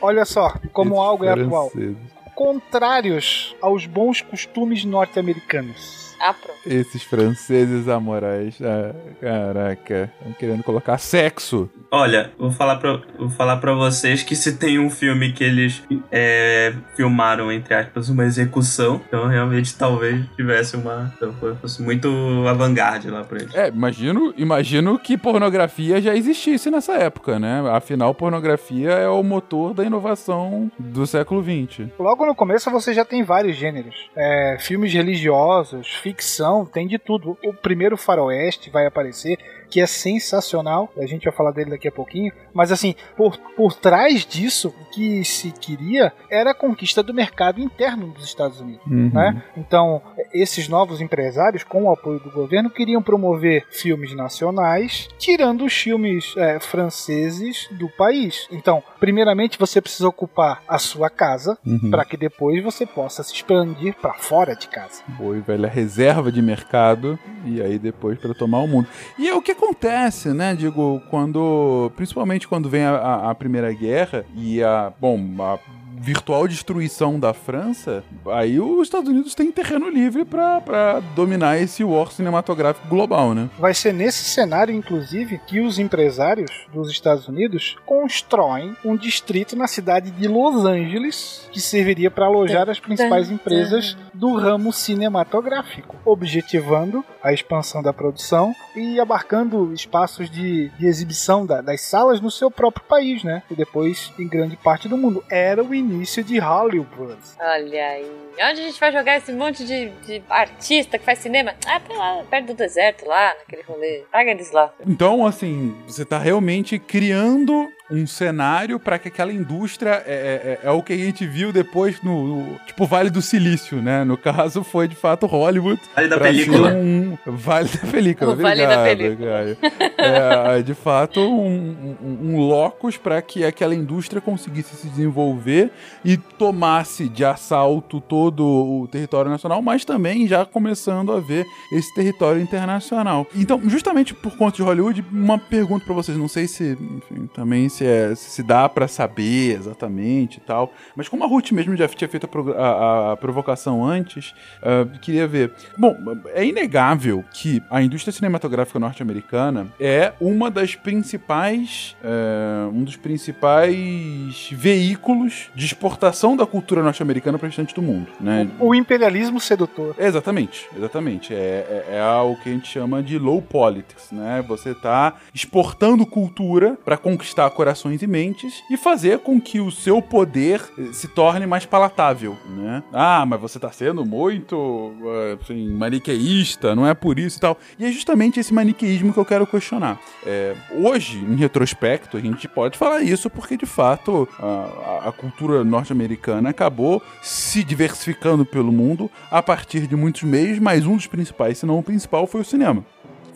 [0.01, 1.71] Olha só como Esses algo é atual.
[1.71, 2.21] franceses.
[2.35, 6.00] Contrários aos bons costumes norte-americanos.
[6.21, 6.61] Ah, pronto.
[6.67, 8.59] Esses franceses amorais.
[8.61, 10.13] Ah, caraca.
[10.19, 11.71] Estão querendo colocar sexo.
[11.91, 15.83] Olha, vou falar pra, vou falar pra vocês que se tem um filme que eles
[16.13, 21.13] é, filmaram, entre aspas, uma execução, então realmente talvez tivesse uma.
[21.17, 22.09] então, fosse muito
[22.47, 23.55] avant-garde lá pra eles.
[23.55, 27.63] É, imagino, imagino que pornografia já existisse nessa época, né?
[27.73, 31.89] Afinal, pornografia é o motor da inovação do século XX.
[31.99, 34.09] Logo no começo você já tem vários gêneros.
[34.15, 37.39] É, filmes religiosos, ficção, tem de tudo.
[37.45, 39.39] O primeiro faroeste vai aparecer,
[39.71, 40.93] que é sensacional.
[40.99, 42.33] A gente vai falar dele daqui a pouquinho.
[42.53, 47.61] Mas assim, por, por trás disso, o que se queria era a conquista do mercado
[47.61, 48.85] interno dos Estados Unidos.
[48.87, 49.11] Uhum.
[49.13, 49.43] né?
[49.57, 50.03] Então,
[50.33, 56.35] esses novos empresários, com o apoio do governo, queriam promover filmes nacionais, tirando os filmes
[56.37, 58.47] é, franceses do país.
[58.51, 61.91] Então, primeiramente, você precisa ocupar a sua casa, Uhum.
[61.91, 65.03] para que depois você possa se expandir para fora de casa.
[65.09, 68.89] Boa e velha reserva de mercado e aí depois para tomar o mundo.
[69.19, 70.55] E é o que acontece, né?
[70.55, 71.91] Digo, quando.
[71.97, 74.93] Principalmente quando vem a, a- a Primeira Guerra e a.
[75.01, 75.59] Bom, a
[76.03, 78.03] virtual destruição da França,
[78.33, 83.51] aí os Estados Unidos têm terreno livre pra, pra dominar esse war cinematográfico global, né?
[83.59, 89.67] Vai ser nesse cenário, inclusive, que os empresários dos Estados Unidos constroem um distrito na
[89.67, 97.05] cidade de Los Angeles que serviria para alojar as principais empresas do ramo cinematográfico, objetivando
[97.23, 102.51] a expansão da produção e abarcando espaços de, de exibição da- das salas no seu
[102.51, 103.43] próprio país, né?
[103.51, 105.23] E depois em grande parte do mundo.
[105.31, 105.90] Era o início
[106.25, 107.19] de Hollywood.
[107.39, 108.11] Olha aí.
[108.35, 111.55] Onde a gente vai jogar esse monte de, de artista que faz cinema?
[111.67, 114.05] Ah, pra lá, perto do deserto, lá, naquele rolê.
[114.11, 114.73] Paga eles lá.
[114.87, 120.71] Então, assim, você tá realmente criando um cenário para que aquela indústria é, é- é
[120.71, 124.05] o que a gente viu depois no, no- tipo Vale do Silício, né?
[124.05, 125.81] No caso foi de fato Hollywood.
[125.97, 126.71] Vale da película.
[126.71, 128.33] ser Um, vale da película.
[128.33, 129.57] O Vale da obrigado, película.
[129.99, 135.71] É, de fato um, um, um locus para que aquela indústria conseguisse se desenvolver
[136.05, 141.93] e tomasse de assalto todo o território nacional, mas também já começando a ver esse
[141.95, 143.27] território internacional.
[143.35, 147.69] Então, justamente por conta de Hollywood, uma pergunta para vocês, não sei se enfim, também
[147.69, 151.87] se, é- se dá para saber exatamente e tal, mas como a Ruth mesmo já
[151.89, 155.53] tinha feito a, a- a provocação antes, ah, queria ver.
[155.77, 155.97] Bom,
[156.35, 164.49] é inegável que a indústria cinematográfica norte-americana é uma das principais, é, um dos principais
[164.53, 168.49] veículos de exportação da cultura norte-americana para o restante do mundo, né?
[168.59, 169.95] O imperialismo sedutor.
[169.99, 171.35] Exatamente, exatamente.
[171.35, 174.45] É, é, é algo que a gente chama de low politics, né?
[174.49, 180.03] Você tá exportando cultura para conquistar corações e mentes e fazer com que o seu
[180.03, 182.83] poder eh, se torne mais palatável, né?
[182.93, 187.57] Ah, mas você tá sendo muito, eh, assim, maniqueísta, não é por isso e tal.
[187.79, 190.01] E é justamente esse maniqueísmo que eu quero questionar.
[190.27, 195.13] É, hoje, em retrospecto, a gente pode falar isso porque, de fato, a, a- a
[195.13, 201.07] cultura norte-americana acabou se diversificando pelo mundo a partir de muitos meios, mas um dos
[201.07, 202.85] principais, se não o principal, foi o cinema.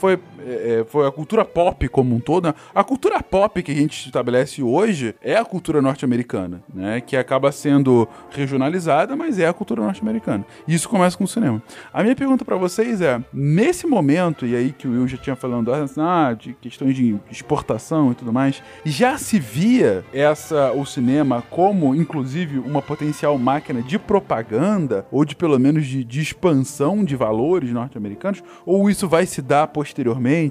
[0.05, 2.49] Foi, é, é, foi a cultura pop como um todo.
[2.49, 2.55] né?
[2.75, 7.01] A cultura pop que a gente estabelece hoje é a cultura norte-americana, né?
[7.01, 10.45] Que acaba sendo regionalizada, mas é a cultura norte-americana.
[10.69, 11.63] E isso começa com o cinema.
[11.91, 15.35] A minha pergunta pra vocês é: nesse momento, e aí que o Will já tinha
[15.35, 21.43] falando ah, de questões de exportação e tudo mais, já se via essa o cinema
[21.49, 27.17] como, inclusive, uma potencial máquina de propaganda ou de pelo menos de, de expansão de
[27.17, 28.43] valores norte-americanos?
[28.67, 29.94] Ou isso vai se dar posteriormente,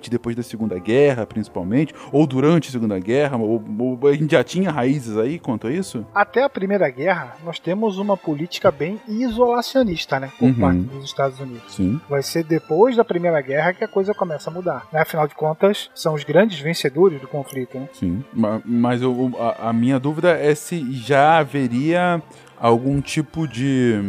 [0.10, 3.38] depois da Segunda Guerra, principalmente, ou durante a Segunda Guerra?
[3.38, 6.06] Ou, ou a gente já tinha raízes aí quanto a isso?
[6.14, 10.32] Até a Primeira Guerra, nós temos uma política bem isolacionista, né?
[10.40, 10.54] Por Uhum.
[10.54, 11.74] parte dos Estados Unidos.
[11.76, 12.00] Sim.
[12.10, 14.88] Vai ser depois da Primeira Guerra que a coisa começa a mudar.
[14.92, 15.02] Né?
[15.02, 17.78] Afinal de contas, são os grandes vencedores do conflito.
[17.78, 17.90] Né?
[17.94, 22.22] Sim, ma- mas eu- a, a minha dúvida é se já haveria
[22.60, 24.00] algum tipo de.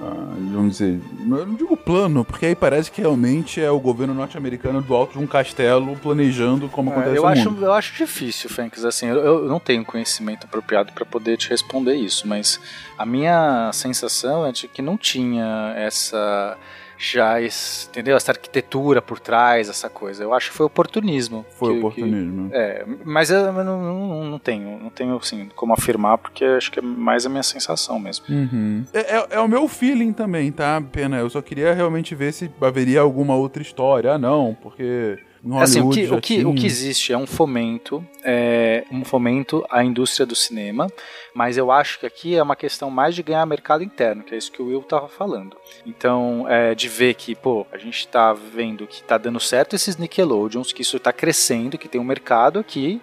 [0.00, 1.00] Ah, vamos dizer.
[1.20, 5.18] Eu não digo plano, porque aí parece que realmente é o governo norte-americano do alto
[5.18, 7.64] de um castelo planejando como É, acontece eu, acho, mundo.
[7.64, 8.84] eu acho difícil, Fênix.
[8.84, 12.58] Assim, eu, eu não tenho conhecimento apropriado para poder te responder isso, mas
[12.96, 16.56] a minha sensação é de que não tinha essa
[17.04, 21.72] já esse, entendeu essa arquitetura por trás essa coisa eu acho que foi oportunismo Foi
[21.72, 22.48] que- oportunismo.
[22.50, 26.70] que- é mas eu não, não, não tenho não tenho assim como afirmar porque acho
[26.70, 28.84] que é mais a minha sensação mesmo Uhum.
[28.92, 30.80] É, é- é o meu feeling também, tá?
[30.92, 31.18] Pena.
[31.18, 34.12] Eu só queria realmente ver se haveria alguma outra história.
[34.12, 35.18] Ah, não, porque.
[35.44, 39.64] Em Assim, o que, o, que, o que existe é um fomento, é, um fomento
[39.68, 40.86] à indústria do cinema,
[41.34, 44.38] mas eu acho que aqui é uma questão mais de ganhar mercado interno, que é
[44.38, 45.56] isso que o Will estava falando.
[45.84, 49.96] Então, é, de ver que, pô, a gente está vendo que está dando certo esses
[49.96, 53.00] Nickelodeons, que isso está crescendo, que tem um mercado aqui,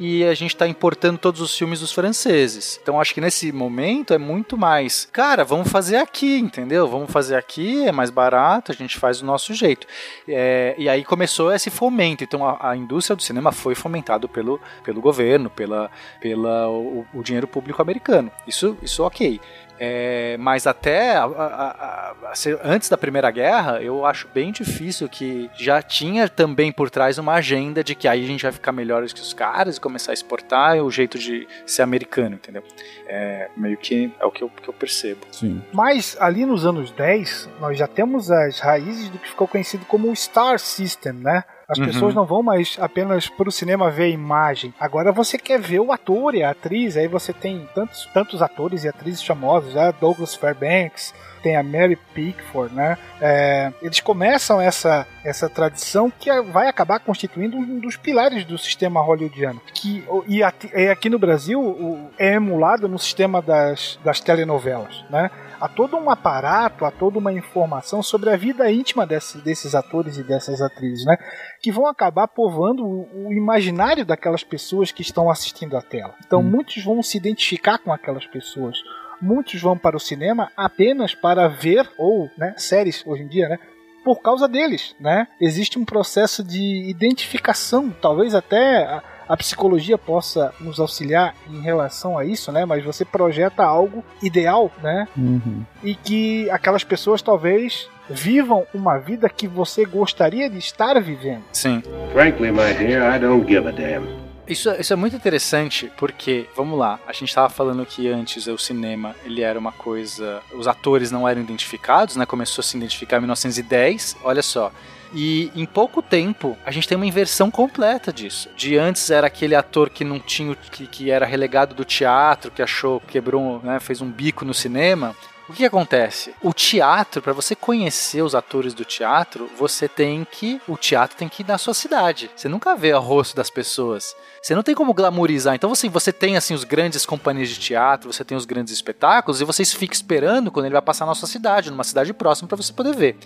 [0.00, 2.80] e a gente está importando todos os filmes dos franceses.
[2.82, 6.88] Então acho que nesse momento é muito mais, cara, vamos fazer aqui, entendeu?
[6.88, 9.86] Vamos fazer aqui, é mais barato, a gente faz do nosso jeito.
[10.26, 12.24] É, e aí começou esse fomento.
[12.24, 17.22] Então a, a indústria do cinema foi fomentado pelo, pelo governo, pela, pela o, o
[17.22, 18.32] dinheiro público americano.
[18.46, 19.38] Isso, isso ok.
[19.82, 25.48] É, mas até a- a- a- antes da Primeira Guerra, eu acho bem difícil que
[25.54, 29.14] já tinha também por trás uma agenda de que aí a gente vai ficar melhores
[29.14, 32.62] que os caras e começar a exportar é o jeito de ser americano, entendeu?
[33.08, 35.20] É, meio que é o que eu, que eu percebo.
[35.32, 35.62] Sim.
[35.72, 40.10] Mas ali nos anos 10, nós já temos as raízes do que ficou conhecido como
[40.10, 41.42] o Star System, né?
[41.70, 41.86] As Uhum.
[41.86, 44.74] pessoas não vão mais apenas para o cinema ver a imagem.
[44.78, 46.96] Agora você quer ver o ator e a atriz.
[46.96, 49.92] Aí você tem tantos, tantos atores e atrizes famosos famosos, né?
[50.00, 52.96] Douglas Fairbanks, tem a Mary Pickford, né?
[53.20, 59.00] É, eles começam essa, essa tradição que vai acabar constituindo um dos pilares do sistema
[59.00, 59.60] hollywoodiano.
[59.74, 65.30] Que, e aqui, aqui no Brasil é emulado no sistema das, das telenovelas, né?
[65.60, 70.16] há todo um aparato, há toda uma informação sobre a vida íntima desse, desses atores
[70.16, 71.16] e dessas atrizes, né?
[71.60, 76.14] Que vão acabar povoando o, o, imaginário daquelas pessoas que estão assistindo a tela.
[76.26, 76.44] Então, hum.
[76.44, 78.78] muitos vão se identificar com aquelas pessoas.
[79.20, 83.58] Muitos vão para o cinema apenas para ver, ou né, séries hoje em dia, né?
[84.04, 85.28] Por causa deles, né?
[85.40, 92.24] Existe um processo de identificação, talvez até a psicologia possa nos auxiliar em relação a
[92.24, 92.64] isso, né?
[92.64, 95.06] Mas você projeta algo ideal, né?
[95.16, 95.64] Uhum.
[95.84, 101.44] E que aquelas pessoas talvez vivam uma vida que você gostaria de estar vivendo.
[101.52, 101.80] Sim.
[102.12, 104.29] Frankly, my dear, I don't give a damn.
[104.50, 108.58] Isso, isso é muito interessante porque, vamos lá, a gente estava falando que antes o
[108.58, 110.42] cinema ele era uma coisa.
[110.52, 112.26] Os atores não eram identificados, né?
[112.26, 114.16] Começou a se identificar em 1910.
[114.24, 114.72] Olha só,
[115.14, 118.48] e em pouco tempo, a gente tem uma inversão completa disso.
[118.56, 122.60] De antes era aquele ator que não tinha, que, que era relegado do teatro, que
[122.60, 125.14] achou, quebrou, né, fez um bico no cinema.
[125.50, 126.32] O que, acontece?
[126.40, 130.60] O teatro, para você conhecer os atores do teatro, você tem que.
[130.68, 132.30] O teatro tem que ir na sua cidade.
[132.36, 134.14] Você nunca vê o rosto das pessoas.
[134.40, 135.56] Você não tem como glamourizar.
[135.56, 139.40] Então você, você tem assim os grandes companhias de teatro, você tem os grandes espetáculos
[139.40, 142.56] e você fica esperando quando ele vai passar na sua cidade, numa cidade próxima para
[142.56, 143.18] você poder ver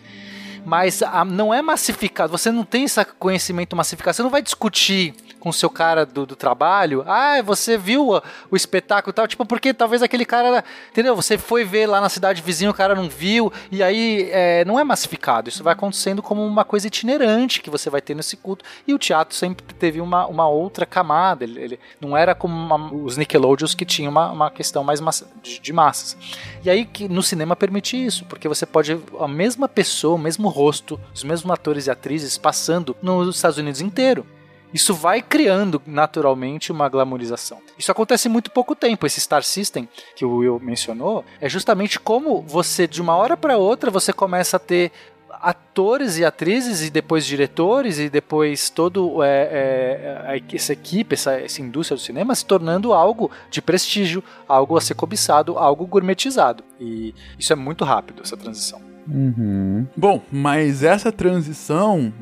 [0.65, 2.31] mas a, não é massificado.
[2.33, 4.17] Você não tem esse conhecimento massificado.
[4.17, 5.15] Você não vai discutir
[5.45, 7.05] com o seu cara do, do trabalho.
[7.07, 9.29] Ah, você viu o, o espetáculo e tal.
[9.29, 10.65] Tipo, porque talvez aquele cara.
[10.91, 11.15] Entendeu?
[11.15, 13.53] Você foi ver lá na cidade vizinha, o cara não viu.
[13.71, 15.51] E aí é, não é massificado.
[15.51, 18.65] Isso vai acontecendo como uma coisa itinerante que você vai ter nesse culto.
[18.87, 21.45] E o teatro sempre teve uma, uma outra camada.
[21.45, 25.29] Ele, ele não era como uma, os Nickelodeons que tinham uma, uma questão mais massa,
[25.43, 26.17] de, de massas.
[26.65, 28.99] E aí que no cinema permite isso, porque você pode.
[29.21, 33.81] A mesma pessoa, o mesmo rosto, os mesmos atores e atrizes passando nos Estados Unidos
[33.81, 34.25] inteiro.
[34.73, 37.59] Isso vai criando naturalmente uma glamorização.
[37.79, 39.07] Isso acontece em muito pouco tempo.
[39.07, 43.57] Esse Star System que o Will mencionou é justamente como você, de uma hora para
[43.57, 44.91] outra, você começa a ter
[45.31, 51.61] atores e atrizes e depois diretores e depois todo é, é, essa equipe, essa, essa
[51.61, 56.65] indústria do cinema se tornando algo de prestígio, algo a ser cobiçado, algo gourmetizado.
[56.81, 58.94] E isso é muito rápido, essa transição.
[59.07, 59.87] Uhum.
[59.97, 62.13] Bom, mas essa transição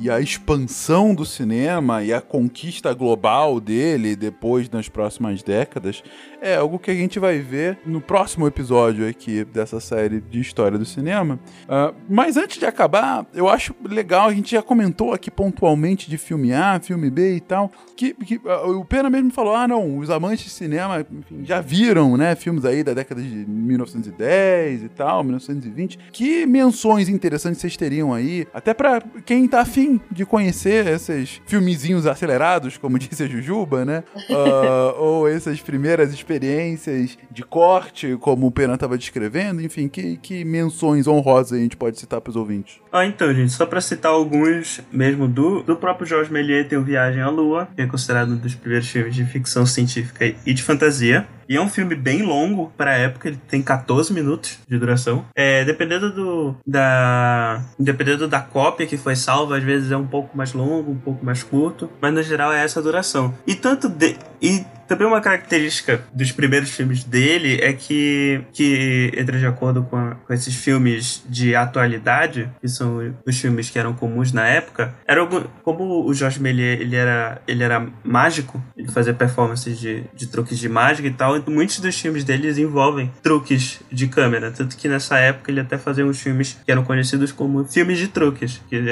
[0.00, 6.02] e, a expansão do cinema e a conquista global dele depois nas próximas décadas
[6.40, 10.78] é algo que a gente vai ver no próximo episódio aqui dessa série de história
[10.78, 11.38] do cinema.
[11.64, 16.16] Uh, mas antes de acabar, eu acho legal, a gente já comentou aqui pontualmente de
[16.16, 19.98] filme A, filme B e tal, que, que uh, o Pena mesmo falou: ah, não,
[19.98, 24.88] os amantes de cinema enfim, já viram, né, filmes aí da década de 1910 e
[24.88, 28.46] tal, 1920, que menções interessantes vocês teriam aí?
[28.54, 34.04] Até para quem tá afim de conhecer esses filmezinhos acelerados, como disse a Jujuba, né?
[34.30, 39.60] Uh, ou essas primeiras experiências de corte, como o Penan tava descrevendo.
[39.62, 42.80] Enfim, que, que menções honrosas a gente pode citar pros ouvintes?
[42.92, 46.82] Ah, então, gente, só para citar alguns mesmo do, do próprio Georges Méliès, tem o
[46.82, 50.62] Viagem à Lua, que é considerado um dos primeiros filmes de ficção científica e de
[50.62, 51.26] fantasia.
[51.48, 55.24] E é um filme bem longo para a época, ele tem 14 minutos de duração.
[55.34, 60.36] É, dependendo do da dependendo da cópia que foi salva, às vezes é um pouco
[60.36, 63.34] mais longo, um pouco mais curto, mas no geral é essa a duração.
[63.44, 69.38] E tanto de, e também uma característica dos primeiros filmes dele é que, que entra
[69.38, 73.92] de acordo com, a, com esses filmes de atualidade, que são os filmes que eram
[73.92, 78.88] comuns na época, era algum, como o Jorge Méliès ele era, ele era mágico, ele
[78.88, 83.80] fazia performances de, de truques de mágica e tal, muitos dos filmes deles envolvem truques
[83.92, 87.64] de câmera, tanto que nessa época ele até fazia uns filmes que eram conhecidos como
[87.64, 88.82] filmes de truques, que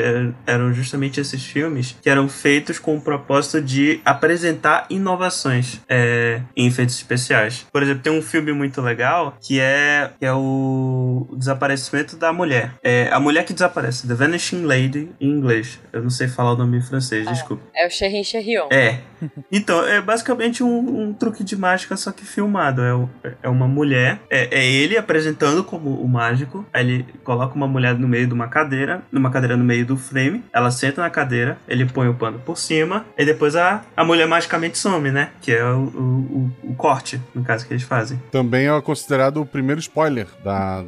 [0.47, 6.66] eram justamente esses filmes que eram feitos com o propósito de apresentar inovações é, em
[6.66, 7.66] efeitos especiais.
[7.73, 12.73] Por exemplo, tem um filme muito legal que é, que é o desaparecimento da mulher.
[12.82, 15.81] É a mulher que desaparece, The Vanishing Lady em inglês.
[15.93, 17.62] Eu não sei falar o nome em francês, é, desculpa.
[17.74, 18.69] É o Cherry Cherrion.
[18.70, 18.98] É.
[19.51, 22.82] Então, é basicamente um, um, truque de mágica, só que filmado.
[22.82, 26.65] É, é uma mulher, é, é ele apresentando como o mágico.
[26.73, 29.97] Aí ele coloca uma mulher no meio de uma cadeira, numa cadeira no meio do
[29.97, 30.44] frame.
[30.52, 34.27] Ela senta na cadeira, ele põe o pano por cima, e depois a, a mulher
[34.27, 35.31] magicamente some, né?
[35.40, 38.21] Que é o, o, o, corte, no caso, que eles fazem.
[38.31, 40.85] Também é considerado o primeiro spoiler da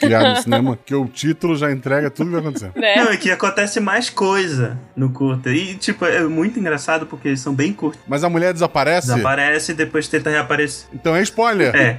[0.00, 2.72] criada no cinema, que o título já entrega tudo que vai acontecer.
[2.74, 2.96] Né?
[2.96, 5.50] Não, é que acontece mais coisa no curta.
[5.50, 8.00] E, tipo, é muito engraçado porque eles são bem curtos.
[8.06, 9.08] Mas a mulher desaparece?
[9.08, 10.88] Desaparece e depois tenta reaparecer.
[10.92, 11.74] Então é spoiler.
[11.74, 11.98] É.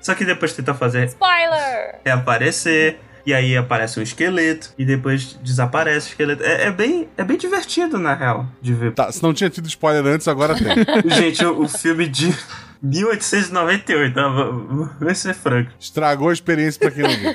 [0.00, 2.00] Só que depois tenta fazer Spoiler!
[2.04, 2.98] reaparecer.
[3.26, 4.70] E aí aparece um esqueleto.
[4.78, 6.42] E depois desaparece o esqueleto.
[6.42, 8.92] É, é bem, é bem divertido, na real, de ver.
[8.92, 10.66] Tá, se não tinha tido spoiler antes, agora tem.
[11.10, 12.34] Gente, o, o filme de
[12.82, 14.28] 1898, tá?
[14.28, 15.70] Vamos ser franco.
[15.80, 17.34] Estragou a experiência pra quem não viu.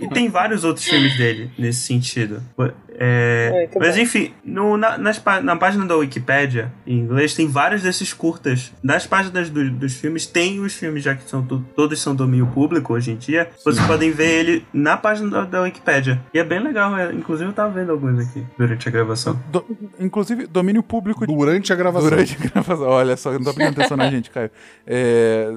[0.00, 2.42] E tem vários outros filmes dele nesse sentido.
[2.98, 4.02] É, mas bom.
[4.02, 8.72] enfim, no- na, nas na página da Wikipédia, em inglês, tem vários desses curtas.
[8.82, 11.42] Nas páginas do- dos filmes, tem os filmes, já que são
[11.74, 13.48] todos são domínio público hoje em dia.
[13.62, 16.20] Vocês podem ver ele na página da, da Wikipédia.
[16.32, 19.40] E é bem legal, é, inclusive eu tava vendo alguns aqui durante a gravação.
[19.50, 19.64] Do-
[19.98, 21.26] inclusive, domínio público.
[21.26, 22.10] Durante a gravação.
[22.10, 22.86] Durante a gravação.
[22.86, 24.50] Olha só, não tô prestando atenção na gente, Caio.
[24.86, 25.48] É,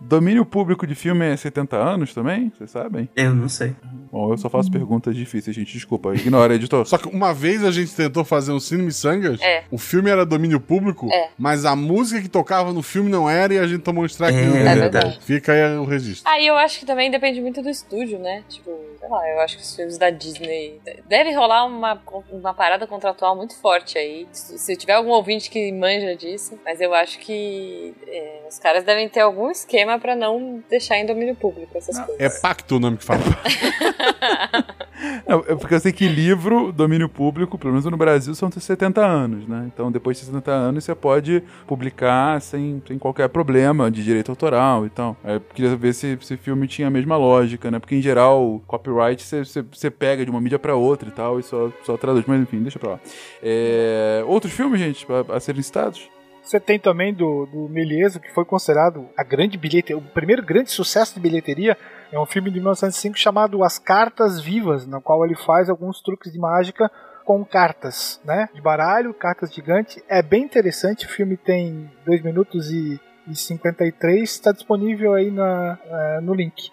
[0.00, 2.50] domínio público de filme é 70 anos também?
[2.56, 3.08] Vocês sabem?
[3.14, 3.74] Eu não sei.
[4.10, 5.72] Bom, eu só faço perguntas difíceis, gente.
[5.72, 6.14] Desculpa.
[6.14, 6.84] Ignora, editor.
[6.86, 9.64] Só que uma vez a gente tentou fazer um Cine Missangas, É.
[9.70, 11.28] o filme era domínio público, É.
[11.38, 14.36] mas a música que tocava no filme não era e a gente tomou um strike
[14.38, 14.64] É meio.
[14.80, 15.18] verdade.
[15.22, 16.28] Fica aí o registro.
[16.30, 18.42] Aí eu acho que também depende muito do estúdio, né?
[18.48, 20.80] Tipo, sei lá, eu acho que os filmes da Disney.
[21.08, 22.00] Deve rolar uma,
[22.32, 24.26] uma parada contratual muito forte aí.
[24.32, 28.84] Se se tiver algum ouvinte que manja disso, mas eu acho que é, os caras
[28.84, 32.38] devem ter algum esquema pra não deixar em domínio público essas É coisas.
[32.40, 33.20] pacto o nome que fala.
[35.26, 39.00] Não, é porque eu sei que livro, domínio público, pelo menos no Brasil, são 70
[39.04, 39.64] anos, né?
[39.72, 44.84] Então, depois de 70 anos, você pode publicar sem, sem qualquer problema de direito autoral
[44.84, 45.16] e tal.
[45.24, 47.78] É, eu queria ver se esse filme tinha a mesma lógica, né?
[47.78, 51.70] Porque, em geral, copyright você, pega de uma mídia pra outra e tal, e só,
[51.82, 52.24] só traduz.
[52.26, 53.00] Mas, enfim, deixa pra lá.
[53.42, 56.08] É, outros filmes, gente, a, a serem citados?
[56.50, 60.72] Você tem também do, do Melieso, que foi considerado a grande bilheteria, o primeiro grande
[60.72, 61.78] sucesso de bilheteria.
[62.10, 66.32] É um filme de 1905 chamado As Cartas Vivas, na qual ele faz alguns truques
[66.32, 66.90] de mágica
[67.24, 68.48] com cartas, né?
[68.52, 70.02] De baralho, cartas gigantes.
[70.08, 71.06] É bem interessante.
[71.06, 74.28] O filme tem 2 minutos e, e 53.
[74.28, 76.72] Está disponível aí na, eh, no link.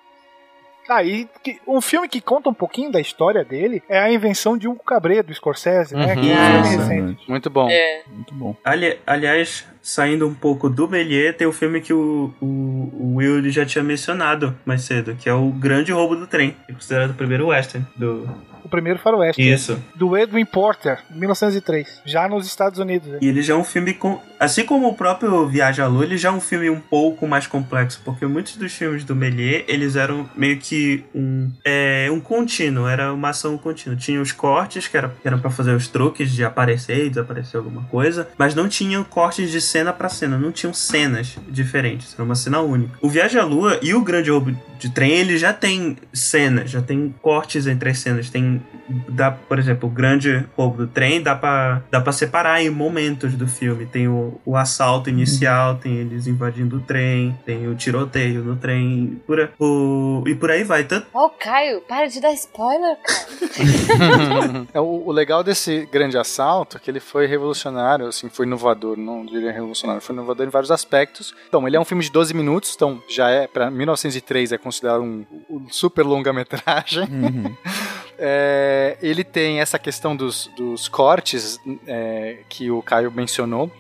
[0.89, 4.57] Ah, e que- um filme que conta um pouquinho da história dele é a invenção
[4.57, 6.15] de Hugo Cabret, do Scorsese, né?
[6.15, 7.29] Que é um filme recente.
[7.29, 7.69] Muito bom.
[7.69, 8.01] É.
[8.07, 8.55] Muito bom.
[8.63, 13.49] Ali- aliás, saindo um pouco do Belier, tem o filme que o, o, o Will
[13.49, 17.13] já tinha mencionado mais cedo, que é o Grande Roubo do Trem, é considerado o
[17.13, 18.27] primeiro western do...
[18.63, 19.41] O primeiro faroeste.
[19.41, 19.81] Isso.
[19.95, 22.01] Do Edwin Porter, 1903.
[22.05, 23.07] Já nos Estados Unidos.
[23.07, 23.19] né?
[23.21, 24.19] E ele já é um filme com.
[24.37, 27.47] Assim como o próprio Viagem à Lua, ele já é um filme um pouco mais
[27.47, 31.49] complexo, porque muitos dos filmes do Méliès, eles eram meio que um.
[31.63, 33.97] É, um contínuo, era uma ação contínua.
[33.97, 37.57] Tinha os cortes, que, era, que eram pra fazer os truques de aparecer e desaparecer
[37.57, 42.23] alguma coisa, mas não tinham cortes de cena pra cena, não tinham cenas diferentes, era
[42.23, 42.97] uma cena única.
[43.01, 46.81] O Viagem à Lua e o Grande Roubo de Trem, ele já tem cenas, já
[46.81, 48.61] tem cortes entre as cenas, tem
[49.09, 53.33] dá, por exemplo, o grande roubo do trem dá pra, dá pra separar em momentos
[53.33, 53.85] do filme.
[53.85, 59.21] Tem o, o assalto inicial, tem eles invadindo o trem, tem o tiroteio no trem,
[59.27, 60.83] por, a- o, e por aí vai.
[60.85, 64.67] Tanto, Ô, Caio, para de dar spoiler, cara.
[64.73, 68.95] É, o, o legal desse grande assalto é que ele foi revolucionário, assim, foi inovador,
[68.97, 71.33] não diria revolucionário, foi inovador em vários aspectos.
[71.47, 75.01] Então, ele é um filme de 12 minutos, então já é, pra 1903 é considerado
[75.01, 77.03] um, um super longa-metragem.
[77.03, 77.55] Uhum.
[78.19, 83.71] É, ele tem essa questão dos, dos cortes é, que o Caio mencionou,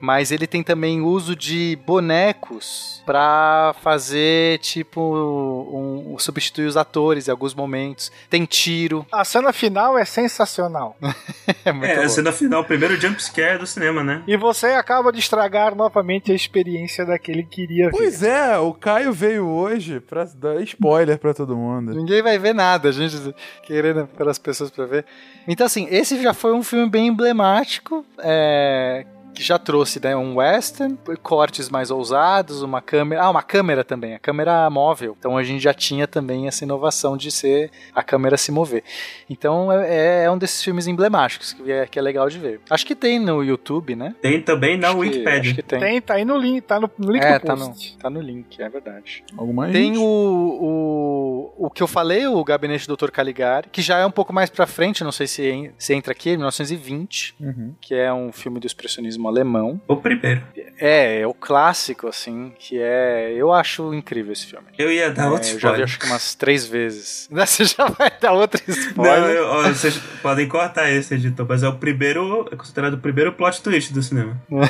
[0.00, 7.30] mas ele tem também uso de bonecos pra fazer tipo um, substituir os atores em
[7.30, 8.10] alguns momentos.
[8.30, 9.06] Tem tiro.
[9.12, 10.96] A cena final é sensacional.
[11.64, 14.22] É muito é, a cena final, o primeiro jumpscare do cinema, né?
[14.26, 17.96] E você acaba de estragar novamente a experiência daquele que queria ver.
[17.96, 21.94] Pois é, o Caio veio hoje pra dar spoiler pra todo mundo.
[21.94, 25.04] Ninguém vai ver nada, a gente querendo para as pessoas para ver.
[25.48, 29.04] Então, assim, esse já foi um filme bem emblemático, é,
[29.36, 33.22] que já trouxe né, um western, cortes mais ousados, uma câmera.
[33.22, 35.14] Ah, uma câmera também, a câmera móvel.
[35.18, 38.82] Então a gente já tinha também essa inovação de ser a câmera se mover.
[39.28, 42.60] Então é, é um desses filmes emblemáticos que é, que é legal de ver.
[42.70, 44.14] Acho que tem no YouTube, né?
[44.22, 45.40] Tem também na Acho que- Wikipedia.
[45.40, 45.80] acho que tem.
[45.80, 48.20] Tem, tá aí no link, tá no, no link É, do tá no, tá no
[48.20, 49.22] link, é verdade.
[49.36, 49.98] Alguma Tem gente?
[49.98, 53.10] o, o, o que eu falei, o Gabinete do Dr.
[53.10, 56.30] Caligari, que já é um pouco mais pra frente, não sei se, se entra aqui,
[56.36, 57.74] 1920, Uhum.
[57.80, 59.80] que é um filme do expressionismo alemão.
[59.88, 60.42] O primeiro.
[60.78, 63.32] É, é o clássico, assim, que é...
[63.34, 64.66] Eu acho incrível esse filme.
[64.76, 65.84] Eu ia dar É, outro eu já vi spoiler.
[65.84, 67.28] acho que umas três vezes.
[67.32, 69.36] Você já vai dar outro Não, spoiler.
[69.36, 73.32] eu- ó, vocês podem cortar esse editor, mas é o primeiro, é considerado o primeiro
[73.32, 74.40] plot twist do cinema.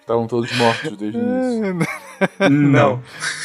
[0.00, 1.88] Estavam todos mortos desde o início.
[2.50, 3.02] Não.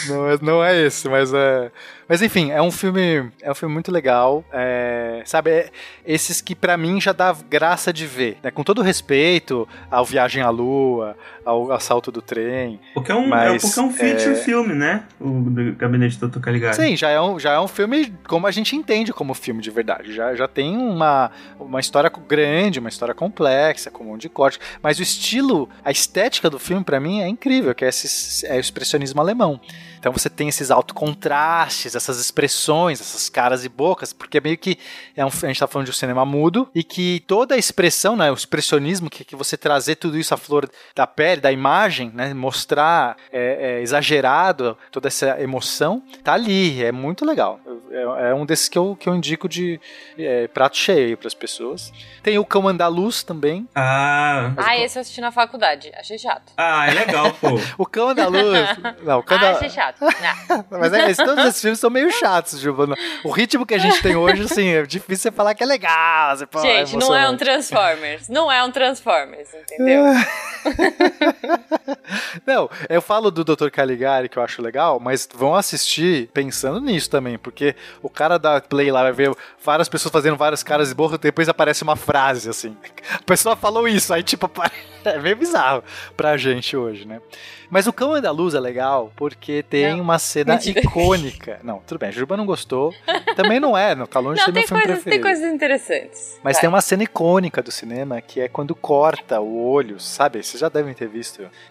[0.07, 1.71] Não é, não é esse, mas é.
[2.07, 4.43] Mas enfim, é um filme, é um filme muito legal.
[4.51, 5.69] É, sabe, é,
[6.05, 8.51] esses que pra mim já dá graça de ver, né?
[8.51, 12.79] Com todo respeito ao Viagem à Lua, ao Assalto do Trem.
[12.93, 15.03] Porque é um, mas, é, porque é um feature é, filme, né?
[15.19, 16.39] O do Gabinete do Dr.
[16.39, 16.75] Caligari.
[16.75, 19.69] Sim, já é, um, já é um filme como a gente entende como filme de
[19.69, 20.13] verdade.
[20.13, 24.59] Já, já tem uma, uma história grande, uma história complexa, com um monte de corte.
[24.81, 28.57] Mas o estilo, a estética do filme, pra mim, é incrível, que é, esse, é
[28.57, 29.59] o expressionismo alemão.
[30.05, 34.77] Então você tem esses altos contrastes, essas expressões, essas caras e bocas, porque meio que
[35.15, 38.15] é um, a gente tá falando de um cinema mudo e que toda a expressão,
[38.15, 42.11] né, o expressionismo, que, que você trazer tudo isso à flor da pele, da imagem,
[42.13, 47.59] né, mostrar é, é, exagerado toda essa emoção, tá ali, é muito legal.
[47.91, 49.79] É, é um desses que eu, que eu indico de
[50.17, 51.91] é, prato cheio para as pessoas.
[52.21, 53.67] Tem o Cão Andaluz também.
[53.75, 54.53] Ah.
[54.57, 56.53] Ah, esse eu assisti na faculdade, achei chato.
[56.57, 57.59] Ah, é legal, pô.
[57.77, 58.67] o Cão Andaluz.
[59.03, 59.51] Não, o Cão ah, da...
[59.51, 60.01] achei chato.
[60.01, 60.65] Não.
[60.79, 62.95] Mas é, todos esses filmes são meio chatos, Giovana.
[63.23, 66.35] O ritmo que a gente tem hoje, assim, é difícil você falar que é legal.
[66.35, 68.29] Você, pô, gente, é não é um Transformers.
[68.29, 70.03] Não é um Transformers, entendeu?
[72.45, 73.69] não, eu falo do Dr.
[73.69, 78.61] Caligari, que eu acho legal, mas vão assistir pensando nisso também, porque o cara da
[78.61, 82.49] Play lá vai ver várias pessoas fazendo várias caras de borra, depois aparece uma frase,
[82.49, 82.75] assim.
[83.13, 84.49] A pessoa falou isso, aí tipo,
[85.03, 85.83] é meio bizarro
[86.15, 87.21] pra gente hoje, né?
[87.69, 90.01] Mas o Cão Andaluz é legal porque tem Não.
[90.01, 90.79] uma cena Mentira.
[90.81, 91.59] icônica.
[91.63, 92.93] Não, tudo bem, a Juba não gostou.
[93.35, 95.23] Também não é, no Calonge Não, é meu tem filme coisas, tem preferido.
[95.41, 96.39] coisas interessantes.
[96.43, 96.61] Mas Vai.
[96.61, 100.43] tem uma cena icônica do cinema que é quando corta o olho, sabe?
[100.43, 101.14] Vocês já devem ter visto.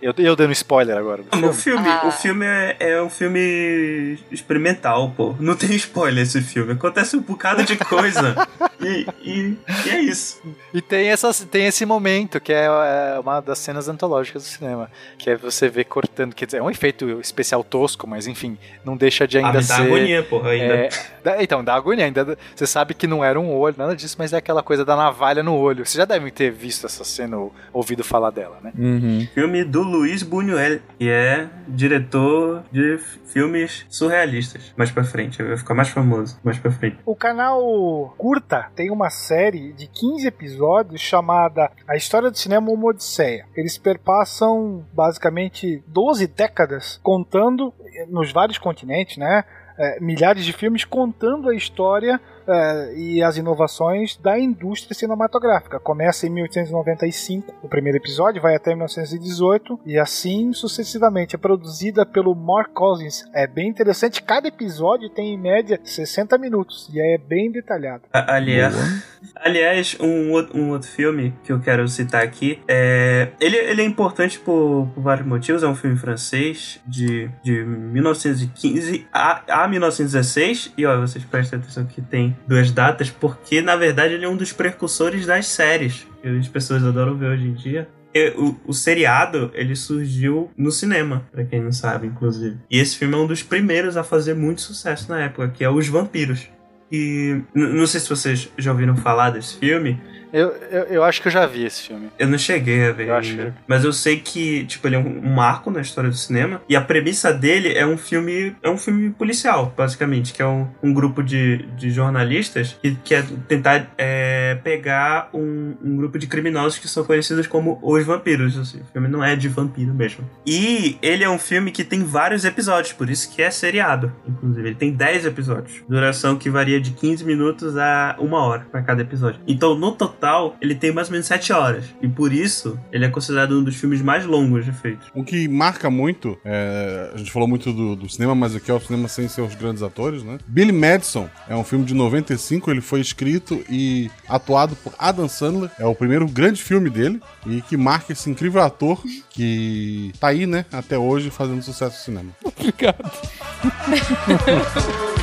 [0.00, 1.22] Eu, eu dando spoiler agora.
[1.22, 2.06] do O filme, Ah.
[2.06, 5.34] o filme é, é um filme experimental, pô.
[5.38, 6.72] Não tem spoiler esse filme.
[6.72, 8.34] Acontece um bocado de coisa.
[8.80, 10.40] e, e, e é isso.
[10.72, 14.90] E tem, essas, tem esse momento, que é, é uma das cenas antológicas do cinema.
[15.18, 16.34] Que é você ver cortando.
[16.34, 19.62] Quer dizer, é um efeito especial tosco, mas enfim, não deixa de Ah, ainda dá
[19.62, 19.82] ser.
[19.82, 20.74] agonia, porra, ainda.
[20.74, 20.88] É,
[21.22, 22.04] dá- então, dá agonia.
[22.04, 24.96] Ainda, você sabe que não era um olho, nada disso, mas é aquela coisa da
[24.96, 25.84] navalha no olho.
[25.84, 28.72] Vocês já devem ter visto essa cena ou ouvido falar dela, né?
[28.78, 29.26] Uhum.
[29.34, 34.72] Filme do Luiz Buñuel, que é diretor de filmes surrealistas.
[34.76, 36.38] Mais pra frente, vai ficar mais famoso.
[36.44, 36.98] Mais pra frente.
[37.04, 42.90] O canal Curta tem uma série de 15 episódios chamada A História do Cinema Uma
[42.90, 43.44] Odisseia.
[43.56, 47.74] Eles perpassam basicamente 12 décadas contando
[48.08, 49.42] nos vários continentes, né?
[49.78, 55.78] eh, milhares de filmes contando a história eh, e as inovações da indústria cinematográfica.
[55.80, 61.34] Começa em 1895, o primeiro episódio, vai até 1918 e assim sucessivamente.
[61.36, 63.24] É produzida pelo Mark Cousins.
[63.32, 64.22] É bem interessante.
[64.22, 68.02] Cada episódio tem em média 60 minutos e é bem detalhado.
[68.12, 68.74] Aliás,
[69.36, 73.28] aliás um, outro- um outro filme que eu quero citar aqui é.
[73.40, 75.62] Ele, ele é importante por, por vários motivos.
[75.62, 80.72] É um filme francês de, de 1915 a, a 1916.
[80.76, 84.36] E ó, vocês prestem atenção que tem duas datas, porque na verdade ele é um
[84.36, 87.88] dos precursores das séries que as pessoas adoram ver hoje em dia.
[88.36, 92.56] O, o seriado, ele surgiu no cinema, pra quem não sabe, inclusive.
[92.70, 95.68] E esse filme é um dos primeiros a fazer muito sucesso na época, que é
[95.68, 96.48] Os Vampiros.
[96.92, 100.00] E não sei se vocês já ouviram falar desse filme.
[100.34, 102.10] Eu, eu, eu acho que eu já vi esse filme.
[102.18, 103.54] Eu não cheguei a ver Eu acho ainda.
[103.68, 106.60] Mas eu sei que, tipo, ele é um, um marco na história do cinema.
[106.68, 108.56] E a premissa dele é um filme.
[108.60, 110.32] É um filme policial, basicamente.
[110.32, 115.96] Que é um, um grupo de, de jornalistas que quer tentar é, pegar um, um
[115.96, 118.58] grupo de criminosos que são conhecidos como os vampiros.
[118.58, 118.80] Assim.
[118.80, 120.28] O filme não é de vampiro mesmo.
[120.44, 124.12] E ele é um filme que tem vários episódios, por isso que é seriado.
[124.26, 125.84] Inclusive, ele tem 10 episódios.
[125.88, 129.40] Duração que varia de 15 minutos a uma hora para cada episódio.
[129.46, 130.23] Então, no total,
[130.60, 131.84] ele tem mais ou menos 7 horas.
[132.00, 135.08] E por isso, ele é considerado um dos filmes mais longos já feitos.
[135.14, 138.74] O que marca muito, é, a gente falou muito do, do cinema, mas aqui é
[138.74, 140.38] o cinema sem seus grandes atores, né?
[140.46, 145.70] Billy Madison é um filme de 95, ele foi escrito e atuado por Adam Sandler,
[145.78, 150.46] é o primeiro grande filme dele e que marca esse incrível ator que tá aí,
[150.46, 152.30] né, até hoje fazendo sucesso no cinema.
[152.44, 153.10] Obrigado.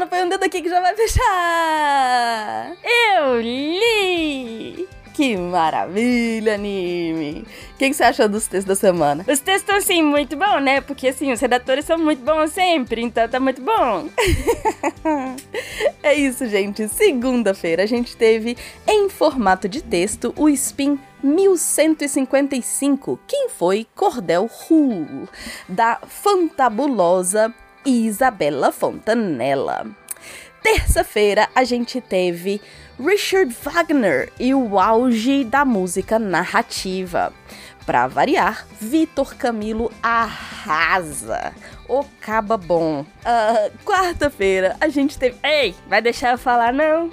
[0.02, 2.74] semana põe um dedo aqui que já vai fechar.
[3.16, 4.88] Eu li!
[5.14, 7.46] Que maravilha, anime!
[7.74, 9.24] O que, que você achou dos textos da semana?
[9.28, 10.82] Os textos estão, assim, muito bom, né?
[10.82, 14.10] Porque, assim, os redatores são muito bons sempre, então tá muito bom.
[16.04, 16.88] É isso, gente.
[16.88, 18.58] Segunda-feira a gente teve
[18.88, 25.28] em formato de texto o Spin 1155, quem foi Cordel Hu,
[25.70, 27.54] da fantabulosa
[27.86, 29.86] Isabella Fontanella.
[30.62, 32.62] Terça-feira a gente teve
[33.00, 37.34] Richard Wagner e o auge da música narrativa.
[37.86, 41.52] Pra variar, Vitor Camilo arrasa.
[41.90, 43.04] O caba bom.
[43.26, 45.36] Ah, Quarta-feira a gente teve.
[45.44, 47.10] Ei, vai deixar eu falar não?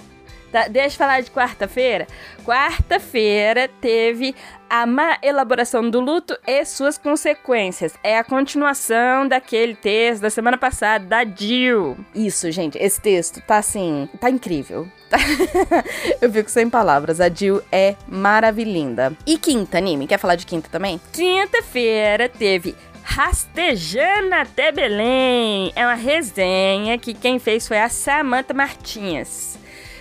[0.51, 2.07] Tá, deixa eu falar de quarta-feira.
[2.45, 4.35] Quarta-feira teve
[4.69, 7.95] a má elaboração do luto e suas consequências.
[8.03, 11.97] É a continuação daquele texto da semana passada, da Jill.
[12.15, 14.89] Isso, gente, esse texto tá assim, tá incrível.
[16.21, 17.21] Eu fico sem palavras.
[17.21, 19.13] A Jill é maravilhinda.
[19.27, 20.07] E quinta, anime?
[20.07, 21.01] Quer falar de quinta também?
[21.13, 25.73] Quinta-feira teve Rastejando até Belém.
[25.75, 29.59] É uma resenha que quem fez foi a Samantha Martins.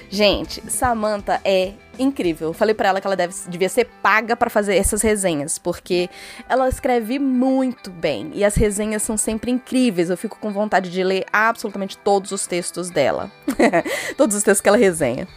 [0.10, 2.54] Gente, Samantha é incrível.
[2.54, 6.10] Falei pra ela que ela deve, devia ser paga pra fazer essas resenhas, porque
[6.48, 10.10] ela escreve muito bem e as resenhas são sempre incríveis.
[10.10, 13.32] Eu fico com vontade de ler absolutamente todos os textos dela.
[14.18, 15.28] todos os textos que ela resenha.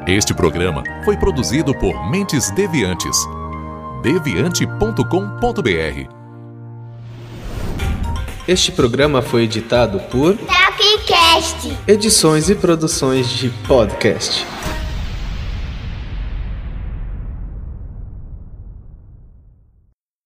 [0.09, 3.19] Este programa foi produzido por Mentes Deviantes.
[4.03, 6.11] deviante.com.br
[8.49, 11.77] Este programa foi editado por Tapcast.
[11.87, 14.56] Edições e Produções de Podcast.